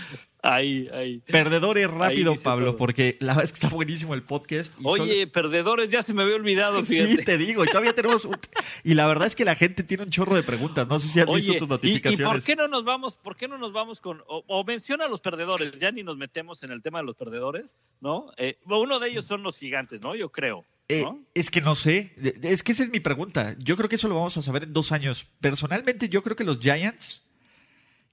[0.44, 1.20] Ahí, ahí.
[1.20, 4.74] Perdedores rápido, Pablo, porque la verdad es que está buenísimo el podcast.
[4.84, 7.18] Oye, perdedores, ya se me había olvidado, fíjate.
[7.18, 8.28] Sí, te digo, y todavía tenemos
[8.84, 10.88] Y la verdad es que la gente tiene un chorro de preguntas.
[10.88, 12.20] No sé si has visto tus notificaciones.
[12.20, 14.24] ¿y, por qué no nos vamos, por qué no nos vamos con...
[14.26, 17.78] O, menciona a los perdedores, ya ni nos metemos en el tema de los perdedores,
[18.00, 18.32] ¿no?
[18.38, 20.16] Eh, uno de ellos son los gigantes, ¿no?
[20.16, 20.66] Yo creo.
[20.92, 23.56] Eh, es que no sé, es que esa es mi pregunta.
[23.60, 25.26] Yo creo que eso lo vamos a saber en dos años.
[25.40, 27.22] Personalmente, yo creo que los Giants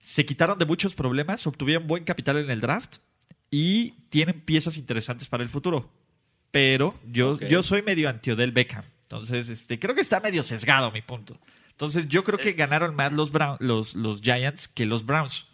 [0.00, 2.96] se quitaron de muchos problemas, obtuvieron buen capital en el draft
[3.50, 5.90] y tienen piezas interesantes para el futuro.
[6.50, 8.84] Pero yo, yo soy medio anti del Beckham.
[9.02, 11.38] Entonces, este, creo que está medio sesgado mi punto.
[11.70, 12.54] Entonces, yo creo que eh.
[12.54, 15.46] ganaron más los, los, los Giants que los Browns.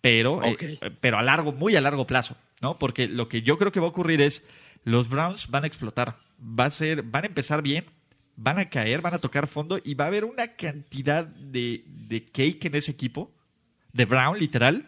[0.00, 2.78] Pero, eh, pero a largo, muy a largo plazo, ¿no?
[2.78, 4.44] Porque lo que yo creo que va a ocurrir es
[4.84, 6.18] los Browns van a explotar.
[6.42, 7.84] Va a ser, van a empezar bien,
[8.36, 12.24] van a caer, van a tocar fondo y va a haber una cantidad de, de
[12.24, 13.32] cake en ese equipo,
[13.92, 14.86] de Brown, literal,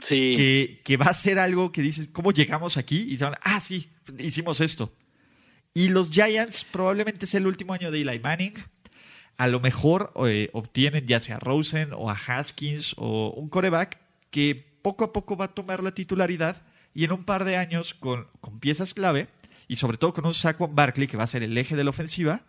[0.00, 0.34] Sí.
[0.36, 3.02] que, que va a ser algo que dices, ¿cómo llegamos aquí?
[3.08, 3.88] Y se van, ah, sí,
[4.18, 4.92] hicimos esto.
[5.72, 8.54] Y los Giants probablemente sea el último año de Eli Manning.
[9.36, 13.98] A lo mejor eh, obtienen ya sea a Rosen o a Haskins o un coreback
[14.30, 16.62] que poco a poco va a tomar la titularidad
[16.94, 19.26] y en un par de años con, con piezas clave
[19.68, 21.90] y sobre todo con un Saquon Barkley que va a ser el eje de la
[21.90, 22.42] ofensiva,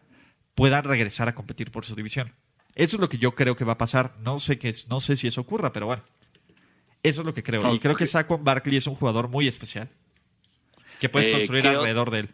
[0.55, 2.33] puedan regresar a competir por su división.
[2.75, 4.15] Eso es lo que yo creo que va a pasar.
[4.21, 6.03] No sé, qué es, no sé si eso ocurra, pero bueno.
[7.03, 7.73] Eso es lo que creo.
[7.73, 9.89] Y creo que Saquon Barkley es un jugador muy especial.
[10.99, 12.29] Que puedes Eh, construir ¿qué o- alrededor de él.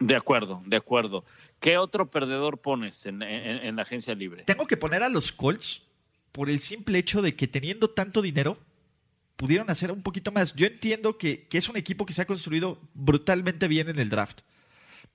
[0.00, 1.24] De acuerdo, de acuerdo.
[1.60, 4.42] ¿Qué otro perdedor pones en, en- en la agencia libre?
[4.44, 5.82] Tengo que poner a los Colts
[6.32, 8.58] por el simple hecho de que teniendo tanto dinero,
[9.36, 10.54] pudieron hacer un poquito más.
[10.54, 14.08] Yo entiendo que, que es un equipo que se ha construido brutalmente bien en el
[14.08, 14.40] draft.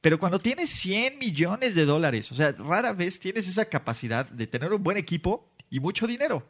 [0.02, 4.46] Pero cuando tienes 100 millones de dólares, o sea, rara vez tienes esa capacidad de
[4.48, 6.48] tener un buen equipo y mucho dinero.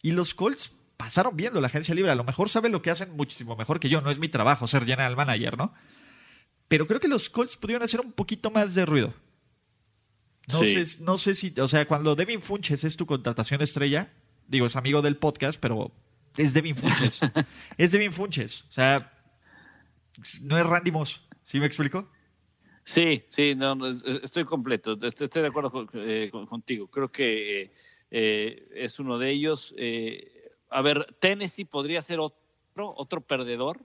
[0.00, 2.10] Y los Colts pasaron viendo la agencia libre.
[2.12, 4.00] A lo mejor saben lo que hacen muchísimo mejor que yo.
[4.00, 5.74] No es mi trabajo ser general manager, ¿no?
[6.68, 9.14] Pero creo que los Colts pudieron hacer un poquito más de ruido.
[10.52, 10.84] No, Sí.
[10.86, 14.12] sé, no sé si, o sea, cuando Devin Funches es tu contratación estrella,
[14.46, 15.92] digo, es amigo del podcast, pero
[16.36, 17.20] es Devin Funches.
[17.78, 18.64] es Devin Funches.
[18.68, 19.12] O sea,
[20.42, 21.26] no es Randy Moss.
[21.44, 22.10] ¿Sí me explico?
[22.84, 26.88] Sí, sí, no, no, es- estoy completo, estoy, estoy de acuerdo con- eh, con- contigo.
[26.88, 27.72] Creo que eh,
[28.10, 29.74] eh, es uno de ellos.
[29.76, 33.80] Eh, a ver, Tennessee podría ser otro, otro perdedor.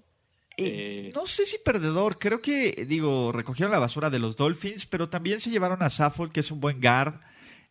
[0.57, 2.20] Eh, no sé si perdedor.
[2.20, 6.32] Creo que, digo, recogieron la basura de los Dolphins, pero también se llevaron a Saffold,
[6.32, 7.15] que es un buen guard.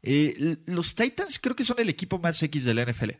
[0.02, 3.10] Eh, los Titans creo que son el equipo más X de la NFL.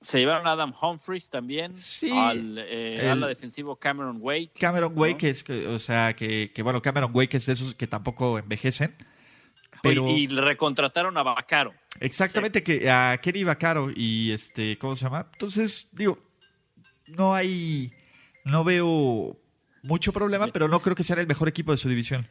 [0.00, 4.52] Se llevaron a Adam Humphries también, Sí, al eh, el- ala defensivo Cameron Wake.
[4.58, 5.18] Cameron Wake, ¿no?
[5.18, 8.38] que es, que- o sea, que, que, bueno, Cameron Wake es de esos que tampoco
[8.38, 8.96] envejecen.
[9.82, 11.74] Pero Y, y le recontrataron a Bacaro.
[12.00, 15.26] exactamente que a Kenny Vaccaro y este, ¿cómo se llama?
[15.32, 16.18] Entonces, digo,
[17.06, 17.92] no hay,
[18.44, 19.38] no veo
[19.82, 22.28] mucho problema, pero no creo que sea el mejor equipo de su división.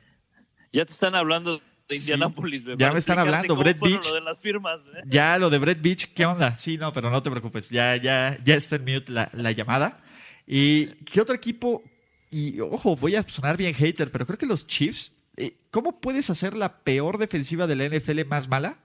[0.71, 2.63] Ya te están hablando de Sí, Indianapolis.
[2.77, 4.07] ya me están hablando, Brett Beach.
[4.07, 4.87] lo de las firmas.
[4.87, 5.01] ¿eh?
[5.05, 6.55] Ya lo de Brett Beach, ¿qué onda?
[6.55, 9.99] Sí, no, pero no te preocupes, ya, ya, ya está en mute la, la llamada.
[10.47, 11.83] ¿Y qué otro equipo?
[12.31, 16.29] Y ojo, voy a sonar bien hater, pero creo que los Chiefs, eh, ¿cómo puedes
[16.29, 18.77] hacer la peor defensiva de la NFL más mala?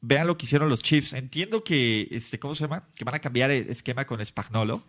[0.00, 1.12] Vean lo que hicieron los Chiefs.
[1.12, 2.82] Entiendo que, este, ¿cómo se llama?
[2.94, 4.82] Que van a cambiar el esquema con Spagnolo,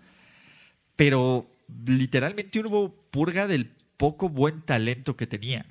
[0.96, 1.48] pero
[1.86, 5.66] literalmente hubo purga del poco buen talento que tenían.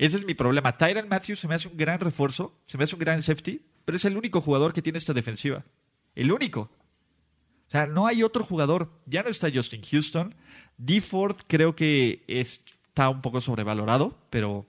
[0.00, 0.78] Ese es mi problema.
[0.78, 3.96] Tyron Matthews se me hace un gran refuerzo, se me hace un gran safety, pero
[3.96, 5.62] es el único jugador que tiene esta defensiva.
[6.14, 6.62] El único.
[6.62, 8.90] O sea, no hay otro jugador.
[9.04, 10.34] Ya no está Justin Houston.
[10.78, 11.02] D.
[11.02, 14.66] Ford creo que está un poco sobrevalorado, pero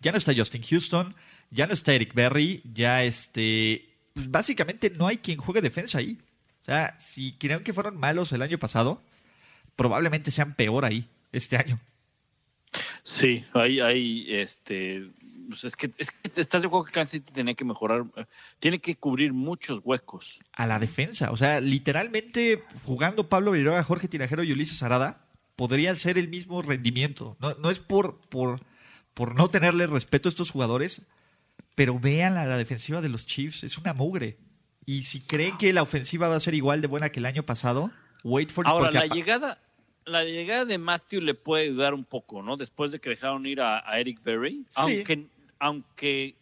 [0.00, 1.14] ya no está Justin Houston,
[1.50, 3.94] ya no está Eric Berry, ya este...
[4.14, 6.16] Pues básicamente no hay quien juegue defensa ahí.
[6.62, 9.02] O sea, si creen que fueron malos el año pasado,
[9.76, 11.78] probablemente sean peor ahí este año.
[13.02, 15.10] Sí, hay, hay, este,
[15.48, 18.24] pues es que, es que estás de acuerdo que Kansas City tiene que mejorar, eh,
[18.58, 20.38] tiene que cubrir muchos huecos.
[20.52, 21.30] a la defensa.
[21.30, 25.26] O sea, literalmente jugando Pablo Villanueva, Jorge Tinajero y Ulises Arada,
[25.56, 27.36] podrían ser el mismo rendimiento.
[27.40, 28.60] No, no es por, por,
[29.14, 31.02] por no tenerle respeto a estos jugadores,
[31.74, 34.38] pero vean a la defensiva de los Chiefs, es una mugre.
[34.84, 37.42] Y si creen que la ofensiva va a ser igual de buena que el año
[37.42, 37.90] pasado,
[38.22, 38.70] wait for it.
[38.70, 39.58] Ahora, la llegada,
[40.06, 42.56] la llegada de Matthew le puede ayudar un poco, ¿no?
[42.56, 44.76] Después de que dejaron ir a, a Eric Berry, Sí.
[44.76, 45.26] aunque,
[45.58, 46.34] aunque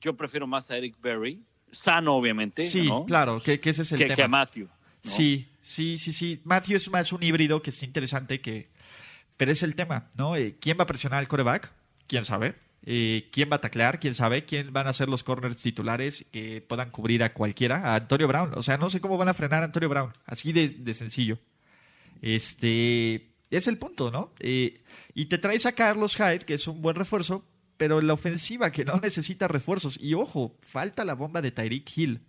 [0.00, 3.04] yo prefiero más a Eric Berry, sano obviamente, Sí, ¿no?
[3.06, 4.16] claro, que, que ese es el que, tema.
[4.16, 4.68] que a Matthew.
[5.04, 5.10] ¿no?
[5.10, 6.40] Sí, sí, sí, sí.
[6.44, 8.68] Matthew es más un híbrido que es interesante que...
[9.36, 10.36] Pero es el tema, ¿no?
[10.36, 11.72] Eh, ¿Quién va a presionar al coreback?
[12.06, 12.54] ¿Quién sabe?
[12.84, 13.98] Eh, ¿Quién va a taclear?
[13.98, 14.44] ¿Quién sabe?
[14.44, 17.92] ¿Quién van a ser los corners titulares que puedan cubrir a cualquiera?
[17.92, 18.52] A Antonio Brown.
[18.54, 20.12] O sea, no sé cómo van a frenar a Antonio Brown.
[20.26, 21.38] Así de, de sencillo.
[22.20, 23.26] Este...
[23.50, 24.32] Es el punto, ¿no?
[24.38, 24.80] Eh,
[25.12, 27.44] y te traes a Carlos Hyde, que es un buen refuerzo,
[27.76, 29.98] pero la ofensiva que no necesita refuerzos.
[30.00, 32.20] Y ojo, falta la bomba de Tyreek Hill.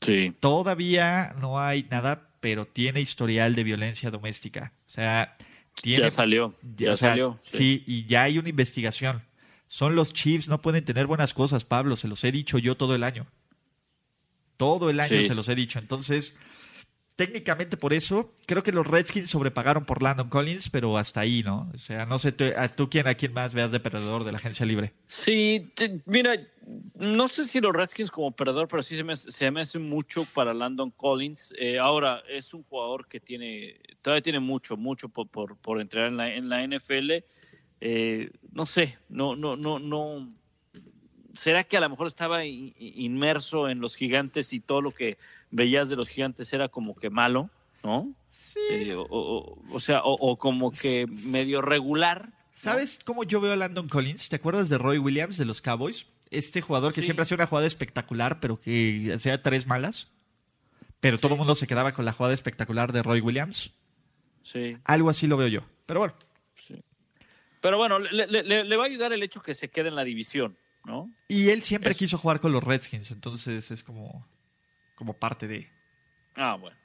[0.00, 0.34] Sí.
[0.40, 4.72] Todavía no hay nada, pero tiene historial de violencia doméstica.
[4.86, 5.36] O sea,
[5.82, 6.04] tiene.
[6.04, 7.40] Ya salió, ya o sea, salió.
[7.44, 7.82] Sí.
[7.86, 9.22] y ya hay una investigación.
[9.66, 12.94] Son los Chiefs, no pueden tener buenas cosas, Pablo, se los he dicho yo todo
[12.94, 13.26] el año.
[14.56, 15.28] Todo el año Sí.
[15.28, 15.78] se los he dicho.
[15.78, 16.36] Entonces,
[17.20, 21.70] técnicamente por eso, creo que los Redskins sobrepagaron por Landon Collins, pero hasta ahí, ¿no?
[21.74, 24.38] O sea, no sé tú, a quién, a quién más veas de perdedor de la
[24.38, 24.94] agencia libre.
[25.04, 25.70] Sí,
[26.06, 26.34] mira,
[26.94, 30.24] no sé si los Redskins como perdedor, pero sí se me, se me hace mucho
[30.32, 31.52] para Landon Collins.
[31.58, 36.08] Eh, ahora, es un jugador que tiene, todavía tiene mucho, mucho por, por, por entrar
[36.08, 37.22] en la, en la NFL,
[37.82, 40.26] eh, no sé, no, no, no, no.
[41.34, 45.16] ¿Será que a lo mejor estaba inmerso en los gigantes y todo lo que
[45.50, 47.50] veías de los gigantes era como que malo,
[47.82, 48.12] ¿no?
[48.32, 48.60] Sí.
[48.70, 52.30] Eh, o, sea, o, como que medio regular.
[52.52, 54.28] ¿Sabes cómo yo veo a Landon Collins?
[54.28, 56.06] ¿Te acuerdas de Roy Williams de los Cowboys?
[56.30, 60.08] Este jugador que siempre hacía una jugada espectacular, pero que hacía tres malas.
[61.00, 63.72] Pero todo el mundo se quedaba con la jugada espectacular de Roy Williams.
[64.42, 64.76] Sí.
[64.84, 65.62] Algo así lo veo yo.
[65.86, 66.14] Pero bueno.
[67.60, 71.10] Pero bueno, le, va a ayudar el hecho que se quede en la división, ¿no?
[71.28, 74.26] Y él siempre quiso jugar con los Redskins, entonces es como,
[74.94, 75.70] como parte de.
[76.36, 76.76] Ah, bueno.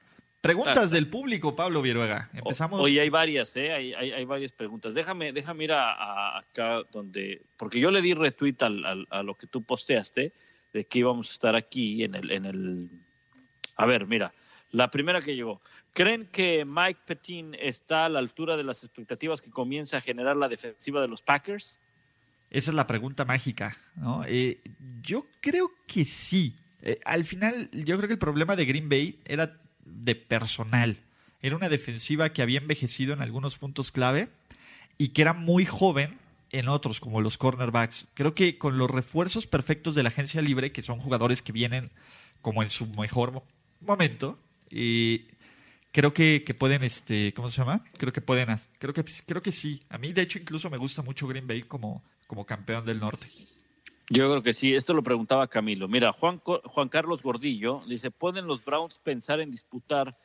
[0.42, 2.30] Preguntas del público, Pablo Viruega.
[2.32, 2.80] Empezamos.
[2.80, 3.74] Hoy hay varias, ¿eh?
[3.74, 4.94] Hay, hay, varias preguntas.
[4.94, 7.42] Déjame, déjame ir a, acá donde.
[7.58, 10.34] Porque yo le di retweet al, a lo que tú posteaste,
[10.72, 12.30] de que íbamos a estar aquí en el.
[12.32, 12.90] En el...
[13.76, 14.36] A ver, mira.
[14.70, 15.62] La primera que llegó.
[15.94, 20.36] ¿Creen que Mike Petin está a la altura de las expectativas que comienza a generar
[20.36, 21.80] la defensiva de los Packers?
[22.56, 24.24] Esa es la pregunta mágica, ¿no?
[24.26, 24.62] Eh,
[25.02, 26.56] yo creo que sí.
[26.82, 30.98] Eh, al final, yo creo que el problema de Green Bay era de personal.
[31.42, 34.30] Era una defensiva que había envejecido en algunos puntos clave
[34.98, 36.18] y que era muy joven
[36.50, 38.08] en otros, como los cornerbacks.
[38.14, 41.92] Creo que con los refuerzos perfectos de la agencia libre, que son jugadores que vienen
[42.42, 43.44] como en su mejor
[43.82, 44.40] momento,
[44.72, 45.26] y
[45.92, 47.84] creo que, pueden, este, ¿cómo se llama?
[47.98, 48.48] Creo que pueden,
[48.80, 49.84] creo que, creo que sí.
[49.90, 53.28] A mí, de hecho, incluso me gusta mucho Green Bay como, como campeón del norte.
[54.10, 55.88] Yo creo que sí, esto lo preguntaba Camilo.
[55.88, 60.18] Mira, Juan, Juan Carlos Gordillo dice, ¿pueden los Browns pensar en disputar?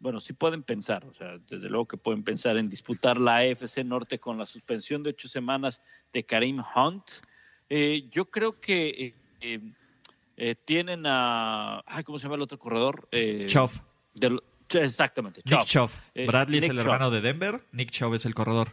[0.00, 3.84] Bueno, sí pueden pensar, o sea, desde luego que pueden pensar en disputar la AFC
[3.84, 7.04] Norte con la suspensión de ocho semanas de Karim Hunt.
[7.68, 9.60] Eh, yo creo que eh,
[10.36, 13.08] eh, tienen a, ¿cómo se llama el otro corredor?
[13.10, 13.46] Eh,
[14.70, 15.42] Exactamente.
[15.44, 15.90] Nick.
[16.14, 18.68] Eh, Bradley es el hermano de Denver, Nick Chubb es el corredor.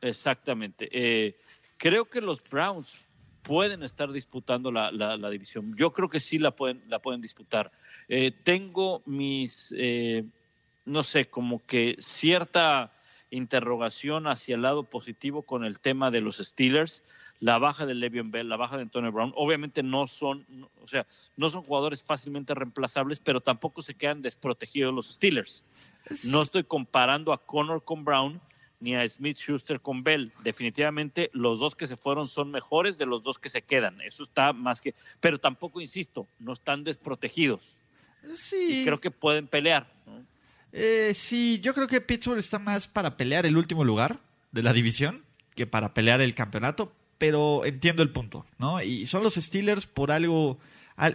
[0.00, 0.88] Exactamente.
[0.92, 1.36] Eh,
[1.82, 2.96] creo que los Browns
[3.42, 5.74] pueden estar disputando la, la, división.
[5.76, 7.72] Yo creo que sí la pueden, la pueden disputar.
[8.06, 9.74] Eh, tengo mis,
[10.84, 12.92] no sé, como que cierta
[13.30, 17.02] interrogación hacia el lado positivo con el tema de los Steelers
[17.42, 20.46] la baja de Le'Veon Bell, la baja de Antonio Brown, obviamente no son,
[20.80, 21.04] o sea,
[21.36, 25.64] no son jugadores fácilmente reemplazables, pero tampoco se quedan desprotegidos los Steelers.
[26.22, 28.40] No estoy comparando a Connor con Brown
[28.82, 30.32] ni a Smith Schuster con Bell.
[30.42, 34.00] Definitivamente los dos que se fueron son mejores de los dos que se quedan.
[34.00, 37.76] Eso está más que, pero tampoco insisto, no están desprotegidos.
[38.34, 38.82] Sí.
[38.84, 39.86] creo que pueden pelear.
[40.72, 44.18] Eh, sí, yo creo que Pittsburgh está más para pelear el último lugar
[44.50, 48.82] de la división que para pelear el campeonato, pero entiendo el punto, ¿no?
[48.82, 50.58] Y son los Steelers por algo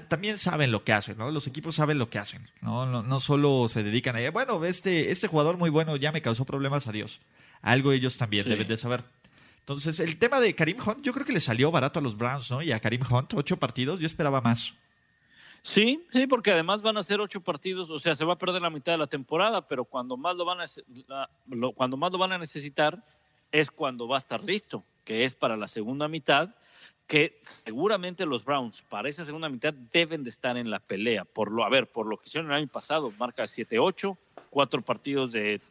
[0.08, 1.32] también saben lo que hacen, ¿no?
[1.32, 2.86] Los equipos saben lo que hacen, ¿no?
[2.86, 6.46] No, no solo se dedican a, bueno, este, este jugador muy bueno ya me causó
[6.46, 7.22] problemas, adiós.
[7.62, 9.04] Algo ellos también deben de saber.
[9.60, 12.50] Entonces, el tema de Karim Hunt, yo creo que le salió barato a los Browns,
[12.52, 12.62] ¿no?
[12.62, 14.74] Y a Karim Hunt, ocho partidos, yo esperaba más.
[15.62, 18.62] Sí, sí, porque además van a ser ocho partidos, o sea, se va a perder
[18.62, 21.30] la mitad de la temporada, pero cuando más lo van a,
[21.76, 23.04] cuando más lo van a necesitar
[23.52, 26.50] es cuando va a estar listo que es para la segunda mitad,
[27.08, 31.24] que seguramente los Browns para esa segunda mitad deben de estar en la pelea.
[31.24, 34.18] Por lo, a ver, por lo que hicieron el año pasado, marca 7-8,
[34.50, 35.62] cuatro partidos de,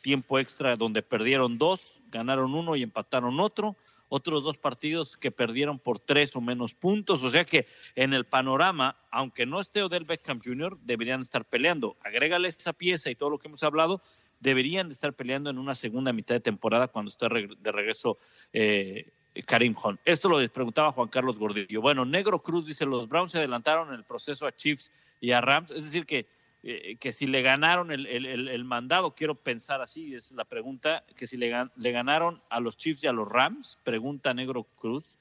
[0.00, 3.76] tiempo extra donde perdieron dos, ganaron uno y empataron otro,
[4.08, 7.22] otros dos partidos que perdieron por tres o menos puntos.
[7.24, 11.96] O sea que en el panorama, aunque no esté Odell Beckham Jr., deberían estar peleando.
[12.02, 14.02] Agrégale esa pieza y todo lo que hemos hablado,
[14.40, 18.18] deberían de estar peleando en una segunda mitad de temporada cuando esté de regreso
[18.52, 19.12] eh,
[19.46, 20.00] Karim Hunt.
[20.04, 21.80] Esto lo preguntaba Juan Carlos Gordillo.
[21.80, 24.90] Bueno, Negro Cruz dice, los Browns se adelantaron en el proceso a Chiefs
[25.20, 26.26] y a Rams, es decir, que,
[26.64, 31.26] eh, que si le ganaron el, el, mandado, quiero pensar así, es la pregunta, que
[31.26, 35.18] si le, le ganaron a los Chiefs y a los Rams, pregunta Negro Cruz.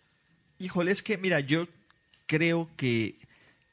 [0.60, 1.68] Híjole, es que mira, yo
[2.28, 3.18] creo que,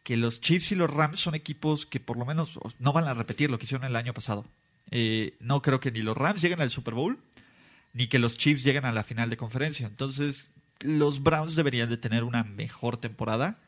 [0.03, 3.13] que los Chiefs y los Rams son equipos que por lo menos no van a
[3.13, 4.47] repetir lo que hicieron el año pasado.
[4.91, 7.19] Eh, no creo que ni los Rams lleguen al Super Bowl,
[7.93, 9.87] ni que los Chiefs lleguen a la final de conferencia.
[9.87, 10.49] Entonces,
[10.81, 13.59] los Browns deberían de tener una mejor temporada.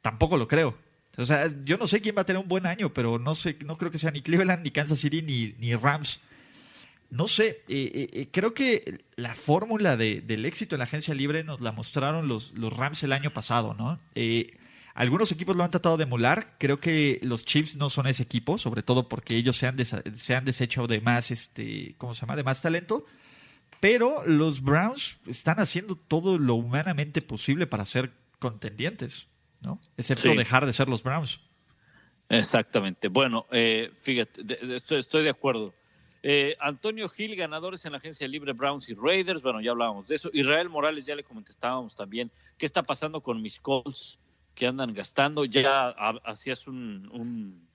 [0.00, 0.78] Tampoco lo creo.
[1.16, 3.56] O sea, yo no sé quién va a tener un buen año, pero no sé,
[3.64, 6.20] no creo que sea ni Cleveland, ni Kansas City, ni, ni Rams.
[7.10, 11.60] No sé, eh, eh, creo que la fórmula del éxito en la agencia libre nos
[11.60, 13.98] la mostraron los, los Rams el año pasado, ¿no?
[14.94, 16.56] Algunos equipos lo han tratado de emular.
[16.58, 20.40] Creo que los Chiefs no son ese equipo, sobre todo porque ellos se han, se
[20.42, 22.36] deshecho de más, este, ¿cómo se llama?
[22.36, 23.06] De más talento.
[23.80, 29.26] Pero los Browns están haciendo todo lo humanamente posible para ser contendientes,
[29.60, 29.80] ¿no?
[29.96, 31.40] Excepto dejar de ser los Browns.
[32.28, 33.08] Exactamente.
[33.08, 34.42] Bueno, eh, fíjate,
[34.76, 35.74] estoy, de acuerdo.
[36.22, 39.42] Eh, Antonio Gil, ganadores en la agencia libre Browns y Raiders.
[39.42, 40.30] Bueno, ya hablábamos de eso.
[40.32, 42.30] Israel Morales, ya le contestábamos también.
[42.56, 44.18] ¿Qué está pasando con mis calls
[44.54, 45.44] que andan gastando?
[45.44, 45.88] Ya
[46.24, 47.68] hacías un,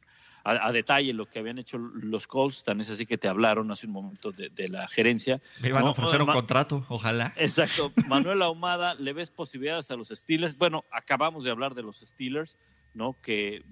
[0.46, 2.64] a, detalle lo que habían hecho los calls.
[2.64, 5.42] Tan es así que te hablaron hace un momento de, la gerencia.
[5.60, 7.34] Me iban a ofrecer un contrato, ojalá.
[7.36, 7.92] Exacto.
[8.08, 10.56] Manuel Ahumada, ¿le ves posibilidades a los Steelers?
[10.56, 12.60] Bueno, acabamos de hablar de los Steelers,
[12.94, 13.16] ¿no?
[13.24, 13.64] Que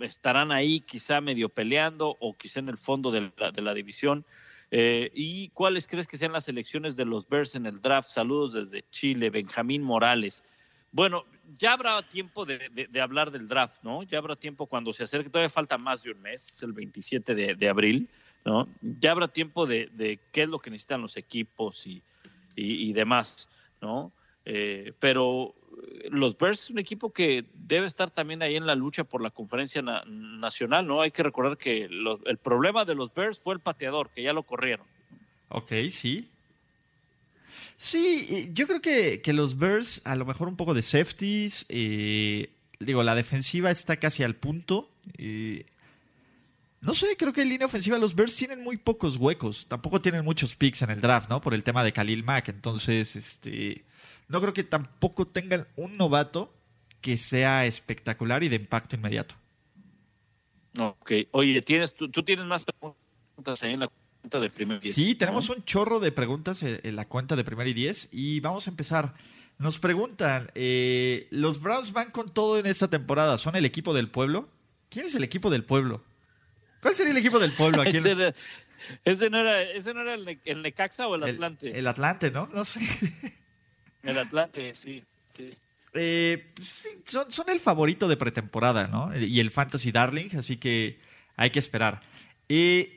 [0.00, 4.26] estarán ahí quizá medio peleando o quizá en el fondo de la, división.
[4.72, 8.08] Eh, ¿Y cuáles crees que sean las elecciones de los Bears en el draft?
[8.08, 10.42] Saludos desde Chile, Benjamín Morales.
[10.90, 11.24] Bueno,
[11.58, 14.02] ya habrá tiempo de, hablar del draft, ¿no?
[14.02, 17.34] Ya habrá tiempo cuando se acerque, todavía falta más de un mes, es el 27
[17.34, 18.08] de, abril,
[18.44, 18.68] ¿no?
[18.80, 22.02] Ya habrá tiempo de, qué es lo que necesitan los equipos y,
[22.54, 23.48] y demás,
[23.80, 24.12] ¿no?
[24.48, 25.56] Eh, pero
[26.08, 29.30] los Bears es un equipo que debe estar también ahí en la lucha por la
[29.30, 31.00] conferencia nacional, ¿no?
[31.00, 34.44] Hay que recordar que el problema de los Bears fue el pateador, que ya lo
[34.44, 34.86] corrieron.
[35.48, 36.30] Ok, sí.
[37.76, 42.50] Sí, yo creo que, los Bears, a lo mejor un poco de safeties, eh,
[42.80, 44.90] digo, la defensiva está casi al punto.
[45.18, 45.66] Eh,
[46.80, 49.66] no sé, creo que en línea ofensiva los Bears tienen muy pocos huecos.
[49.68, 51.40] Tampoco tienen muchos picks en el draft, ¿no?
[51.40, 52.48] Por el tema de Khalil Mack.
[52.48, 53.84] Entonces, este
[54.28, 56.52] no creo que tampoco tengan un novato
[57.00, 59.34] que sea espectacular y de impacto inmediato.
[60.78, 61.12] Ok.
[61.30, 63.90] Oye, ¿tienes, tú, tienes más preguntas ahí en la
[64.30, 67.74] de primer y Sí, tenemos un chorro de preguntas en la cuenta de primer y
[67.74, 69.14] diez y vamos a empezar.
[69.58, 73.38] Nos preguntan, eh, ¿los Browns van con todo en esta temporada?
[73.38, 74.50] ¿Son el equipo del pueblo?
[74.90, 76.04] ¿Quién es el equipo del pueblo?
[76.82, 77.82] ¿Cuál sería el equipo del pueblo?
[77.82, 81.78] Aquí ese, no era, ese no era el, Necaxa o el Atlante.
[81.78, 82.48] el Atlante, ¿no?
[82.52, 82.80] No sé.
[84.02, 85.02] El Atlante, sí.
[85.94, 89.10] Eh, pues son, el favorito de pretemporada, ¿no?
[89.18, 91.00] Y el Fantasy Darling, así que
[91.36, 92.02] hay que esperar.
[92.48, 92.95] Eh,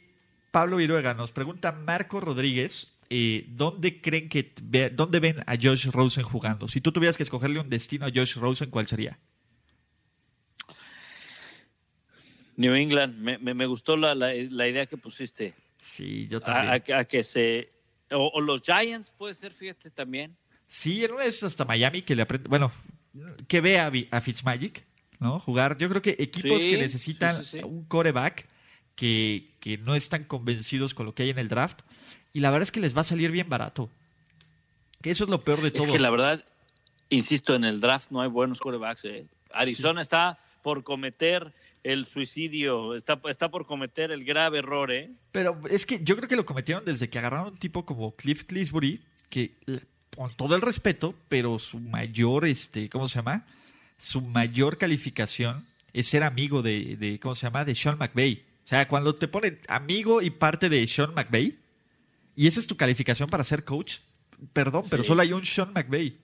[0.51, 4.53] Pablo Viruega nos pregunta Marco Rodríguez, eh, ¿dónde creen que
[4.93, 6.67] dónde ven a Josh Rosen jugando?
[6.67, 9.17] Si tú tuvieras que escogerle un destino a Josh Rosen, ¿cuál sería?
[12.55, 15.53] New England, me, gustó la, idea que pusiste.
[15.79, 16.83] Sí, yo también.
[16.93, 17.71] A, que se
[18.11, 20.35] o, los Giants puede ser, fíjate también.
[20.67, 22.71] Sí, en una vez hasta Miami que le aprende, bueno,
[23.47, 24.83] que vea a, Fitzmagic,
[25.19, 25.39] ¿no?
[25.39, 25.77] Jugar.
[25.77, 28.47] Yo creo que equipos que necesitan un coreback
[28.99, 31.79] que, que no están convencidos con lo que hay en el draft
[32.33, 33.89] y la verdad es que les va a salir bien barato.
[35.03, 35.85] Eso es lo peor de todo.
[35.85, 36.43] Es que la verdad,
[37.07, 39.05] insisto, en el draft no hay buenos corebacks.
[39.05, 39.25] ¿eh?
[39.53, 45.11] Arizona está por cometer el suicidio, está, está por cometer el grave error, ¿eh?
[45.31, 48.43] Pero es que yo creo que lo cometieron desde que agarraron un tipo como Cliff
[48.43, 49.53] Clisbury, que
[50.13, 53.45] con todo el respeto, pero su mayor, este, ¿cómo se llama?
[53.97, 57.63] Su mayor calificación es ser amigo de, ¿cómo se llama?
[57.63, 58.48] De Sean McVay.
[58.69, 61.57] O sea, cuando te ponen amigo y parte de Sean McVay,
[62.35, 63.95] y esa es tu calificación para ser coach,
[64.53, 66.19] perdón, pero solo hay un Sean McVay.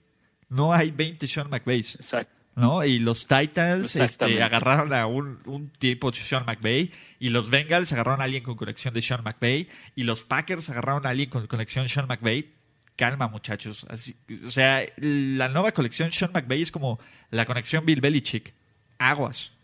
[0.49, 1.95] No hay 20 Sean McVays.
[1.95, 2.35] Exacto.
[2.53, 2.85] ¿no?
[2.85, 7.91] Y los Titans este, agarraron a un, un, tipo de Sean McVay, y los Bengals
[7.93, 11.47] agarraron a alguien con conexión de Sean McVay, y los Packers agarraron a alguien con
[11.47, 12.53] conexión de Sean McVay
[12.95, 13.87] calma, muchachos.
[13.89, 16.99] o sea, la nueva colección Sean McVay es como
[17.31, 18.53] la conexión Bill Belichick.
[18.99, 19.54] Aguas.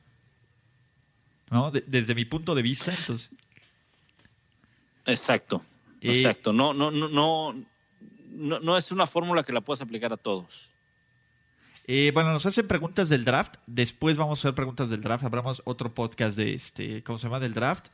[1.51, 1.69] ¿No?
[1.69, 3.29] desde mi punto de vista, entonces.
[5.05, 5.63] Exacto.
[5.99, 6.53] Eh, exacto.
[6.53, 10.71] No, no, no, no, no, es una fórmula que la puedas aplicar a todos.
[11.87, 13.55] Eh, bueno, nos hacen preguntas del draft.
[13.67, 15.25] Después vamos a hacer preguntas del draft.
[15.25, 17.39] Habremos otro podcast de este, ¿cómo se llama?
[17.39, 17.87] Del draft.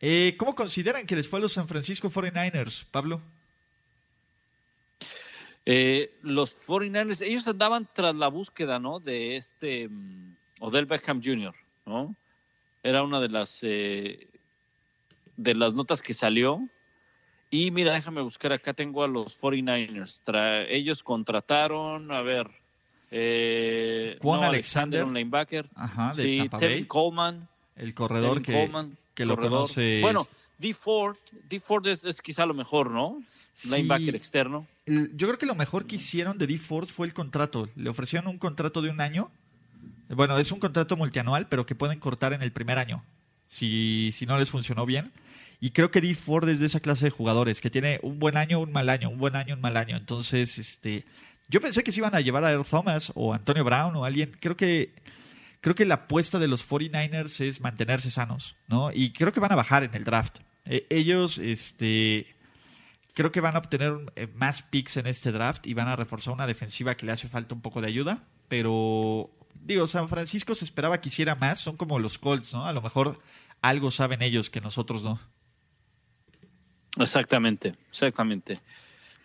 [0.00, 3.20] Eh, ¿Cómo consideran que les fue a los San Francisco 49ers, Pablo?
[5.64, 8.98] Eh, los 49ers, ellos andaban tras la búsqueda, ¿no?
[8.98, 11.54] De este um, Odell Beckham Jr.,
[11.86, 12.16] ¿no?
[12.82, 14.28] Era una de las eh,
[15.36, 16.60] de las notas que salió.
[17.50, 20.66] Y mira, déjame buscar, acá tengo a los 49ers.
[20.70, 22.50] ellos contrataron, a ver,
[23.10, 25.68] eh, Juan Alexander, un linebacker.
[25.74, 27.46] Ajá, de sí, Coleman.
[27.76, 28.70] El corredor que,
[29.14, 30.00] que lo conoce.
[30.00, 30.26] Bueno,
[30.56, 30.72] D.
[30.72, 31.16] Ford,
[31.48, 31.60] D.
[31.60, 33.22] Ford es, es, quizá lo mejor, ¿no?
[33.64, 34.66] Linebacker externo.
[34.86, 37.68] Yo creo que lo mejor que hicieron de D-Force fue el contrato.
[37.76, 39.30] Le ofrecieron un contrato de un año.
[40.14, 43.04] Bueno, es un contrato multianual, pero que pueden cortar en el primer año.
[43.48, 45.12] Si, si no les funcionó bien.
[45.60, 46.14] Y creo que D.
[46.14, 49.10] Ford es de esa clase de jugadores, que tiene un buen año, un mal año,
[49.10, 49.96] un buen año, un mal año.
[49.96, 51.04] Entonces, este,
[51.48, 54.32] yo pensé que se iban a llevar a Earl Thomas o Antonio Brown o alguien.
[54.40, 54.92] Creo que,
[55.60, 58.90] creo que la apuesta de los 49ers es mantenerse sanos, ¿no?
[58.92, 60.38] Y creo que van a bajar en el draft.
[60.64, 62.26] E, ellos, este,
[63.14, 66.32] Creo que van a obtener eh, más picks en este draft y van a reforzar
[66.32, 68.24] una defensiva que le hace falta un poco de ayuda.
[68.48, 71.60] Pero, digo, San Francisco se esperaba que hiciera más.
[71.60, 72.66] Son como los Colts, ¿no?
[72.66, 73.20] A lo mejor
[73.60, 75.20] algo saben ellos que nosotros no.
[76.98, 78.60] Exactamente, exactamente.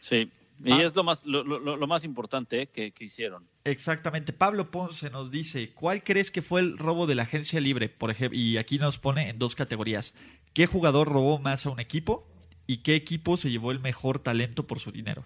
[0.01, 0.31] Sí.
[0.63, 0.83] Y ah.
[0.83, 3.47] es lo más, lo, más importante eh, que, que, hicieron.
[3.63, 4.33] Exactamente.
[4.33, 7.89] Pablo Ponce nos dice, ¿cuál crees que fue el robo de la agencia libre?
[7.89, 10.15] Por ejemplo, y aquí nos pone en dos categorías.
[10.53, 12.27] ¿Qué jugador robó más a un equipo?
[12.65, 15.23] ¿Y qué equipo se llevó el mejor talento por su dinero?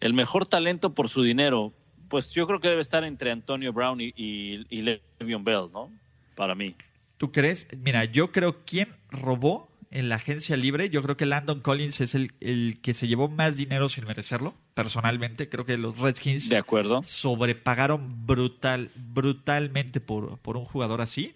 [0.00, 1.72] El mejor talento por su dinero,
[2.14, 5.90] pues yo creo que debe estar entre Antonio Brown y, y, Le'Veon Bell, ¿no?
[6.36, 6.76] Para mí.
[7.16, 7.66] ¿Tú crees?
[7.76, 12.14] Mira, yo creo quién robó en la agencia libre, yo creo que Landon Collins es
[12.14, 15.48] el, el, que se llevó más dinero sin merecerlo, personalmente.
[15.48, 17.02] Creo que los Redskins de acuerdo.
[17.02, 21.34] sobrepagaron brutal, brutalmente por, por un jugador así.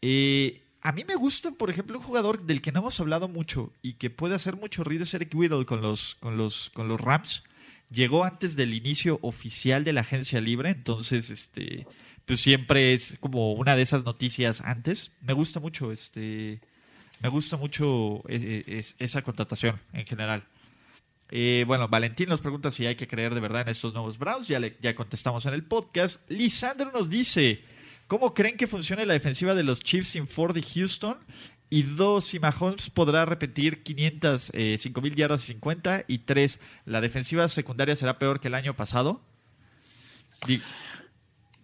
[0.00, 3.70] Eh, a mí me gusta, por ejemplo, un jugador del que no hemos hablado mucho
[3.82, 6.98] y que puede hacer mucho ruido es Eric Whittle con los, con los, con los
[6.98, 7.44] Rams.
[7.90, 11.86] Llegó antes del inicio oficial de la agencia libre, entonces este
[12.24, 15.10] pues siempre es como una de esas noticias antes.
[15.20, 16.60] Me gusta mucho este
[17.20, 20.44] me gusta mucho eh, eh, esa contratación en general.
[21.30, 24.48] Eh, bueno, Valentín nos pregunta si hay que creer de verdad en estos nuevos Browns.
[24.48, 26.28] Ya, le, ya contestamos en el podcast.
[26.30, 27.62] Lisandro nos dice:
[28.06, 31.18] ¿Cómo creen que funcione la defensiva de los Chiefs sin Ford y Houston?
[31.70, 36.04] Y dos, si Mahomes podrá repetir 500, eh, mil yardas y 50.
[36.08, 39.20] Y tres, ¿la defensiva secundaria será peor que el año pasado?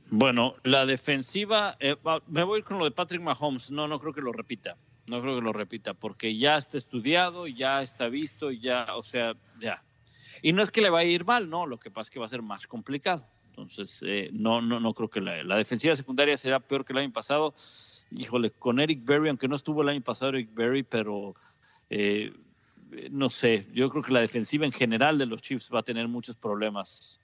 [0.08, 1.76] Bueno, la defensiva,
[2.28, 3.70] me voy con lo de Patrick Mahomes.
[3.70, 4.76] No, no creo que lo repita.
[5.06, 9.34] No creo que lo repita, porque ya está estudiado, ya está visto, ya, o sea,
[9.60, 9.82] ya.
[10.42, 12.18] Y no es que le va a ir mal, no, lo que pasa es que
[12.18, 13.24] va a ser más complicado.
[13.50, 17.12] Entonces, eh, no, no, no creo que la, defensiva secundaria será peor que el año
[17.12, 17.54] pasado.
[18.10, 21.34] Híjole, con Eric Berry, aunque no estuvo el año pasado Eric Berry, pero
[21.90, 22.32] eh,
[23.10, 26.08] no sé, yo creo que la defensiva en general de los Chiefs va a tener
[26.08, 27.20] muchos problemas.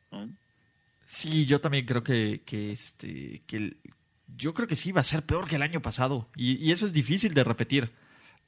[1.05, 3.77] Sí, yo también creo que, que, este, que,
[4.37, 6.29] yo creo que sí va a ser peor que el año pasado.
[6.37, 7.91] Y, eso es difícil de repetir.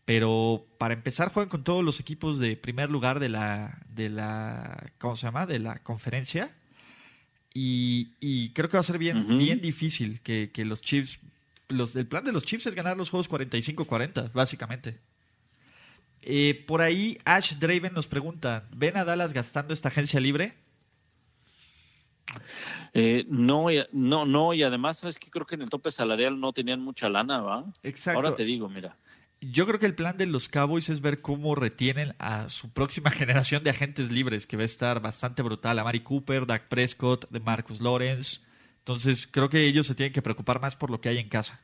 [0.05, 4.93] Pero para empezar, juegan con todos los equipos de primer lugar de la, de la
[4.99, 5.47] ¿cómo se llama?
[5.47, 6.55] De la conferencia.
[7.55, 11.21] Y, creo que va a ser bien, bien difícil que, los Chiefs,
[11.75, 15.01] los, el plan de los Chiefs es ganar los juegos 45-40, básicamente.
[16.23, 20.55] Eh, por ahí Ash Draven nos pregunta, ¿ven a Dallas gastando esta agencia libre?
[22.95, 26.53] Eh, no, no, no, y además, ¿sabes que Creo que en el tope salarial no
[26.53, 27.65] tenían mucha lana, ¿va?
[27.83, 28.21] Exacto.
[28.21, 28.97] Ahora te digo, mira.
[29.41, 33.11] Yo creo que el plan de los Cowboys es ver cómo retienen a su próxima
[33.11, 35.79] generación de agentes libres, que va a estar bastante brutal.
[35.79, 38.41] A Mari Cooper, Dak Prescott, de Marcus Lawrence.
[38.85, 41.59] Entonces, creo que ellos se tienen que preocupar más por lo que hay en casa.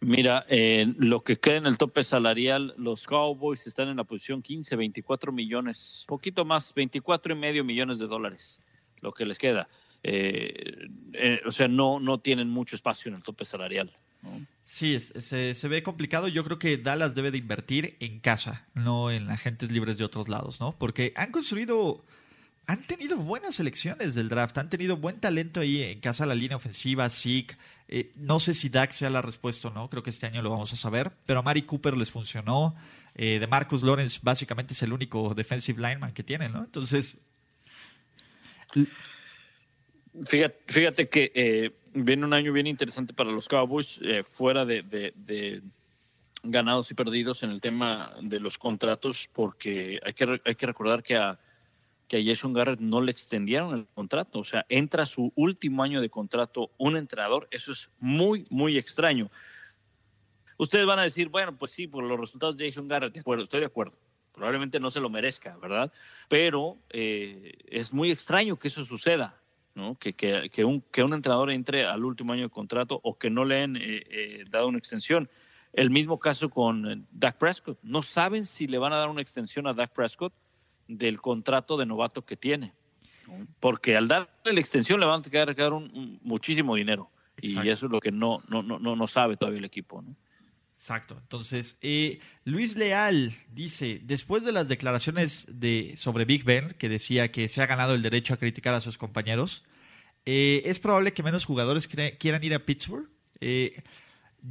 [0.00, 4.42] Mira, eh, lo que queda en el tope salarial, los Cowboys están en la posición
[4.42, 8.58] 15, 24 millones, poquito más, 24 y medio millones de dólares,
[9.00, 9.68] lo que les queda.
[10.02, 13.96] Eh, eh, o sea, no, no tienen mucho espacio en el tope salarial.
[14.66, 16.26] Sí, se, se, ve complicado.
[16.26, 20.28] Yo creo que Dallas debe de invertir en casa, no en agentes libres de otros
[20.28, 20.76] lados, ¿no?
[20.76, 22.04] Porque han construido
[22.66, 26.56] han tenido buenas elecciones del draft, han tenido buen talento ahí en casa la línea
[26.56, 27.56] ofensiva, Zeke.
[27.88, 30.50] Eh, no sé si Dak sea la respuesta o no, creo que este año lo
[30.50, 32.74] vamos a saber, pero a Mari Cooper les funcionó.
[33.14, 36.64] Eh, de Marcus Lawrence básicamente es el único defensive lineman que tienen, ¿no?
[36.64, 37.20] Entonces...
[40.26, 45.62] Fíjate, fíjate que eh, viene un año bien interesante para los Cowboys, fuera de, de,
[46.42, 51.02] ganados y perdidos en el tema de los contratos, porque hay que, hay que recordar
[51.02, 51.38] que a
[52.08, 54.40] que a Jason Garrett no le extendieron el contrato.
[54.40, 57.48] O sea, entra su último año de contrato un entrenador.
[57.50, 59.30] Eso es muy, muy extraño.
[60.58, 63.44] Ustedes van a decir, bueno, pues sí, por los resultados de Jason Garrett, de acuerdo,
[63.44, 63.94] estoy de acuerdo.
[64.32, 65.92] Probablemente no se lo merezca, ¿verdad?
[66.28, 69.40] Pero eh, es muy extraño que eso suceda,
[69.74, 69.96] ¿no?
[69.98, 73.44] Que, que, un, que un entrenador entre al último año de contrato o que no
[73.44, 75.28] le han eh, eh, dado una extensión.
[75.72, 77.78] El mismo caso con Dak Prescott.
[77.82, 80.32] No saben si le van a dar una extensión a Dak Prescott
[80.88, 82.72] del contrato de novato que tiene.
[83.58, 87.10] Porque al darle la extensión le van a quedar, quedar un, muchísimo dinero.
[87.40, 90.00] Y eso es lo que no, no, no, no sabe todavía el equipo.
[90.00, 90.16] ¿no?
[90.78, 91.16] Exacto.
[91.20, 97.32] Entonces, eh, Luis Leal dice, después de las declaraciones de, sobre Big Ben, que decía
[97.32, 99.64] que se ha ganado el derecho a criticar a sus compañeros,
[100.24, 103.08] eh, es probable que menos jugadores quieran ir a Pittsburgh.
[103.40, 103.82] Eh,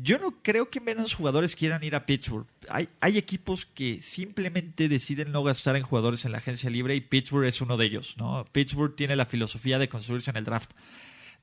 [0.02, 2.48] yo no creo que menos jugadores quieran ir a Pittsburgh.
[2.70, 7.46] Hay, equipos que simplemente deciden no gastar en jugadores en la agencia libre y Pittsburgh
[7.46, 8.16] es uno de ellos.
[8.18, 8.44] ¿no?
[8.52, 10.72] Pittsburgh tiene la filosofía de construirse en el draft.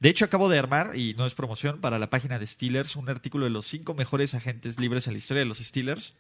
[0.01, 3.09] De hecho, acabo de armar, y no es promoción, para la página de Steelers, un
[3.09, 6.15] artículo de los cinco mejores agentes libres en la historia de los Steelers.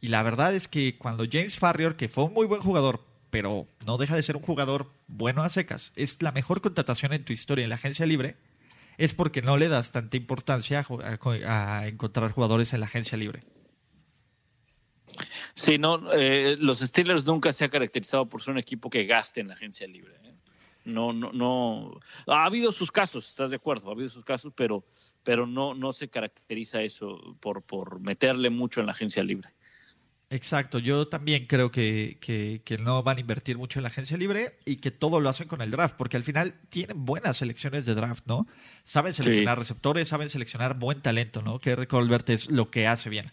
[0.00, 3.68] Y la verdad es que cuando James Farrior, que fue un muy buen jugador, pero
[3.86, 7.32] no deja de ser un jugador bueno a secas, es la mejor contratación en tu
[7.32, 8.36] historia en la agencia libre,
[9.00, 10.84] es porque no le das tanta importancia
[11.46, 13.42] a, encontrar jugadores en la agencia libre.
[15.54, 19.40] Sí, no, eh, los Steelers nunca se ha caracterizado por ser un equipo que gaste
[19.40, 20.14] en la agencia libre.
[20.22, 20.34] ¿eh?
[20.84, 21.98] No, no, no.
[22.26, 23.88] Ha habido sus casos, ¿estás de acuerdo?
[23.88, 24.84] Ha habido sus casos, pero,
[25.22, 29.48] pero no, no se caracteriza eso por, por meterle mucho en la agencia libre.
[30.32, 34.58] Exacto, yo también creo que, que, no van a invertir mucho en la agencia libre
[34.64, 37.96] y que todo lo hacen con el draft, porque al final tienen buenas selecciones de
[37.96, 38.46] draft, ¿no?
[38.84, 41.58] Saben seleccionar receptores, saben seleccionar buen talento, ¿no?
[41.58, 43.32] Que Colbert es lo que hace bien.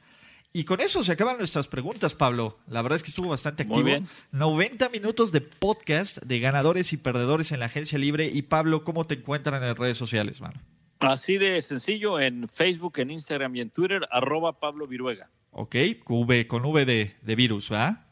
[0.54, 2.58] Y con eso se acaban nuestras preguntas, Pablo.
[2.66, 3.82] La verdad es que estuvo bastante activo.
[3.82, 4.08] Muy bien.
[4.32, 8.32] 90 minutos de podcast de ganadores y perdedores en la agencia libre.
[8.34, 10.60] Y Pablo, ¿cómo te encuentran en las redes sociales, mano?
[11.00, 15.30] Así de sencillo, en Facebook, en Instagram y en Twitter, arroba Pablo Viruega.
[15.52, 15.76] Ok,
[16.08, 18.08] v, con V de, de virus, ¿verdad?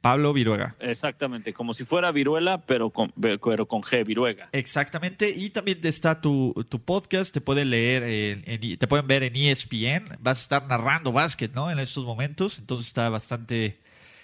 [0.00, 0.76] Pablo Viruega.
[0.80, 4.48] Exactamente, como si fuera viruela, pero con, pero con G, Viruega.
[4.52, 8.42] Exactamente, y también está tu, tu podcast, te pueden leer,
[8.78, 11.70] te pueden ver en ESPN, vas a estar narrando básquet, ¿no?
[11.70, 13.80] En estos momentos, entonces está bastante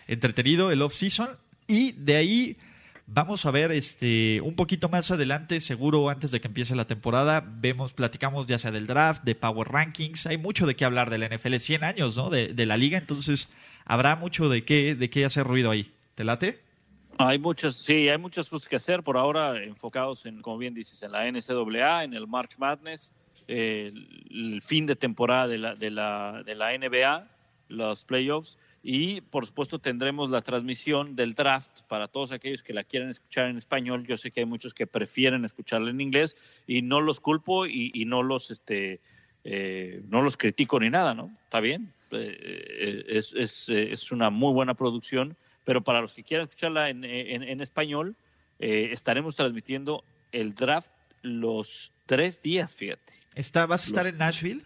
[0.06, 1.28] entretenido el off-season,
[1.66, 2.56] y de ahí
[3.08, 7.44] Vamos a ver este un poquito más adelante, seguro antes de que empiece la temporada,
[7.60, 11.22] vemos, platicamos ya sea del draft, de Power Rankings, hay mucho de qué hablar del
[11.22, 12.30] NFL, 100 años, ¿no?
[12.30, 13.48] De, la liga, entonces
[13.84, 15.92] habrá mucho de qué, de qué hacer ruido ahí.
[16.16, 16.58] ¿Te late?
[17.18, 21.00] Hay muchos, sí, hay muchas cosas que hacer por ahora, enfocados en, como bien dices,
[21.04, 23.12] en la NCAA, en el March Madness,
[23.46, 27.28] el, fin de temporada de la, de la, de la NBA,
[27.68, 32.84] los playoffs y por supuesto tendremos la transmisión del draft para todos aquellos que la
[32.84, 34.06] quieran escuchar en español.
[34.06, 36.36] Yo sé que hay muchos que prefieren escucharla en inglés
[36.66, 39.00] y no los culpo y, no los este
[39.44, 41.36] eh, no los critico ni nada, ¿no?
[41.44, 46.46] Está bien, eh, es, es, es, una muy buena producción, pero para los que quieran
[46.48, 48.16] escucharla en, en, español,
[48.58, 50.90] eh, estaremos transmitiendo el draft
[51.22, 53.12] los tres días, fíjate.
[53.36, 54.62] ¿Está, ¿Vas a estar en Nashville?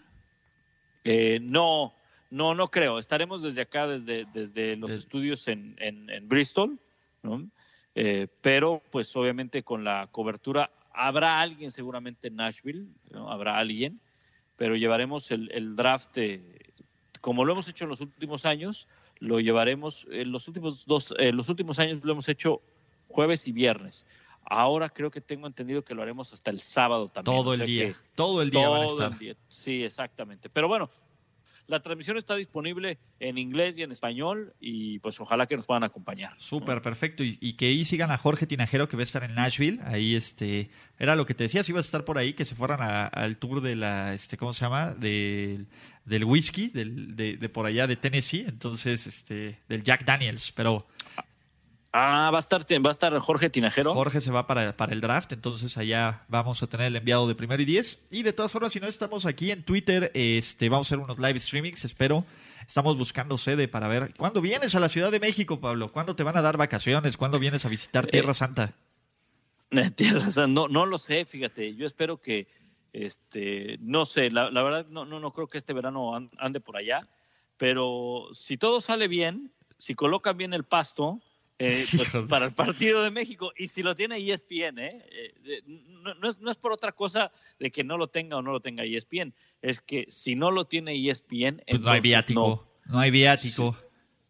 [1.43, 1.95] no,
[2.31, 2.99] no, no creo.
[2.99, 6.79] Estaremos desde acá, desde, desde los estudios en, en, Bristol,
[7.23, 7.49] ¿no?
[7.95, 13.31] Eh, pero pues obviamente con la cobertura habrá alguien seguramente en Nashville, ¿no?
[13.31, 14.01] habrá alguien,
[14.57, 16.17] pero llevaremos el, el draft,
[17.21, 18.87] como lo hemos hecho en los últimos años,
[19.19, 22.63] lo llevaremos en los últimos dos, en los últimos años lo hemos hecho
[23.09, 24.07] jueves y viernes.
[24.45, 27.37] Ahora creo que tengo entendido que lo haremos hasta el sábado también.
[27.37, 27.95] Todo el día.
[28.15, 29.13] Todo el día van a estar.
[29.49, 30.49] Sí, exactamente.
[30.49, 30.91] Pero bueno,
[31.71, 35.85] la transmisión está disponible en inglés y en español y pues ojalá que nos puedan
[35.85, 36.35] acompañar.
[36.39, 37.23] Súper, perfecto.
[37.23, 39.81] Y, que ahí sigan a Jorge Tinajero que va a estar en Nashville.
[39.85, 40.69] Ahí este
[40.99, 43.39] era lo que te decía, si ibas a estar por ahí, que se fueran al
[43.39, 44.95] tour de la, este, ¿cómo se llama?
[44.95, 45.67] del
[46.25, 50.53] whisky, del, de, de, por allá de Tennessee, entonces, este, del Jack Daniels.
[50.53, 50.89] Pero
[51.93, 53.95] Ah, va a estar, va a estar Jorge Tinajero.
[53.95, 57.35] Jorge se va para, para el draft, entonces allá vamos a tener el enviado de
[57.35, 58.01] primero y diez.
[58.11, 61.19] Y de todas formas, si no estamos aquí en Twitter, este, vamos a hacer unos
[61.19, 62.25] live streamings, espero.
[62.65, 64.13] Estamos buscando sede para ver.
[64.17, 65.91] ¿Cuándo vienes a la Ciudad de México, Pablo?
[65.91, 67.17] ¿Cuándo te van a dar vacaciones?
[67.17, 68.75] ¿Cuándo vienes a visitar Tierra eh, Santa?
[69.97, 71.75] Tierra Santa, no, no lo sé, fíjate.
[71.75, 72.47] Yo espero que,
[72.93, 76.77] este, no sé, la, la verdad no, no, no creo que este verano ande por
[76.77, 77.09] allá,
[77.57, 81.21] pero si todo sale bien, si colocan bien el pasto,
[81.61, 83.53] eh, pues, para el partido de México.
[83.55, 85.05] Y si lo tiene ESPN, ¿eh?
[85.45, 88.51] eh no, es, no, es, por otra cosa de que no lo tenga o no
[88.51, 92.67] lo tenga ESPN, es que si no lo tiene ESPN, pues no hay viático.
[92.87, 93.77] No, hay viático.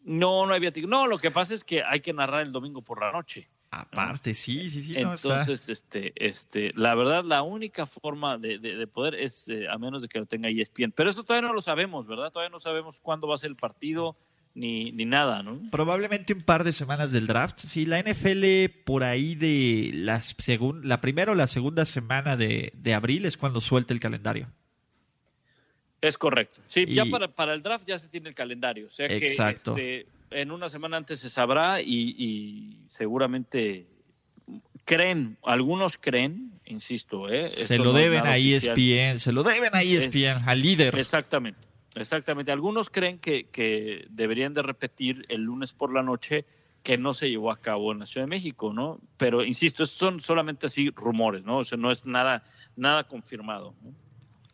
[0.03, 0.89] No, no hay viático.
[0.89, 3.49] No, lo que pasa es que hay que narrar el domingo por la noche.
[3.71, 4.95] Aparte, sí, sí, sí.
[4.97, 10.03] Entonces, este, este, la verdad, la única forma de, de, poder es eh, a menos
[10.03, 10.91] de que lo tenga ESPN.
[10.91, 12.33] Pero eso todavía no lo sabemos, ¿verdad?
[12.33, 14.17] Todavía no sabemos cuándo va a ser el partido
[14.55, 15.61] ni, ni nada, ¿no?
[15.71, 17.61] Probablemente un par de semanas del draft.
[17.61, 18.45] Sí, la NFL
[18.85, 20.37] por ahí de las
[20.83, 24.49] la primera o la segunda semana de, abril es cuando suelta el calendario.
[26.01, 26.63] Es correcto.
[26.67, 28.87] Sí, ya para, para, el draft ya se tiene el calendario.
[28.87, 33.87] O sea que este, en una semana antes se sabrá y, seguramente
[34.85, 37.49] creen, algunos creen, insisto, ¿eh?
[37.51, 40.99] se lo deben a ESPN, se lo deben a ESPN, al líder.
[40.99, 41.70] Exactamente.
[41.95, 42.53] Exactamente.
[42.53, 46.45] Algunos creen que, deberían de repetir el lunes por la noche
[46.83, 49.01] que no se llevó a cabo en la Ciudad de México, ¿no?
[49.17, 51.59] Pero insisto, son solamente así rumores, ¿no?
[51.59, 52.45] O sea, no es nada,
[52.77, 53.75] nada confirmado.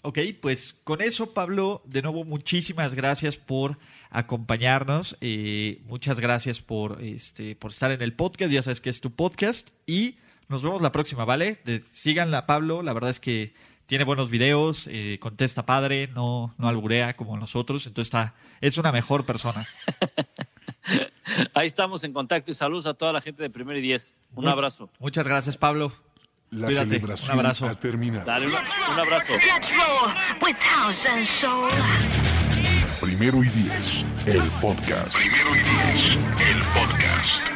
[0.03, 3.79] Ok, pues con eso, Pablo, de nuevo muchísimas gracias por
[4.11, 5.17] acompañarnos.
[5.21, 8.53] Eh, muchas gracias por, este, por estar en el podcast.
[8.53, 9.71] Ya sabes que es tu podcast.
[9.87, 10.17] Y
[10.49, 11.59] nos vemos la próxima, ¿vale?
[11.65, 12.83] De, síganla, Pablo.
[12.83, 13.53] La verdad es que
[13.87, 18.93] tiene buenos videos, eh, contesta padre, no, no alburea como nosotros, entonces está, es una
[18.93, 19.67] mejor persona.
[21.55, 24.15] Ahí estamos en contacto y saludos a toda la gente de Primero y Diez.
[24.35, 24.91] Un abrazo.
[24.99, 25.93] Muchas gracias, Pablo.
[26.51, 27.67] La celebración un abrazo.
[27.67, 28.25] ha terminado.
[28.25, 29.33] Dale un, un abrazo.
[33.01, 35.17] Primero y diez, el podcast.
[35.17, 36.19] Primero y diez,
[36.49, 37.56] el podcast.